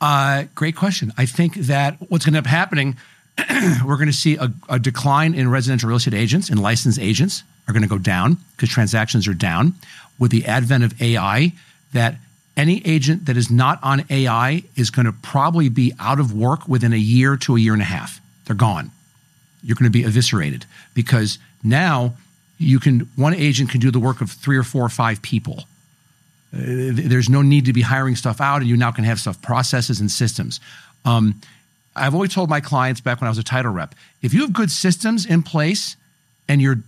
[0.00, 1.12] Uh, great question.
[1.16, 2.96] I think that what's going to end up happening,
[3.84, 7.42] we're going to see a, a decline in residential real estate agents and licensed agents
[7.68, 9.74] are going to go down because transactions are down.
[10.18, 11.52] With the advent of AI,
[11.92, 12.16] that
[12.60, 16.68] any agent that is not on AI is going to probably be out of work
[16.68, 18.20] within a year to a year and a half.
[18.44, 18.90] They're gone.
[19.62, 20.64] You're going to be eviscerated
[20.94, 22.14] because now
[22.58, 25.64] you can one agent can do the work of three or four or five people
[26.52, 30.00] there's no need to be hiring stuff out, and you now can have stuff processes
[30.00, 30.60] and systems.
[31.04, 31.40] Um,
[31.94, 34.52] I've always told my clients back when I was a title rep, if you have
[34.52, 35.96] good systems in place
[36.48, 36.78] and you're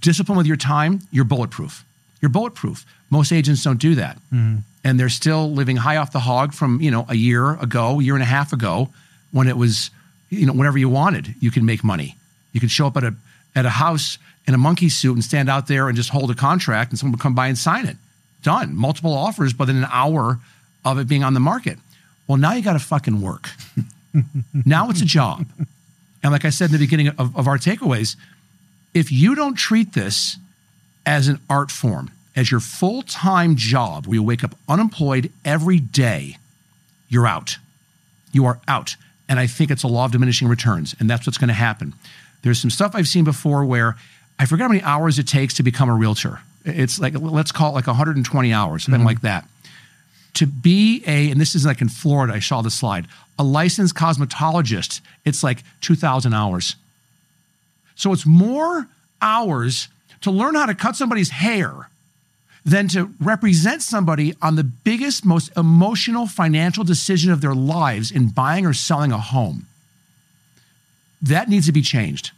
[0.00, 1.84] disciplined with your time, you're bulletproof.
[2.22, 2.86] You're bulletproof.
[3.10, 4.16] Most agents don't do that.
[4.32, 4.58] Mm-hmm.
[4.84, 8.14] And they're still living high off the hog from, you know, a year ago, year
[8.14, 8.88] and a half ago,
[9.32, 9.90] when it was,
[10.30, 12.16] you know, whenever you wanted, you can make money.
[12.52, 13.14] You could show up at a
[13.54, 16.34] at a house in a monkey suit and stand out there and just hold a
[16.34, 17.96] contract and someone would come by and sign it.
[18.42, 18.74] Done.
[18.74, 20.40] Multiple offers, but in an hour
[20.84, 21.78] of it being on the market.
[22.26, 23.50] Well, now you got to fucking work.
[24.66, 25.46] now it's a job.
[26.22, 28.16] And like I said in the beginning of, of our takeaways,
[28.94, 30.38] if you don't treat this
[31.04, 35.78] as an art form, as your full time job, where you wake up unemployed every
[35.78, 36.36] day,
[37.08, 37.58] you're out.
[38.32, 38.96] You are out.
[39.28, 40.94] And I think it's a law of diminishing returns.
[40.98, 41.94] And that's what's going to happen.
[42.42, 43.96] There's some stuff I've seen before where
[44.38, 46.40] I forget how many hours it takes to become a realtor.
[46.64, 49.06] It's like, let's call it like 120 hours, something mm-hmm.
[49.06, 49.46] like that.
[50.34, 53.06] To be a, and this is like in Florida, I saw the slide,
[53.38, 56.76] a licensed cosmetologist, it's like 2,000 hours.
[57.94, 58.86] So it's more
[59.20, 59.88] hours
[60.22, 61.88] to learn how to cut somebody's hair
[62.64, 68.28] than to represent somebody on the biggest, most emotional financial decision of their lives in
[68.28, 69.66] buying or selling a home.
[71.20, 72.30] That needs to be changed.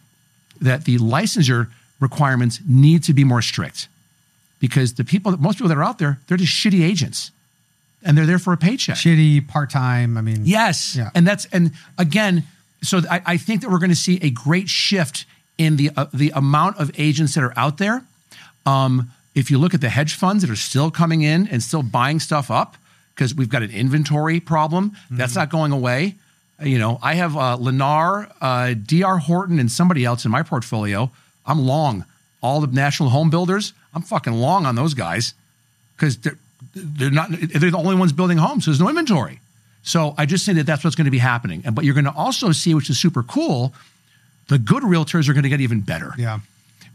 [0.61, 1.71] That the licensure
[2.01, 3.89] requirements need to be more strict
[4.61, 7.31] because the people, most people that are out there, they're just shitty agents
[8.03, 8.97] and they're there for a paycheck.
[8.97, 10.17] Shitty part time.
[10.17, 10.97] I mean, Yes.
[10.97, 11.11] Yeah.
[11.15, 12.45] And that's and again,
[12.83, 15.27] so I, I think that we're going to see a great shift
[15.59, 18.05] in the uh, the amount of agents that are out there.
[18.67, 21.83] Um, if you look at the hedge funds that are still coming in and still
[21.83, 22.77] buying stuff up,
[23.15, 26.15] because we've got an inventory problem that's not going away.
[26.63, 31.11] You know, I have uh, Lennar, uh, DR Horton, and somebody else in my portfolio.
[31.47, 32.05] I'm long.
[32.43, 35.35] All the national home builders, I'm fucking long on those guys
[35.97, 36.39] because they're,
[36.75, 39.41] they're not they're the only ones building homes so there's no inventory
[39.83, 42.05] so i just say that that's what's going to be happening and but you're going
[42.05, 43.73] to also see which is super cool
[44.49, 46.13] the good realtors are going to get even better.
[46.19, 46.41] Yeah.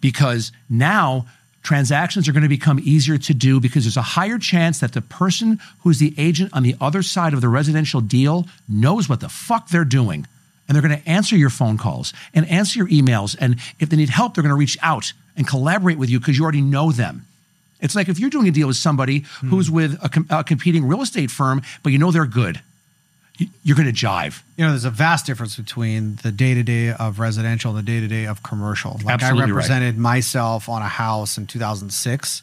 [0.02, 1.26] because now
[1.62, 5.02] transactions are going to become easier to do because there's a higher chance that the
[5.02, 9.30] person who's the agent on the other side of the residential deal knows what the
[9.30, 10.26] fuck they're doing
[10.68, 13.98] and they're going to answer your phone calls and answer your emails and if they
[13.98, 16.92] need help they're going to reach out and collaborate with you because you already know
[16.92, 17.26] them.
[17.82, 19.50] It's like if you're doing a deal with somebody hmm.
[19.50, 22.62] who's with a, com- a competing real estate firm but you know they're good
[23.64, 26.92] you're going to jive You know, there's a vast difference between the day to day
[26.92, 29.00] of residential and the day to day of commercial.
[29.04, 29.54] Like Absolutely I right.
[29.54, 32.42] represented myself on a house in 2006,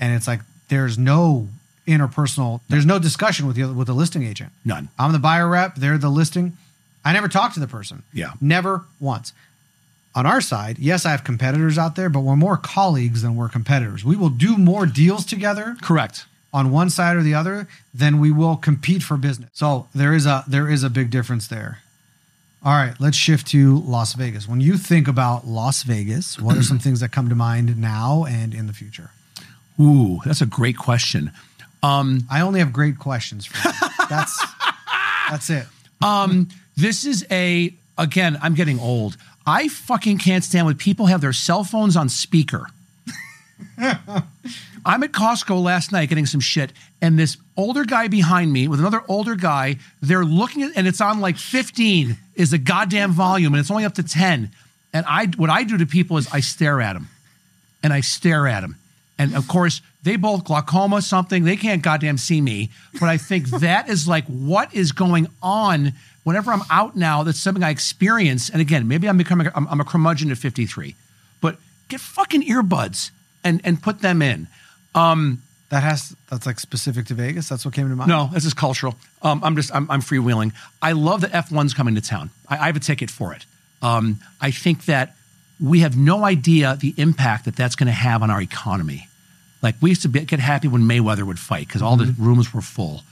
[0.00, 1.48] and it's like there's no
[1.86, 4.52] interpersonal, there's no discussion with the with the listing agent.
[4.64, 4.88] None.
[4.98, 5.76] I'm the buyer rep.
[5.76, 6.56] They're the listing.
[7.04, 8.02] I never talked to the person.
[8.12, 8.32] Yeah.
[8.40, 9.32] Never once.
[10.14, 13.48] On our side, yes, I have competitors out there, but we're more colleagues than we're
[13.48, 14.04] competitors.
[14.04, 18.30] We will do more deals together correct on one side or the other, then we
[18.30, 19.50] will compete for business.
[19.52, 21.78] So there is a there is a big difference there.
[22.64, 24.48] All right, let's shift to Las Vegas.
[24.48, 28.24] When you think about Las Vegas, what are some things that come to mind now
[28.24, 29.10] and in the future?
[29.80, 31.30] ooh that's a great question
[31.82, 33.74] I only have great questions for you.
[34.08, 34.44] That's
[35.30, 35.66] that's it.
[36.02, 38.38] Um, this is a again.
[38.42, 39.16] I'm getting old.
[39.46, 42.66] I fucking can't stand when people have their cell phones on speaker.
[44.88, 48.80] I'm at Costco last night getting some shit, and this older guy behind me with
[48.80, 53.52] another older guy, they're looking at, and it's on like 15 is the goddamn volume,
[53.52, 54.50] and it's only up to 10.
[54.94, 57.08] And I, what I do to people is I stare at them,
[57.82, 58.76] and I stare at them,
[59.18, 61.44] and of course they both glaucoma something.
[61.44, 65.92] They can't goddamn see me, but I think that is like what is going on
[66.24, 67.24] whenever I'm out now.
[67.24, 70.94] That's something I experience, and again, maybe I'm becoming I'm, I'm a curmudgeon at 53,
[71.42, 71.58] but
[71.88, 73.10] get fucking earbuds
[73.44, 74.48] and and put them in.
[75.70, 77.48] That has that's like specific to Vegas.
[77.48, 78.08] That's what came to mind.
[78.08, 78.96] No, this is cultural.
[79.20, 80.52] Um, I'm just I'm, I'm freewheeling.
[80.80, 82.30] I love that F1's coming to town.
[82.48, 83.44] I, I have a ticket for it.
[83.82, 85.14] Um, I think that
[85.62, 89.08] we have no idea the impact that that's going to have on our economy.
[89.60, 92.54] Like we used to be, get happy when Mayweather would fight because all the rooms
[92.54, 93.02] were full.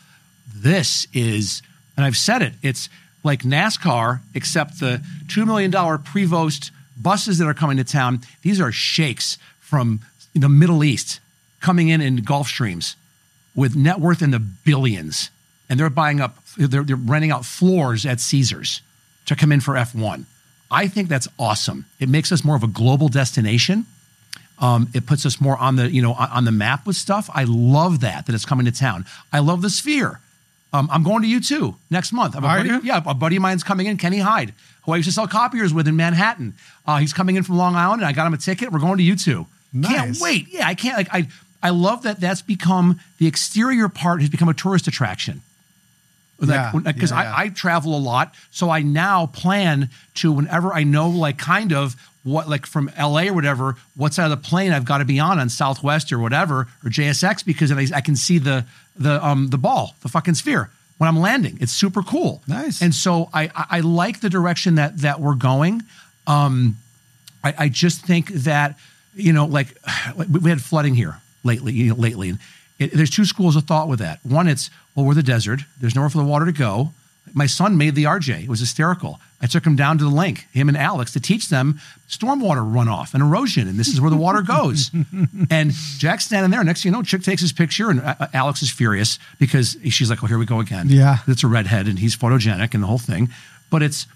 [0.55, 1.61] This is,
[1.97, 2.55] and I've said it.
[2.63, 2.89] It's
[3.23, 8.21] like NASCAR, except the two million dollar Prevost buses that are coming to town.
[8.43, 10.01] These are sheikhs from
[10.35, 11.21] the Middle East
[11.67, 12.95] coming in in Gulfstreams
[13.55, 15.31] with net worth in the billions,
[15.69, 18.83] and they're buying up, they're, they're renting out floors at Caesars
[19.27, 20.25] to come in for F1.
[20.71, 21.87] I think that's awesome.
[21.99, 23.87] It makes us more of a global destination.
[24.59, 27.29] Um, it puts us more on the you know on the map with stuff.
[27.35, 29.05] I love that that it's coming to town.
[29.33, 30.21] I love the Sphere.
[30.73, 32.35] Um, I'm going to U2 next month.
[32.35, 32.81] I have a Are buddy- you?
[32.83, 34.53] Yeah, a buddy of mine's coming in, Kenny Hyde,
[34.85, 36.55] who I used to sell copiers with in Manhattan.
[36.87, 38.73] Uh, he's coming in from Long Island, and I got him a ticket.
[38.73, 39.47] We're going to U2.
[39.85, 40.47] Can't wait.
[40.51, 40.97] Yeah, I can't.
[40.97, 41.29] Like I,
[41.63, 42.21] I love that.
[42.21, 45.43] That's become the exterior part has become a tourist attraction.
[46.41, 47.35] Yeah, because yeah, yeah.
[47.35, 51.73] I, I travel a lot, so I now plan to whenever I know like kind
[51.73, 55.07] of what like from LA or whatever, what side of the plane I've got to
[55.07, 58.67] be on on Southwest or whatever or JSX because then I, I can see the
[58.97, 61.57] the um the ball, the fucking sphere when I'm landing.
[61.61, 62.43] It's super cool.
[62.47, 62.83] Nice.
[62.83, 65.83] And so I I, I like the direction that that we're going.
[66.27, 66.77] Um,
[67.43, 68.79] I, I just think that
[69.15, 69.69] you know, like
[70.29, 71.17] we had flooding here
[71.47, 71.73] lately.
[71.73, 72.39] You know, lately, and
[72.79, 74.21] it, there's two schools of thought with that.
[74.25, 75.61] One, it's well, we're the desert.
[75.81, 76.93] There's nowhere for the water to go.
[77.33, 78.45] My son made the RJ.
[78.45, 79.19] It was hysterical.
[79.43, 83.13] I took him down to the lake, him and Alex, to teach them stormwater runoff
[83.13, 84.91] and erosion, and this is where the water goes.
[85.51, 86.63] and Jack's standing there.
[86.65, 90.09] Next thing you know, Chick takes his picture, and uh, Alex is furious because she's
[90.09, 91.19] like, "Oh, here we go again." Yeah.
[91.27, 93.29] it's a redhead, and he's photogenic, and the whole thing.
[93.69, 94.07] But it's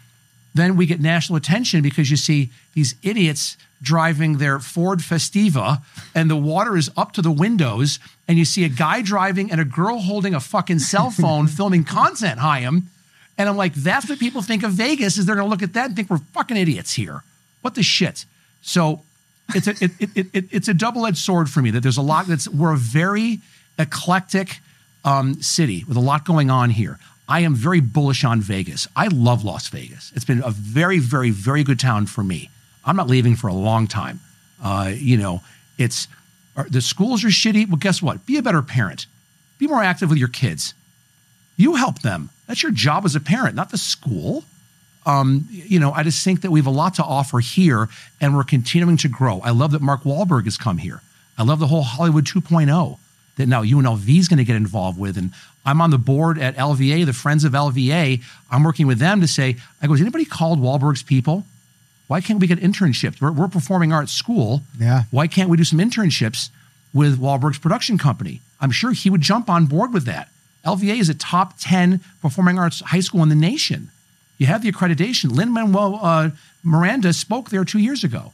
[0.55, 5.83] then we get national attention because you see these idiots driving their Ford Festiva
[6.15, 7.99] and the water is up to the windows
[8.29, 11.85] and you see a guy driving and a girl holding a fucking cell phone filming
[11.85, 12.89] content Chaim.
[13.39, 15.73] And I'm like, that's what people think of Vegas is they're going to look at
[15.73, 17.23] that and think we're fucking idiots here.
[17.63, 18.27] What the shit?
[18.61, 19.03] So
[19.55, 22.27] it's a, it, it, it, it's a double-edged sword for me that there's a lot
[22.27, 23.41] that's, we're a very
[23.79, 24.59] eclectic
[25.05, 26.99] um, city with a lot going on here.
[27.31, 28.89] I am very bullish on Vegas.
[28.97, 30.13] I love Las Vegas.
[30.17, 32.51] It's been a very, very, very good town for me.
[32.85, 34.19] I'm not leaving for a long time.
[34.63, 35.41] Uh, you know,
[35.79, 36.09] it's
[36.69, 37.69] the schools are shitty.
[37.69, 38.27] Well, guess what?
[38.27, 39.07] Be a better parent.
[39.59, 40.75] Be more active with your kids.
[41.57, 42.31] You help them.
[42.49, 44.45] That's your job as a parent, not the school.
[45.07, 47.89] Um, you know, I just think that we have a lot to offer here,
[48.21, 49.41] and we're continuing to grow.
[49.41, 51.01] I love that Mark Wahlberg has come here.
[51.39, 52.99] I love the whole Hollywood 2.0
[53.37, 55.33] that now UNLV is going to get involved with, and
[55.65, 58.23] I'm on the board at LVA, the Friends of LVA.
[58.51, 61.45] I'm working with them to say, I go, has anybody called Wahlberg's people?
[62.07, 63.21] Why can't we get internships?
[63.21, 64.63] We're, we're a performing arts school.
[64.79, 65.05] Yeah.
[65.11, 66.51] Why can't we do some internships
[66.93, 68.41] with Wahlberg's production company?
[68.61, 70.29] I'm sure he would jump on board with that.
[70.65, 73.91] LVA is a top 10 performing arts high school in the nation.
[74.39, 75.31] You have the accreditation.
[75.31, 76.31] Lin Manuel uh,
[76.63, 78.33] Miranda spoke there two years ago.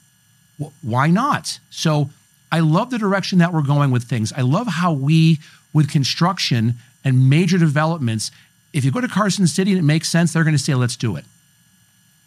[0.60, 1.58] Wh- why not?
[1.70, 2.10] So
[2.50, 4.32] I love the direction that we're going with things.
[4.32, 5.38] I love how we,
[5.72, 6.76] with construction
[7.06, 8.32] and major developments,
[8.72, 10.96] if you go to Carson City and it makes sense, they're going to say, let's
[10.96, 11.24] do it.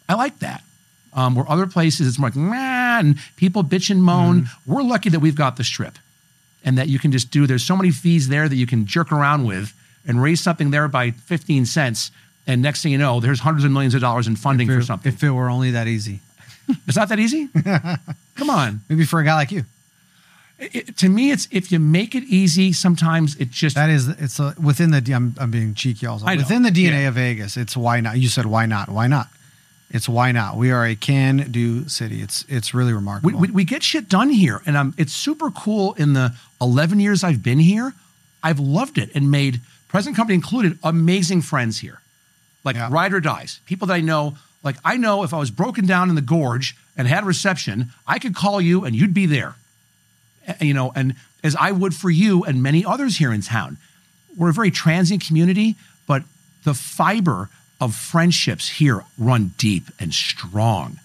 [0.08, 0.64] I like that.
[1.12, 4.48] Um, where other places it's more like, man, people bitch and moan.
[4.66, 5.98] We're lucky that we've got the strip
[6.64, 9.12] and that you can just do, there's so many fees there that you can jerk
[9.12, 9.74] around with
[10.06, 12.10] and raise something there by 15 cents.
[12.46, 15.12] And next thing you know, there's hundreds of millions of dollars in funding for something.
[15.12, 16.20] if it were only that easy.
[16.86, 17.48] it's not that easy.
[18.36, 18.80] Come on.
[18.88, 19.64] Maybe for a guy like you.
[20.60, 24.38] It- to me, it's if you make it easy, sometimes it just, That is, it's
[24.38, 26.26] a, within the, I'm, I'm being cheeky also.
[26.26, 27.08] Within the DNA Yeah.
[27.08, 28.18] of Vegas, it's why not.
[28.18, 28.88] You said why not?
[28.90, 29.28] Why not?
[29.90, 30.56] It's why not.
[30.56, 32.20] We are a can do city.
[32.22, 33.38] It's it's really we, remarkable.
[33.40, 34.60] we, we get shit done here.
[34.66, 37.92] And um, it's super cool in the 11 years I've been here.
[38.42, 42.00] I've loved it and made, present company included, amazing friends here.
[42.64, 42.88] Like Yeah.
[42.92, 43.60] ride or dies.
[43.66, 46.76] People that I know, like I know if I was broken down in the gorge
[46.96, 49.54] and had reception, I could call you and you'd be there.
[50.60, 53.78] You know, and as I would for you and many others here in town.
[54.36, 55.74] We're a very transient community,
[56.06, 56.22] but
[56.64, 57.50] the fiber
[57.80, 61.00] of friendships here run deep and strong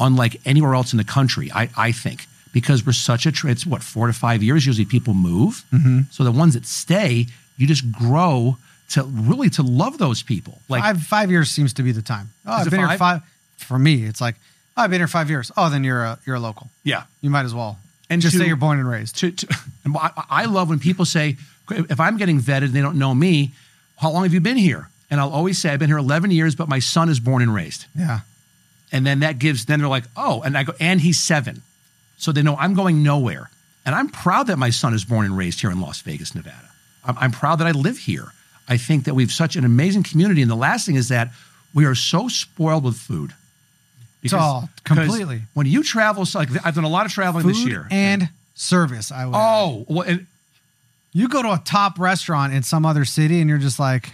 [0.00, 3.82] unlike anywhere else in the country, I, I think, because we're such a, it's what,
[3.82, 5.62] four to five years, usually people move.
[5.72, 6.00] Mm-hmm.
[6.10, 7.26] So the ones that stay,
[7.58, 8.56] you just grow
[8.90, 10.58] to really to love those people.
[10.68, 12.30] Like, five five years seems to be the time.
[12.46, 12.98] Oh, I've been here five?
[12.98, 13.22] five.
[13.58, 14.34] For me, it's like
[14.76, 15.52] oh, I've been here five years.
[15.56, 16.70] Oh, then you're a you're a local.
[16.82, 17.04] yeah.
[17.20, 17.78] You might as well.
[18.10, 19.18] And just to- say you're born and raised.
[19.18, 21.36] To, to, and I, I love when people say,
[21.70, 23.52] if I'm getting vetted and they don't know me,
[23.96, 24.88] how long have you been here?
[25.10, 27.54] And I'll always say, I've been here 11 years, but my son is born and
[27.54, 27.86] raised.
[27.96, 28.20] Yeah.
[28.92, 31.62] And then that gives, then they're like, oh, and I go, and he's seven.
[32.18, 33.50] So they know I'm going nowhere.
[33.86, 36.68] And I'm proud that my son is born and raised here in Las Vegas, Nevada.
[37.04, 38.32] I'm, I'm proud that I live here.
[38.68, 40.42] I think that we've such an amazing community.
[40.42, 41.30] And the last thing is that
[41.72, 43.32] we are so spoiled with food.
[44.32, 45.42] All completely.
[45.54, 47.86] When you travel, so like I've done a lot of traveling this year.
[47.90, 49.10] and service.
[49.10, 49.34] I would.
[49.34, 50.26] oh, well, and,
[51.12, 54.12] You go to a top restaurant in some other city, and you're just like,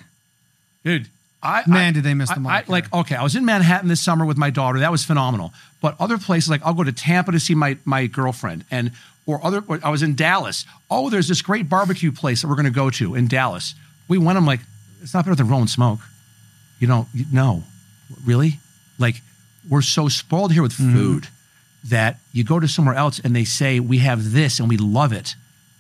[0.85, 1.09] dude.
[1.43, 4.01] I, Man, I- did they miss the mark like, okay, I was in Manhattan this
[4.03, 4.81] summer with my daughter.
[4.81, 5.53] That was phenomenal.
[5.81, 8.91] But other places, like I'll go to Tampa to see my my girlfriend, and
[9.27, 9.63] or other.
[9.69, 10.65] or I was in Dallas.
[10.91, 13.75] Oh, there's this great barbecue place that we're going to go to in Dallas.
[14.09, 14.39] We went.
[14.39, 14.61] I'm like,
[15.03, 16.01] it's not better than Rolling Smoke.
[16.81, 17.07] You don't.
[17.15, 17.63] You, no,
[18.25, 18.59] really.
[18.99, 19.21] Like,
[19.69, 20.95] we're so spoiled here with Mm-hmm.
[20.95, 21.29] food
[21.85, 25.13] that you go to somewhere else and they say we have this and we love
[25.13, 25.35] it.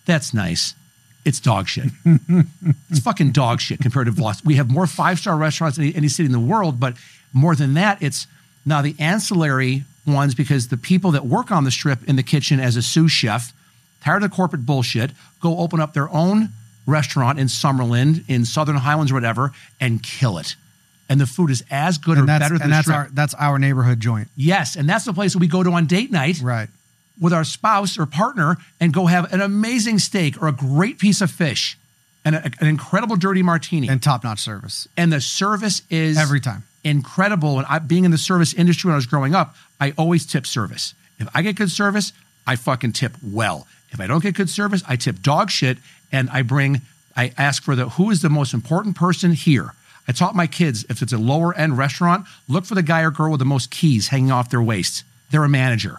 [0.05, 0.75] That's nice.
[1.25, 1.89] It's dog shit.
[2.91, 4.45] it's fucking dog shit compared to Los.
[4.45, 6.95] We have more five star restaurants than any, any city in the world, but
[7.33, 8.29] more than that, it's
[8.65, 12.61] now the ancillary ones because the people that work on the strip in the kitchen
[12.61, 13.53] as a sous chef,
[14.01, 15.11] tired of the corporate bullshit,
[15.41, 16.51] go open up their own
[16.87, 19.51] restaurant in Summerlin, in Southern Highlands, or whatever,
[19.81, 20.55] and kill it.
[21.09, 22.97] And the food is as good or and that's, better than and that's strip.
[22.97, 24.28] our that's our neighborhood joint.
[24.37, 26.69] yes, and that's the place that we go to on date night Right.
[27.20, 31.20] with our spouse or partner and go have an amazing steak or a great piece
[31.20, 31.78] of fish
[32.24, 33.89] and a- an incredible dirty martini.
[33.89, 34.89] And top notch service.
[34.97, 36.65] and the service is Every time.
[36.83, 37.59] incredible.
[37.59, 40.45] And I, being in the service industry when I was growing up, I always tip
[40.47, 40.95] service.
[41.20, 42.12] If I get good service,
[42.49, 43.66] I fucking tip well.
[43.93, 45.78] If I don't get good service, I tip dog shit.
[46.12, 46.81] And I bring,
[47.16, 49.73] I ask for the who is the most important person here.
[50.09, 53.11] I taught my kids if it's a lower end restaurant, look for the guy or
[53.11, 55.05] girl with the most keys hanging off their waist.
[55.31, 55.99] They're a manager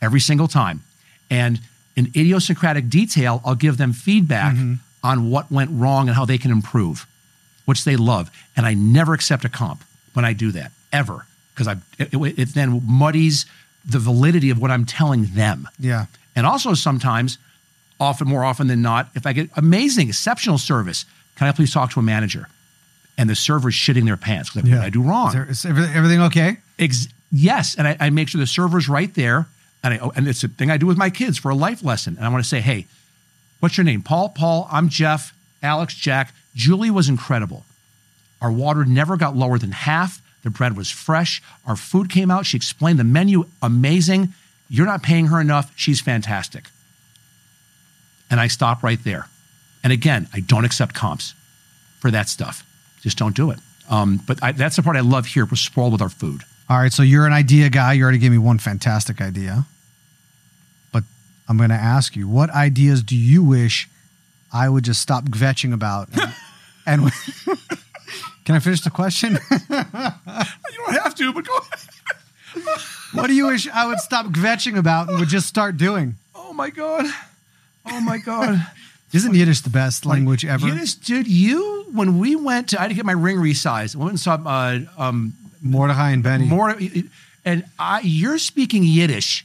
[0.00, 0.82] every single time.
[1.30, 1.60] And
[1.96, 4.74] in idiosyncratic detail, I'll give them feedback mm-hmm.
[5.02, 7.06] on what went wrong and how they can improve
[7.64, 8.30] which they love.
[8.56, 12.38] And I never accept a comp when I do that, ever, because I it, it-
[12.38, 13.44] it then muddies
[13.84, 15.68] the validity of what I'm telling them.
[15.78, 16.06] Yeah.
[16.34, 17.36] And also sometimes,
[18.00, 21.04] often more often than not, if I get amazing, exceptional service,
[21.36, 22.48] can I please talk to a manager?
[23.18, 24.80] And the server's shitting their pants because Yeah.
[24.82, 25.28] I do wrong.
[25.28, 26.56] Is, there, is everything, everything okay?
[26.78, 29.48] Ex- yes, and I, I make sure the server's right there,
[29.82, 31.82] and I, oh, and it's a thing I do with my kids for a life
[31.82, 32.16] lesson.
[32.16, 32.86] And I want to say, hey,
[33.60, 34.02] what's your name?
[34.02, 34.28] Paul.
[34.30, 34.68] Paul.
[34.70, 35.34] I'm Jeff.
[35.62, 35.94] Alex.
[35.94, 36.32] Jack.
[36.54, 37.64] Julie was incredible.
[38.40, 40.22] Our water never got lower than half.
[40.44, 41.42] The bread was fresh.
[41.66, 42.46] Our food came out.
[42.46, 44.32] She explained the menu amazing.
[44.68, 45.72] You're not paying her enough.
[45.74, 46.68] She's fantastic.
[48.30, 49.26] And I stop right there.
[49.82, 51.34] And again, I don't accept comps
[51.98, 52.64] for that stuff.
[53.02, 53.58] Just don't do it.
[53.90, 55.44] Um, but I, that's the part I love here.
[55.44, 56.42] We're spoiled with our food.
[56.68, 56.92] All right.
[56.92, 57.94] So you're an idea guy.
[57.94, 59.64] You already gave me one fantastic idea.
[60.92, 61.04] But
[61.48, 63.88] I'm going to ask you, what ideas do you wish
[64.52, 66.08] I would just stop kvetching about?
[66.86, 67.12] And, and
[68.44, 69.38] can I finish the question?
[69.70, 71.58] You don't have to, but go.
[73.12, 76.14] what do you wish I would stop kvetching about and would just start doing?
[76.34, 77.04] Oh my god.
[77.84, 78.66] Oh my god.
[79.12, 80.66] Isn't Yiddish the best language ever?
[80.66, 83.96] Yiddish, dude, you when we went to I had to get my ring resized.
[83.96, 85.32] I went and saw uh, um
[85.62, 86.46] Mordechai and Benny.
[86.46, 86.76] more
[87.44, 89.44] and I you're speaking Yiddish.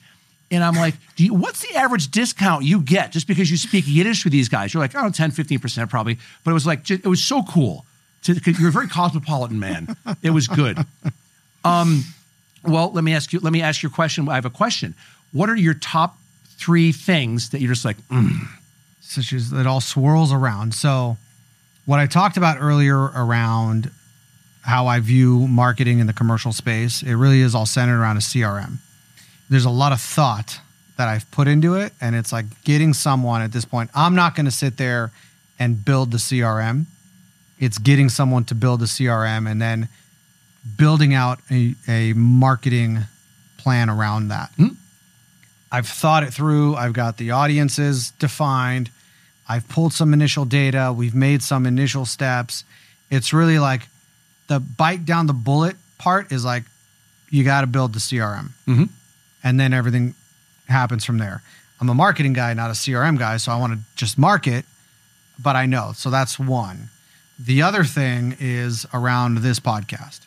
[0.52, 3.86] And I'm like, do you, what's the average discount you get just because you speak
[3.88, 4.72] Yiddish with these guys?
[4.72, 6.20] You're like, oh, 10, 15% probably.
[6.44, 7.86] But it was like, it was so cool.
[8.26, 9.96] To, you're a very cosmopolitan man.
[10.22, 10.78] It was good.
[11.66, 12.04] Um,
[12.66, 14.28] well, let me ask you, let me ask your question.
[14.28, 14.96] I have a question.
[15.32, 16.18] What are your top
[16.58, 18.48] three things that you're just like, mm,
[19.14, 20.74] such as it all swirls around.
[20.74, 21.18] So,
[21.86, 23.92] what I talked about earlier around
[24.62, 28.22] how I view marketing in the commercial space, it really is all centered around a
[28.22, 28.78] CRM.
[29.50, 30.60] There's a lot of thought
[30.98, 33.90] that I've put into it, and it's like getting someone at this point.
[33.94, 35.12] I'm not going to sit there
[35.60, 36.86] and build the CRM.
[37.60, 39.90] It's getting someone to build the CRM and then
[40.78, 43.00] building out a, a marketing
[43.58, 44.50] plan around that.
[44.56, 44.70] Hmm.
[45.72, 46.76] I've thought it through.
[46.76, 48.92] I've got the audiences defined.
[49.48, 50.94] I've pulled some initial data.
[50.96, 52.64] We've made some initial steps.
[53.10, 53.88] It's really like
[54.48, 56.64] the bite down the bullet part is like
[57.30, 58.90] you got to build the CRM, Mhm.
[59.44, 60.16] and then everything
[60.68, 61.42] happens from there.
[61.82, 64.66] I'm a marketing guy, not a CRM guy, so I want to just market,
[65.40, 65.94] but I know.
[65.96, 66.90] So that's one.
[67.40, 70.20] The other thing is around this podcast.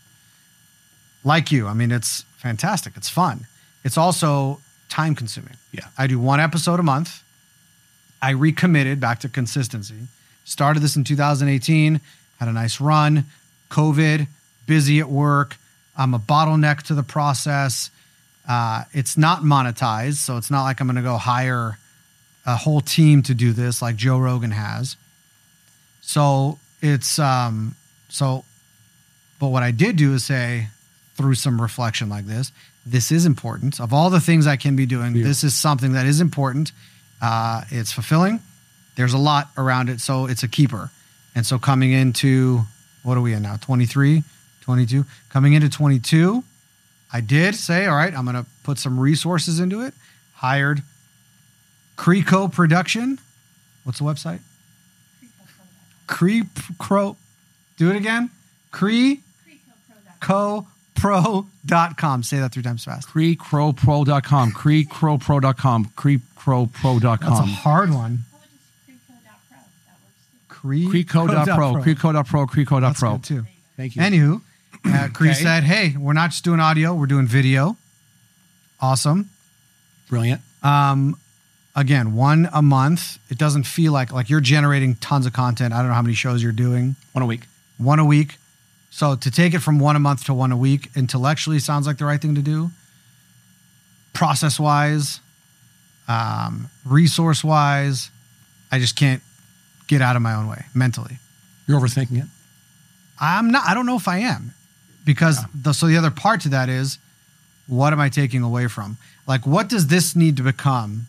[1.24, 2.94] Like you, I mean, it's fantastic.
[2.96, 3.46] It's fun.
[3.84, 5.54] It's also time consuming.
[5.72, 5.86] Yeah.
[5.96, 7.22] I do one episode a month.
[8.26, 10.08] I recommitted back to consistency.
[10.44, 12.00] Started this in 2018,
[12.40, 13.24] had a nice run.
[13.70, 14.26] COVID,
[14.66, 15.56] busy at work.
[15.96, 17.88] I'm a bottleneck to the process.
[18.48, 21.78] Uh, it's not monetized, so it's not like I'm going to go hire
[22.44, 24.96] a whole team to do this like Joe Rogan has.
[26.00, 27.76] So it's um,
[28.08, 28.44] so,
[29.38, 30.66] but what I did do is say
[31.14, 32.50] through some reflection like this,
[32.84, 33.80] this is important.
[33.80, 36.72] Of all the things I can be doing, this is something that is important.
[37.26, 38.38] Uh, it's fulfilling.
[38.94, 40.92] There's a lot around it, so it's a keeper.
[41.34, 42.60] And so coming into
[43.02, 43.56] what are we in now?
[43.56, 44.22] 23,
[44.60, 45.04] 22.
[45.28, 46.44] Coming into 22,
[47.12, 49.92] I did say, all right, I'm going to put some resources into it.
[50.34, 50.84] Hired
[51.96, 53.18] Creco Production.
[53.82, 54.38] What's the website?
[56.06, 56.44] Cree
[56.78, 57.16] Crow.
[57.76, 58.30] Do it again.
[58.70, 59.22] Cree
[61.12, 62.22] co-pro.com.
[62.22, 63.08] Say that three times fast.
[63.08, 67.18] creecrowpro.com, creecrowpro.com, creecrowpro.com.
[67.20, 68.24] That's a hard one.
[68.28, 69.74] How about just Creeco.pro?
[69.86, 70.44] That works too.
[70.48, 73.44] Cree Creeco.pro, Creeco.pro, That's good too.
[73.76, 74.02] Thank you.
[74.02, 74.40] Anywho,
[74.86, 75.42] uh, Cree Okay.
[75.42, 77.76] said, "Hey, we're not just doing audio; we're doing video.
[78.80, 79.28] Awesome.
[80.08, 80.40] Brilliant.
[80.62, 81.16] Um,
[81.74, 83.18] again, one a month.
[83.30, 85.74] It doesn't feel like like you're generating tons of content.
[85.74, 86.96] I don't know how many shows you're doing.
[87.12, 87.42] One a week.
[87.78, 88.38] One a week.
[88.96, 91.98] So to take it from one a month to one a week intellectually sounds like
[91.98, 92.70] the right thing to do.
[94.14, 95.20] Process wise,
[96.08, 98.10] um, resource wise,
[98.72, 99.22] I just can't
[99.86, 101.18] get out of my own way mentally.
[101.66, 102.28] You're overthinking it.
[103.20, 103.64] I'm not.
[103.68, 104.54] I don't know if I am,
[105.04, 106.96] because the so the other part to that is,
[107.66, 108.96] what am I taking away from?
[109.26, 111.06] Like, what does this need to become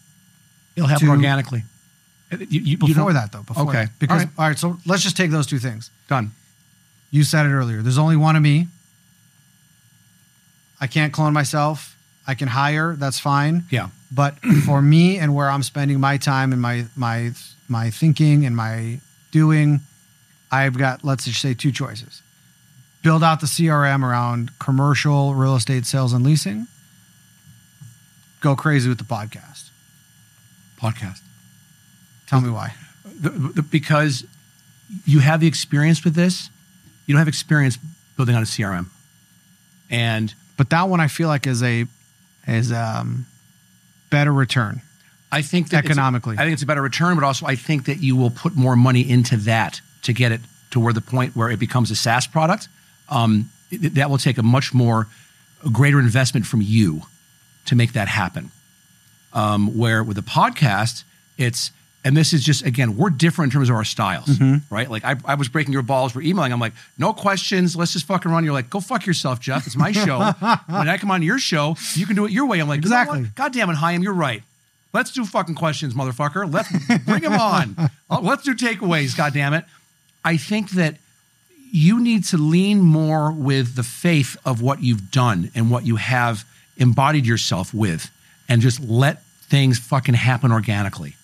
[0.76, 1.64] It'll happen To- organically.
[2.32, 3.44] You, you- you before don't- that though?
[3.44, 3.86] Before Okay.
[3.86, 3.98] that.
[4.00, 4.30] because All right.
[4.40, 4.60] all right.
[4.60, 5.90] So let's just take those two things.
[6.10, 6.32] Done.
[7.12, 7.82] You said it earlier.
[7.82, 8.68] There's only one of me.
[10.80, 11.96] I can't clone myself.
[12.28, 12.96] I can hire.
[12.96, 13.64] That's fine.
[13.72, 13.90] Yeah.
[14.12, 17.32] But for me and where I'm spending my time and my my
[17.68, 19.00] my thinking and my
[19.32, 19.82] doing,
[20.52, 22.22] I've got let's just say two choices.
[23.04, 26.68] Build out the CRM around commercial real estate sales and leasing.
[28.42, 29.70] Go crazy with the podcast.
[30.80, 31.22] Podcast.
[32.28, 32.74] Tell me why.
[33.06, 34.26] The- the- because
[35.06, 36.50] you have the experience with this.
[37.08, 37.78] You don't have experience
[38.16, 38.86] building out a CRM.
[39.90, 41.86] And But that one I feel like is a
[42.48, 43.26] is um
[44.10, 44.82] better return.
[45.32, 46.36] I think that Economically.
[46.38, 48.76] I think it's a better return, but also I think that you will put more
[48.76, 52.28] money into that to get it to where the point where it becomes a SaaS
[52.28, 52.68] product.
[53.10, 55.08] Um, it- that will take a much more
[55.66, 57.04] a greater investment from you
[57.66, 58.52] to make that happen.
[59.34, 61.04] Um, where with a podcast,
[61.38, 61.72] it's
[62.08, 64.74] and this is just again we're different in terms of our styles, Mm-hmm.
[64.74, 64.90] right?
[64.90, 66.54] Like I, I was breaking your balls, we're emailing.
[66.54, 68.44] I'm like, no questions, let's just fucking run.
[68.44, 69.68] You're like, go fuck yourself, Jeff.
[69.68, 70.18] It's my show.
[70.68, 72.60] when I come on your show, you can do it your way.
[72.60, 73.26] I'm like, you know Exactly.
[73.36, 74.42] God damn it, Chaim, you're right.
[74.94, 76.52] Let's do fucking questions, motherfucker.
[76.52, 76.72] Let's
[77.06, 77.76] bring them on.
[78.10, 79.16] Oh, let's do takeaways.
[79.18, 79.66] God damn it.
[80.24, 80.96] I think that
[81.72, 85.98] you need to lean more with the faith of what you've done and what you
[85.98, 86.46] have
[86.78, 88.10] embodied yourself with
[88.48, 91.16] and just let things fucking happen organically.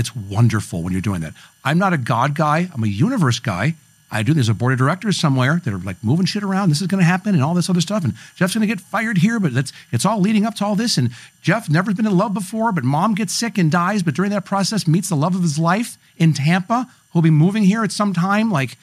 [0.00, 1.34] It's wonderful when you're doing that.
[1.62, 3.74] I'm not a God guy, I'm a universe guy.
[4.12, 4.34] I do.
[4.34, 6.68] There's a board of directors somewhere that are like moving shit around.
[6.68, 8.02] This is going to happen and all this other stuff.
[8.02, 10.74] And Jeff's going to get fired here, but that's it's all leading up to all
[10.74, 10.98] this.
[10.98, 11.10] And
[11.42, 14.02] Jeff never been in love before, but mom gets sick and dies.
[14.02, 17.62] But during that process, meets the love of his life in Tampa, who'll be moving
[17.62, 18.50] here at some time.
[18.50, 18.76] Like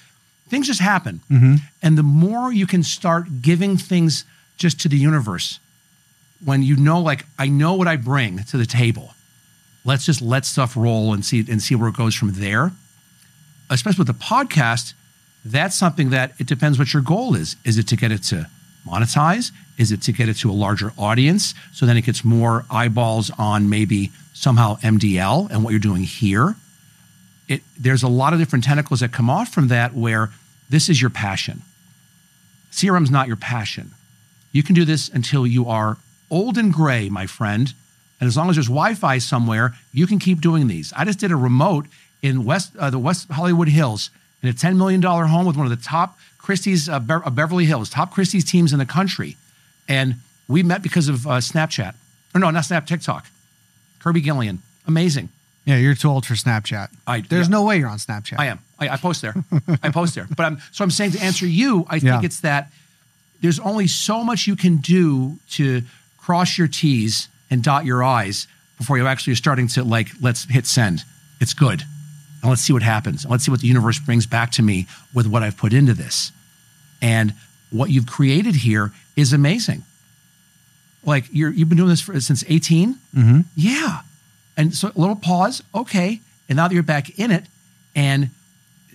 [0.48, 1.20] things just happen.
[1.30, 1.56] Mm-hmm.
[1.82, 4.24] And the more you can start giving things
[4.58, 5.60] just to the universe,
[6.44, 9.14] when you know, like, I know what I bring to the table,
[9.88, 12.72] let's just let stuff roll and see and see where it goes from there.
[13.70, 14.94] Especially with the podcast,
[15.44, 17.56] that's something that it depends what your goal is.
[17.66, 18.48] Is it to get it to
[18.86, 19.52] monetize?
[19.78, 23.32] Is it to get it to a larger audience so then it gets more eyeballs
[23.38, 26.56] on maybe somehow MDL and what you're doing here?
[27.48, 30.32] It, there's a lot of different tentacles that come off from that where
[30.70, 31.62] this is your passion.
[32.72, 33.92] CRM's not your passion.
[34.52, 35.98] You can do this until you are
[36.30, 37.74] old and gray, my friend.
[38.20, 40.92] And as long as there's Wi-Fi somewhere, you can keep doing these.
[40.96, 41.86] I just did a remote
[42.22, 44.10] in West uh, the West Hollywood Hills
[44.42, 47.66] in a $10 million home with one of the top Christie's uh, Be- uh, Beverly
[47.66, 49.38] Hills, top Christie's teams in the country.
[49.88, 50.16] And
[50.48, 51.94] we met because of uh, Snapchat.
[52.34, 53.28] Or no, not Snap, TikTok.
[54.00, 54.60] Kirby Gillian.
[54.88, 55.30] Amazing.
[55.66, 56.90] Yeah, you're too old for Snapchat.
[57.06, 57.52] I- There's yeah.
[57.52, 58.36] no way you're on Snapchat.
[58.40, 58.60] I am.
[58.80, 59.34] I, I post there.
[59.84, 60.28] I post there.
[60.36, 62.22] But I'm so I'm saying to answer you, I think Yeah.
[62.24, 62.72] it's that
[63.42, 65.82] there's only so much you can do to
[66.18, 68.48] cross your T's and dot your I's
[68.78, 71.04] before you actually are starting to like, let's hit send.
[71.40, 71.84] It's good.
[72.42, 73.24] And let's see what happens.
[73.24, 75.94] And let's see what the universe brings back to me with what I've put into
[75.94, 76.32] this.
[77.02, 77.34] And
[77.72, 79.84] what you've created here is amazing.
[81.04, 82.96] Like you're, you've been doing this for, since 18?
[83.16, 83.40] Mm-hmm.
[83.56, 84.02] Yeah.
[84.56, 85.64] And so a little pause.
[85.74, 86.22] Okay.
[86.50, 87.46] And now that you're back in it,
[87.96, 88.30] and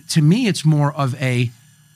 [0.09, 1.51] to me, it's more of a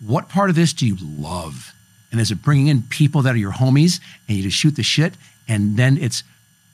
[0.05, 1.73] what part of this do you love?
[2.11, 4.83] And is it bringing in people that are your homies and you just shoot the
[4.83, 5.13] shit?
[5.47, 6.23] And then it's,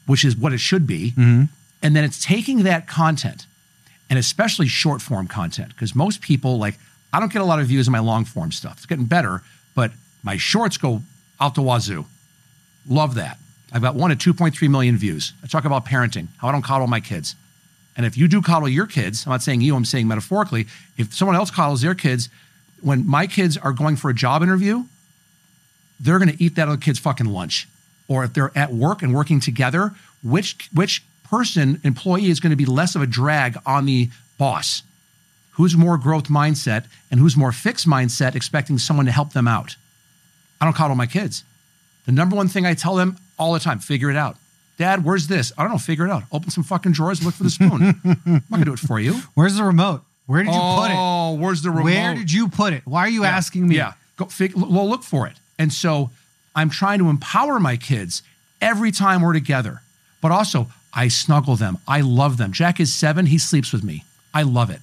[0.05, 1.11] which is what it should be.
[1.11, 1.43] Mm-hmm.
[1.81, 3.45] And then it's taking that content
[4.09, 6.77] and especially short form content because most people, like,
[7.11, 8.73] I don't get a lot of views on my long form stuff.
[8.77, 9.41] It's getting better,
[9.75, 9.91] but
[10.23, 11.01] my shorts go
[11.39, 12.05] out the wazoo.
[12.88, 13.38] Love that.
[13.71, 15.34] I've got one at 2.3 million views.
[15.43, 17.35] I talk about parenting, how I don't coddle my kids.
[17.95, 20.67] And if you do coddle your kids, I'm not saying you, I'm saying metaphorically,
[20.97, 22.30] if someone else coddles their kids,
[22.81, 24.84] when my kids are going for a job interview,
[25.99, 27.67] they're going to eat that other kid's fucking lunch.
[28.07, 29.93] Or if they're at work and working together,
[30.23, 34.84] which which person, employee is going to be less of a drag on the boss?
[35.53, 39.75] Who's more growth mindset and who's more fixed mindset, expecting someone to help them out?
[40.59, 41.43] I don't coddle my kids.
[42.05, 44.38] The number one thing I tell them all the time, figure it out.
[44.77, 45.53] Dad, where's this?
[45.57, 46.23] I don't know, figure it out.
[46.31, 47.99] Open some fucking drawers look for the spoon.
[48.03, 49.13] I'm not gonna do it for you.
[49.35, 50.03] Where's the remote?
[50.25, 50.95] Where did you put it?
[50.97, 51.84] Oh, where's the remote?
[51.85, 52.84] Where did you put it?
[52.85, 53.75] Why are you asking me?
[53.75, 55.35] Yeah, go fig- well, look for it.
[55.59, 56.09] And so
[56.55, 58.23] I'm trying to empower my kids
[58.61, 59.81] every time we're together.
[60.21, 61.80] But also, I snuggle them.
[61.88, 62.51] I love them.
[62.51, 63.25] Jack is seven.
[63.25, 64.05] He sleeps with me.
[64.34, 64.80] I love it.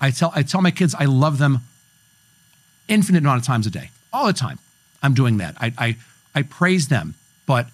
[0.00, 1.60] I tell I tell my kids I love them
[2.88, 4.58] infinite amount of times a day, all the time.
[5.02, 5.54] I'm doing that.
[5.60, 5.96] I I,
[6.34, 7.14] I praise them,
[7.46, 7.68] but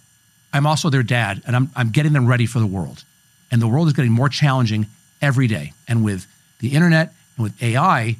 [0.52, 3.04] I'm also their dad, and I'm I'm getting them ready for the world.
[3.50, 4.86] And the world is getting more challenging
[5.22, 5.72] every day.
[5.86, 6.26] And with
[6.60, 8.16] the internet and with AI,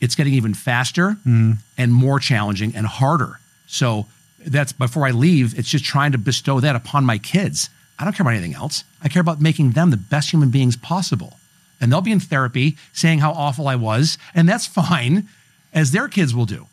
[0.00, 1.52] it's getting even faster mm-hmm.
[1.78, 3.40] and more challenging and harder.
[3.68, 4.06] So
[4.44, 7.70] that's before I leave, it's just trying to bestow that upon my kids.
[7.98, 8.82] I don't care about anything else.
[9.02, 11.38] I care about making them the best human beings possible.
[11.80, 15.28] And they'll be in therapy saying how awful I was, and that's fine,
[15.72, 16.66] as their kids will do.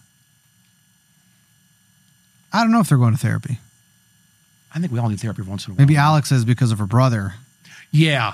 [2.53, 3.59] I don't know if they're going to therapy.
[4.73, 5.85] I think we all need therapy once in a while.
[5.85, 7.35] Maybe Alex is because of her brother.
[7.91, 8.33] Yeah.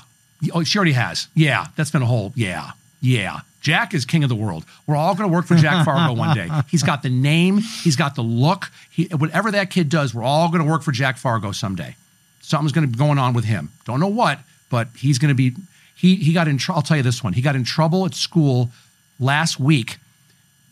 [0.53, 1.27] Oh, she already has.
[1.35, 1.67] Yeah.
[1.75, 2.71] That's been a whole, yeah.
[2.99, 3.41] Yeah.
[3.61, 4.65] Jack is king of the world.
[4.87, 6.49] We're all going to work for Jack Fargo one day.
[6.69, 8.71] He's got the name, he's got the look.
[8.89, 11.95] He, whatever that kid does, we're all going to work for Jack Fargo someday.
[12.41, 13.69] Something's going to be going on with him.
[13.85, 14.39] Don't know what,
[14.69, 15.55] but he's going to be.
[15.95, 16.57] He he got in.
[16.57, 17.33] Tr- I'll tell you this one.
[17.33, 18.71] He got in trouble at school
[19.19, 19.97] last week.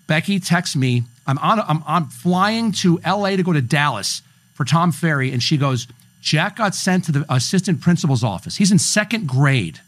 [0.08, 1.04] Becky texts me.
[1.28, 1.60] I'm on.
[1.60, 3.38] I'm, I'm flying to L.A.
[3.38, 4.24] to go to Dallas
[4.56, 5.88] for Tom Ferry, and she goes.
[6.22, 8.58] Jack got sent to the assistant principal's office.
[8.58, 9.80] He's in second grade,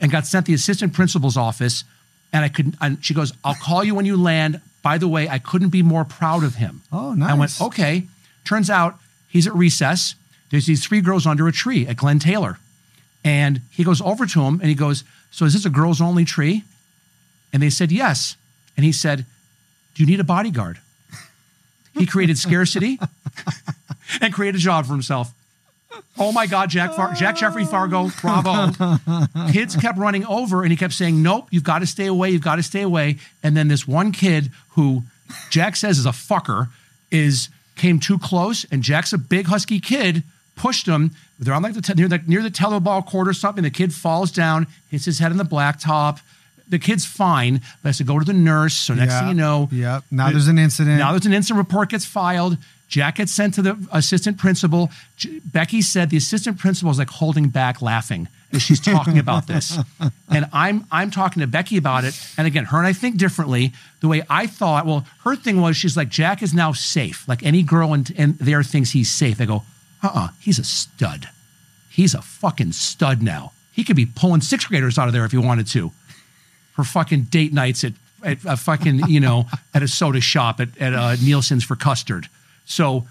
[0.00, 1.84] and got sent to the assistant principal's office.
[2.36, 2.74] And I couldn't.
[2.82, 5.82] And she goes, "I'll call you when you land." By the way, I couldn't be
[5.82, 6.82] more proud of him.
[6.92, 7.30] Oh, nice.
[7.30, 8.06] I went, okay.
[8.44, 10.14] Turns out he's at recess.
[10.50, 12.60] There's these three girls under a tree at Glen Taylor.
[13.24, 15.02] And he goes over to him and he goes,
[15.32, 16.62] So is this a girls only tree?
[17.52, 18.36] And they said, Yes.
[18.76, 19.26] And he said,
[19.96, 20.78] Do you need a bodyguard?
[21.94, 23.00] He created scarcity
[24.20, 25.32] and created a job for himself.
[26.18, 28.98] Oh my God, Jack, Far- Jack Jeffrey Fargo, bravo.
[29.52, 32.42] Kids kept running over and he kept saying, Nope, you've got to stay away, you've
[32.42, 33.16] got to stay away.
[33.42, 35.02] And then this one kid who
[35.50, 36.68] Jack says is a fucker
[37.10, 40.22] is came too close, and Jack's a big husky kid,
[40.54, 41.10] pushed him.
[41.38, 43.62] They're on like the te- near the near the tetherball court or something.
[43.62, 46.20] The kid falls down, hits his head on the blacktop.
[46.68, 48.74] The kid's fine, but has to go to the nurse.
[48.74, 49.18] So next Yeah.
[49.20, 50.00] thing you know, yeah.
[50.10, 50.98] Now the- there's an incident.
[50.98, 52.56] now there's an incident report gets filed.
[52.88, 54.90] Jack gets sent to the assistant principal.
[55.16, 59.46] J- Becky said the assistant principal is like holding back, laughing as she's talking about
[59.46, 59.78] this.
[60.28, 62.20] And I'm I'm talking to Becky about it.
[62.36, 63.72] And again, her and I think differently.
[64.00, 67.26] The way I thought, well, her thing was she's like Jack is now safe.
[67.28, 69.40] Like any girl in, in there thinks he's safe.
[69.40, 69.62] I go,
[70.02, 71.28] uh-uh, he's a stud.
[71.88, 73.52] He's a fucking stud now.
[73.72, 75.92] He could be pulling sixth graders out of there if he wanted to
[76.74, 77.92] for fucking date nights at,
[78.22, 82.28] at a fucking, you know, at a soda shop at, at uh, Nielsen's for custard.
[82.66, 83.06] So,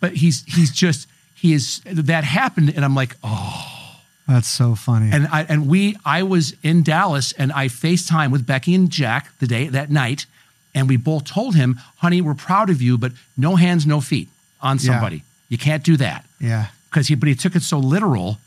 [0.00, 2.72] but he's, he's just, he is, that happened.
[2.74, 5.10] And I'm like, oh, That's so funny.
[5.12, 9.30] and I, and we, I was in Dallas and I FaceTime with Becky and Jack
[9.38, 10.26] the day, that night.
[10.74, 14.28] And we both told him, honey, we're proud of you, but no hands, no feet
[14.60, 14.82] on Yeah.
[14.92, 15.22] somebody.
[15.48, 16.66] You can't do that yeah.
[16.90, 18.38] because he but he took it so literal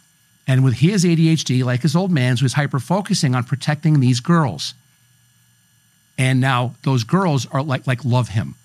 [0.48, 4.74] and with his ADHD like his old man's was hyper focusing on protecting these girls
[6.18, 8.56] and now those girls are like like love him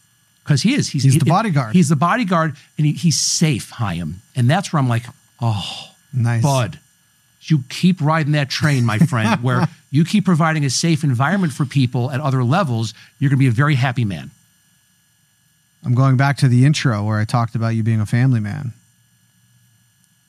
[0.44, 1.72] because he is he's, He's the he- bodyguard.
[1.74, 5.04] he's the bodyguard and he, he's safe Chaim and that's where I'm like
[5.40, 6.42] oh Nice.
[6.42, 6.78] bud
[7.46, 11.64] you keep riding that train my friend where you keep providing a safe environment for
[11.66, 14.30] people at other levels you're going to be a very happy man
[15.84, 18.72] I'm going back to the intro where I talked about you being a family man.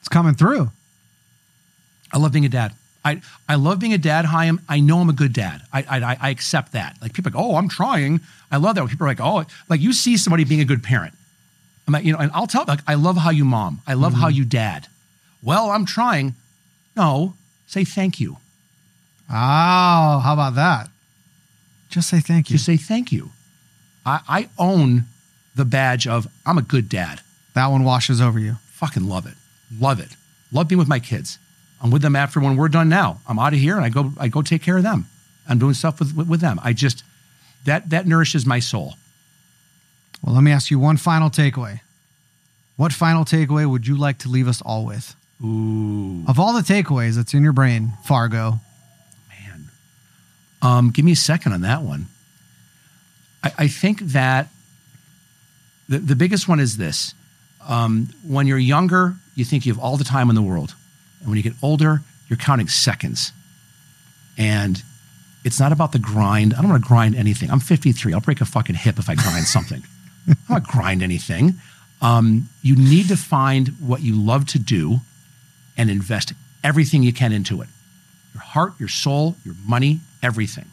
[0.01, 0.69] It's coming through.
[2.11, 2.73] I love being a dad.
[3.05, 4.59] I, I love being a dad, Chaim.
[4.67, 5.61] I know I'm a good dad.
[5.71, 6.97] I, I, I accept that.
[7.01, 8.19] Like people are like, oh, I'm trying.
[8.51, 8.81] I love that.
[8.81, 11.13] When people are like, oh, like you see somebody being a good parent.
[11.87, 13.81] I'm like, you know, and I'll tell like, I love how you mom.
[13.85, 14.37] I love how mm-hmm.
[14.37, 14.87] you dad.
[15.43, 16.33] Well, I'm trying.
[16.97, 17.35] No,
[17.67, 18.37] say thank you.
[19.29, 20.89] Oh, how about that?
[21.89, 22.55] Just say thank you.
[22.55, 23.29] Just say thank you.
[24.03, 25.05] I, I own
[25.55, 27.21] the badge of I'm a good dad.
[27.53, 28.55] that one washes over you.
[28.73, 29.35] Fucking love it.
[29.79, 30.15] Love it.
[30.51, 31.37] Love being with my kids.
[31.81, 33.19] I'm with them after when we're done now.
[33.27, 35.07] I'm out of here and I go I go take care of them.
[35.47, 36.59] I'm doing stuff with, with, with them.
[36.63, 37.03] I just
[37.65, 38.95] that that nourishes my soul.
[40.23, 41.81] Well, let me ask you one final takeaway.
[42.77, 45.15] What final takeaway would you like to leave us all with?
[45.43, 48.59] Ooh, Of all the takeaways that's in your brain, Fargo,
[49.29, 49.69] man.
[50.61, 52.07] Um, give me a second on that one.
[53.43, 54.47] I, I think that
[55.87, 57.13] the, the biggest one is this.
[57.67, 60.73] Um, when you're younger, you think you have all the time in the world.
[61.25, 63.33] And when you get older, you're counting seconds.
[64.37, 64.83] And
[65.43, 66.53] it's not about the grind.
[66.53, 67.49] I don't want to grind anything.
[67.49, 68.13] I'm 53.
[68.13, 69.81] I'll break a fucking hip if I grind something.
[70.27, 71.55] I don't want to grind anything.
[71.99, 74.99] Um, you need to find what you love to do
[75.75, 76.33] and invest
[76.63, 77.69] everything you can into it
[78.33, 80.65] your heart, your soul, your money, everything.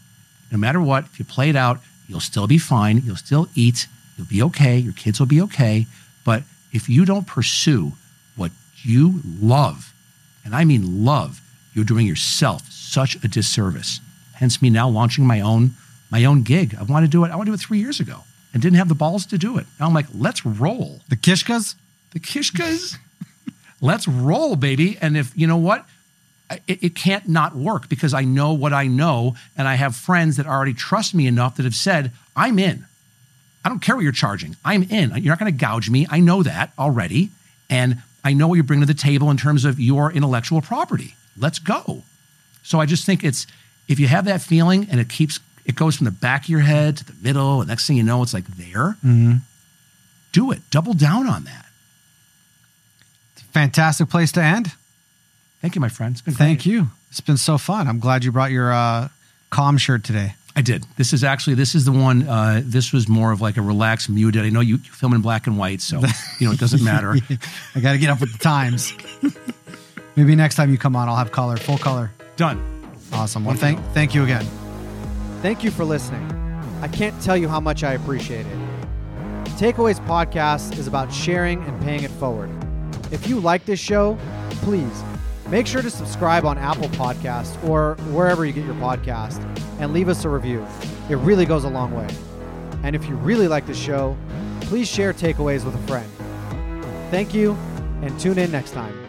[0.50, 3.00] No matter what, if you play it out, you'll still be fine.
[3.04, 3.86] You'll still eat.
[4.18, 4.76] You'll be okay.
[4.76, 5.86] Your kids will be okay.
[6.24, 6.42] But
[6.72, 7.92] if you don't pursue
[8.36, 8.50] what
[8.82, 9.91] you love,
[10.44, 11.40] and I mean love,
[11.74, 14.00] you're doing yourself such a disservice.
[14.34, 15.72] Hence me now launching my own
[16.10, 16.74] my own gig.
[16.78, 17.30] I want to do it.
[17.30, 18.20] I want to do it three years ago
[18.52, 19.66] and didn't have the balls to do it.
[19.80, 21.74] Now I'm like, let's roll the Kishkas.
[22.12, 22.96] the Kishkas.
[23.80, 24.96] Let's roll, baby.
[25.00, 25.84] And if you know what,
[26.68, 30.36] it, it can't not work because I know what I know, and I have friends
[30.36, 32.86] that already trust me enough that have said, "I'm in.
[33.64, 34.56] I don't care what you're charging.
[34.64, 35.10] I'm in.
[35.16, 36.06] You're not going to gouge me.
[36.10, 37.30] I know that already,
[37.70, 41.14] and I know what you're bringing to the table in terms of your intellectual property.
[41.36, 42.04] Let's go."
[42.62, 43.46] So I just think it's
[43.88, 46.60] if you have that feeling and it keeps it goes from the back of your
[46.60, 48.96] head to the middle, and next thing you know, it's like there.
[50.32, 50.62] Do it.
[50.70, 51.66] Double down on that.
[53.52, 54.72] Fantastic place to end.
[55.60, 56.12] Thank you, my friend.
[56.12, 56.66] It's been Thank great.
[56.72, 56.88] you.
[57.10, 57.86] It's been so fun.
[57.86, 59.08] I'm glad you brought your uh,
[59.50, 60.34] calm shirt today.
[60.54, 60.84] I did.
[60.96, 62.28] This is actually this is the one.
[62.28, 64.42] Uh, this was more of like a relaxed, muted.
[64.42, 66.00] I know you, you film in black and white, so
[66.38, 67.16] you know it doesn't matter.
[67.74, 68.92] I got to get up with the times.
[70.16, 72.10] Maybe next time you come on, I'll have color, full color.
[72.36, 72.62] Done.
[73.12, 73.44] Awesome.
[73.44, 74.44] Well, thank thank you again.
[75.40, 76.30] Thank you for listening.
[76.82, 78.58] I can't tell you how much I appreciate it.
[79.56, 82.50] Takeaways Podcast is about sharing and paying it forward.
[83.10, 84.18] If you like this show,
[84.50, 85.02] please
[85.48, 89.40] make sure to subscribe on Apple Podcasts or wherever you get your podcast
[89.82, 90.64] and leave us a review.
[91.10, 92.06] It really goes a long way.
[92.84, 94.16] And if you really like the show,
[94.60, 96.08] please share Takeaways with a friend.
[97.10, 97.54] Thank you
[98.00, 99.01] and tune in next time.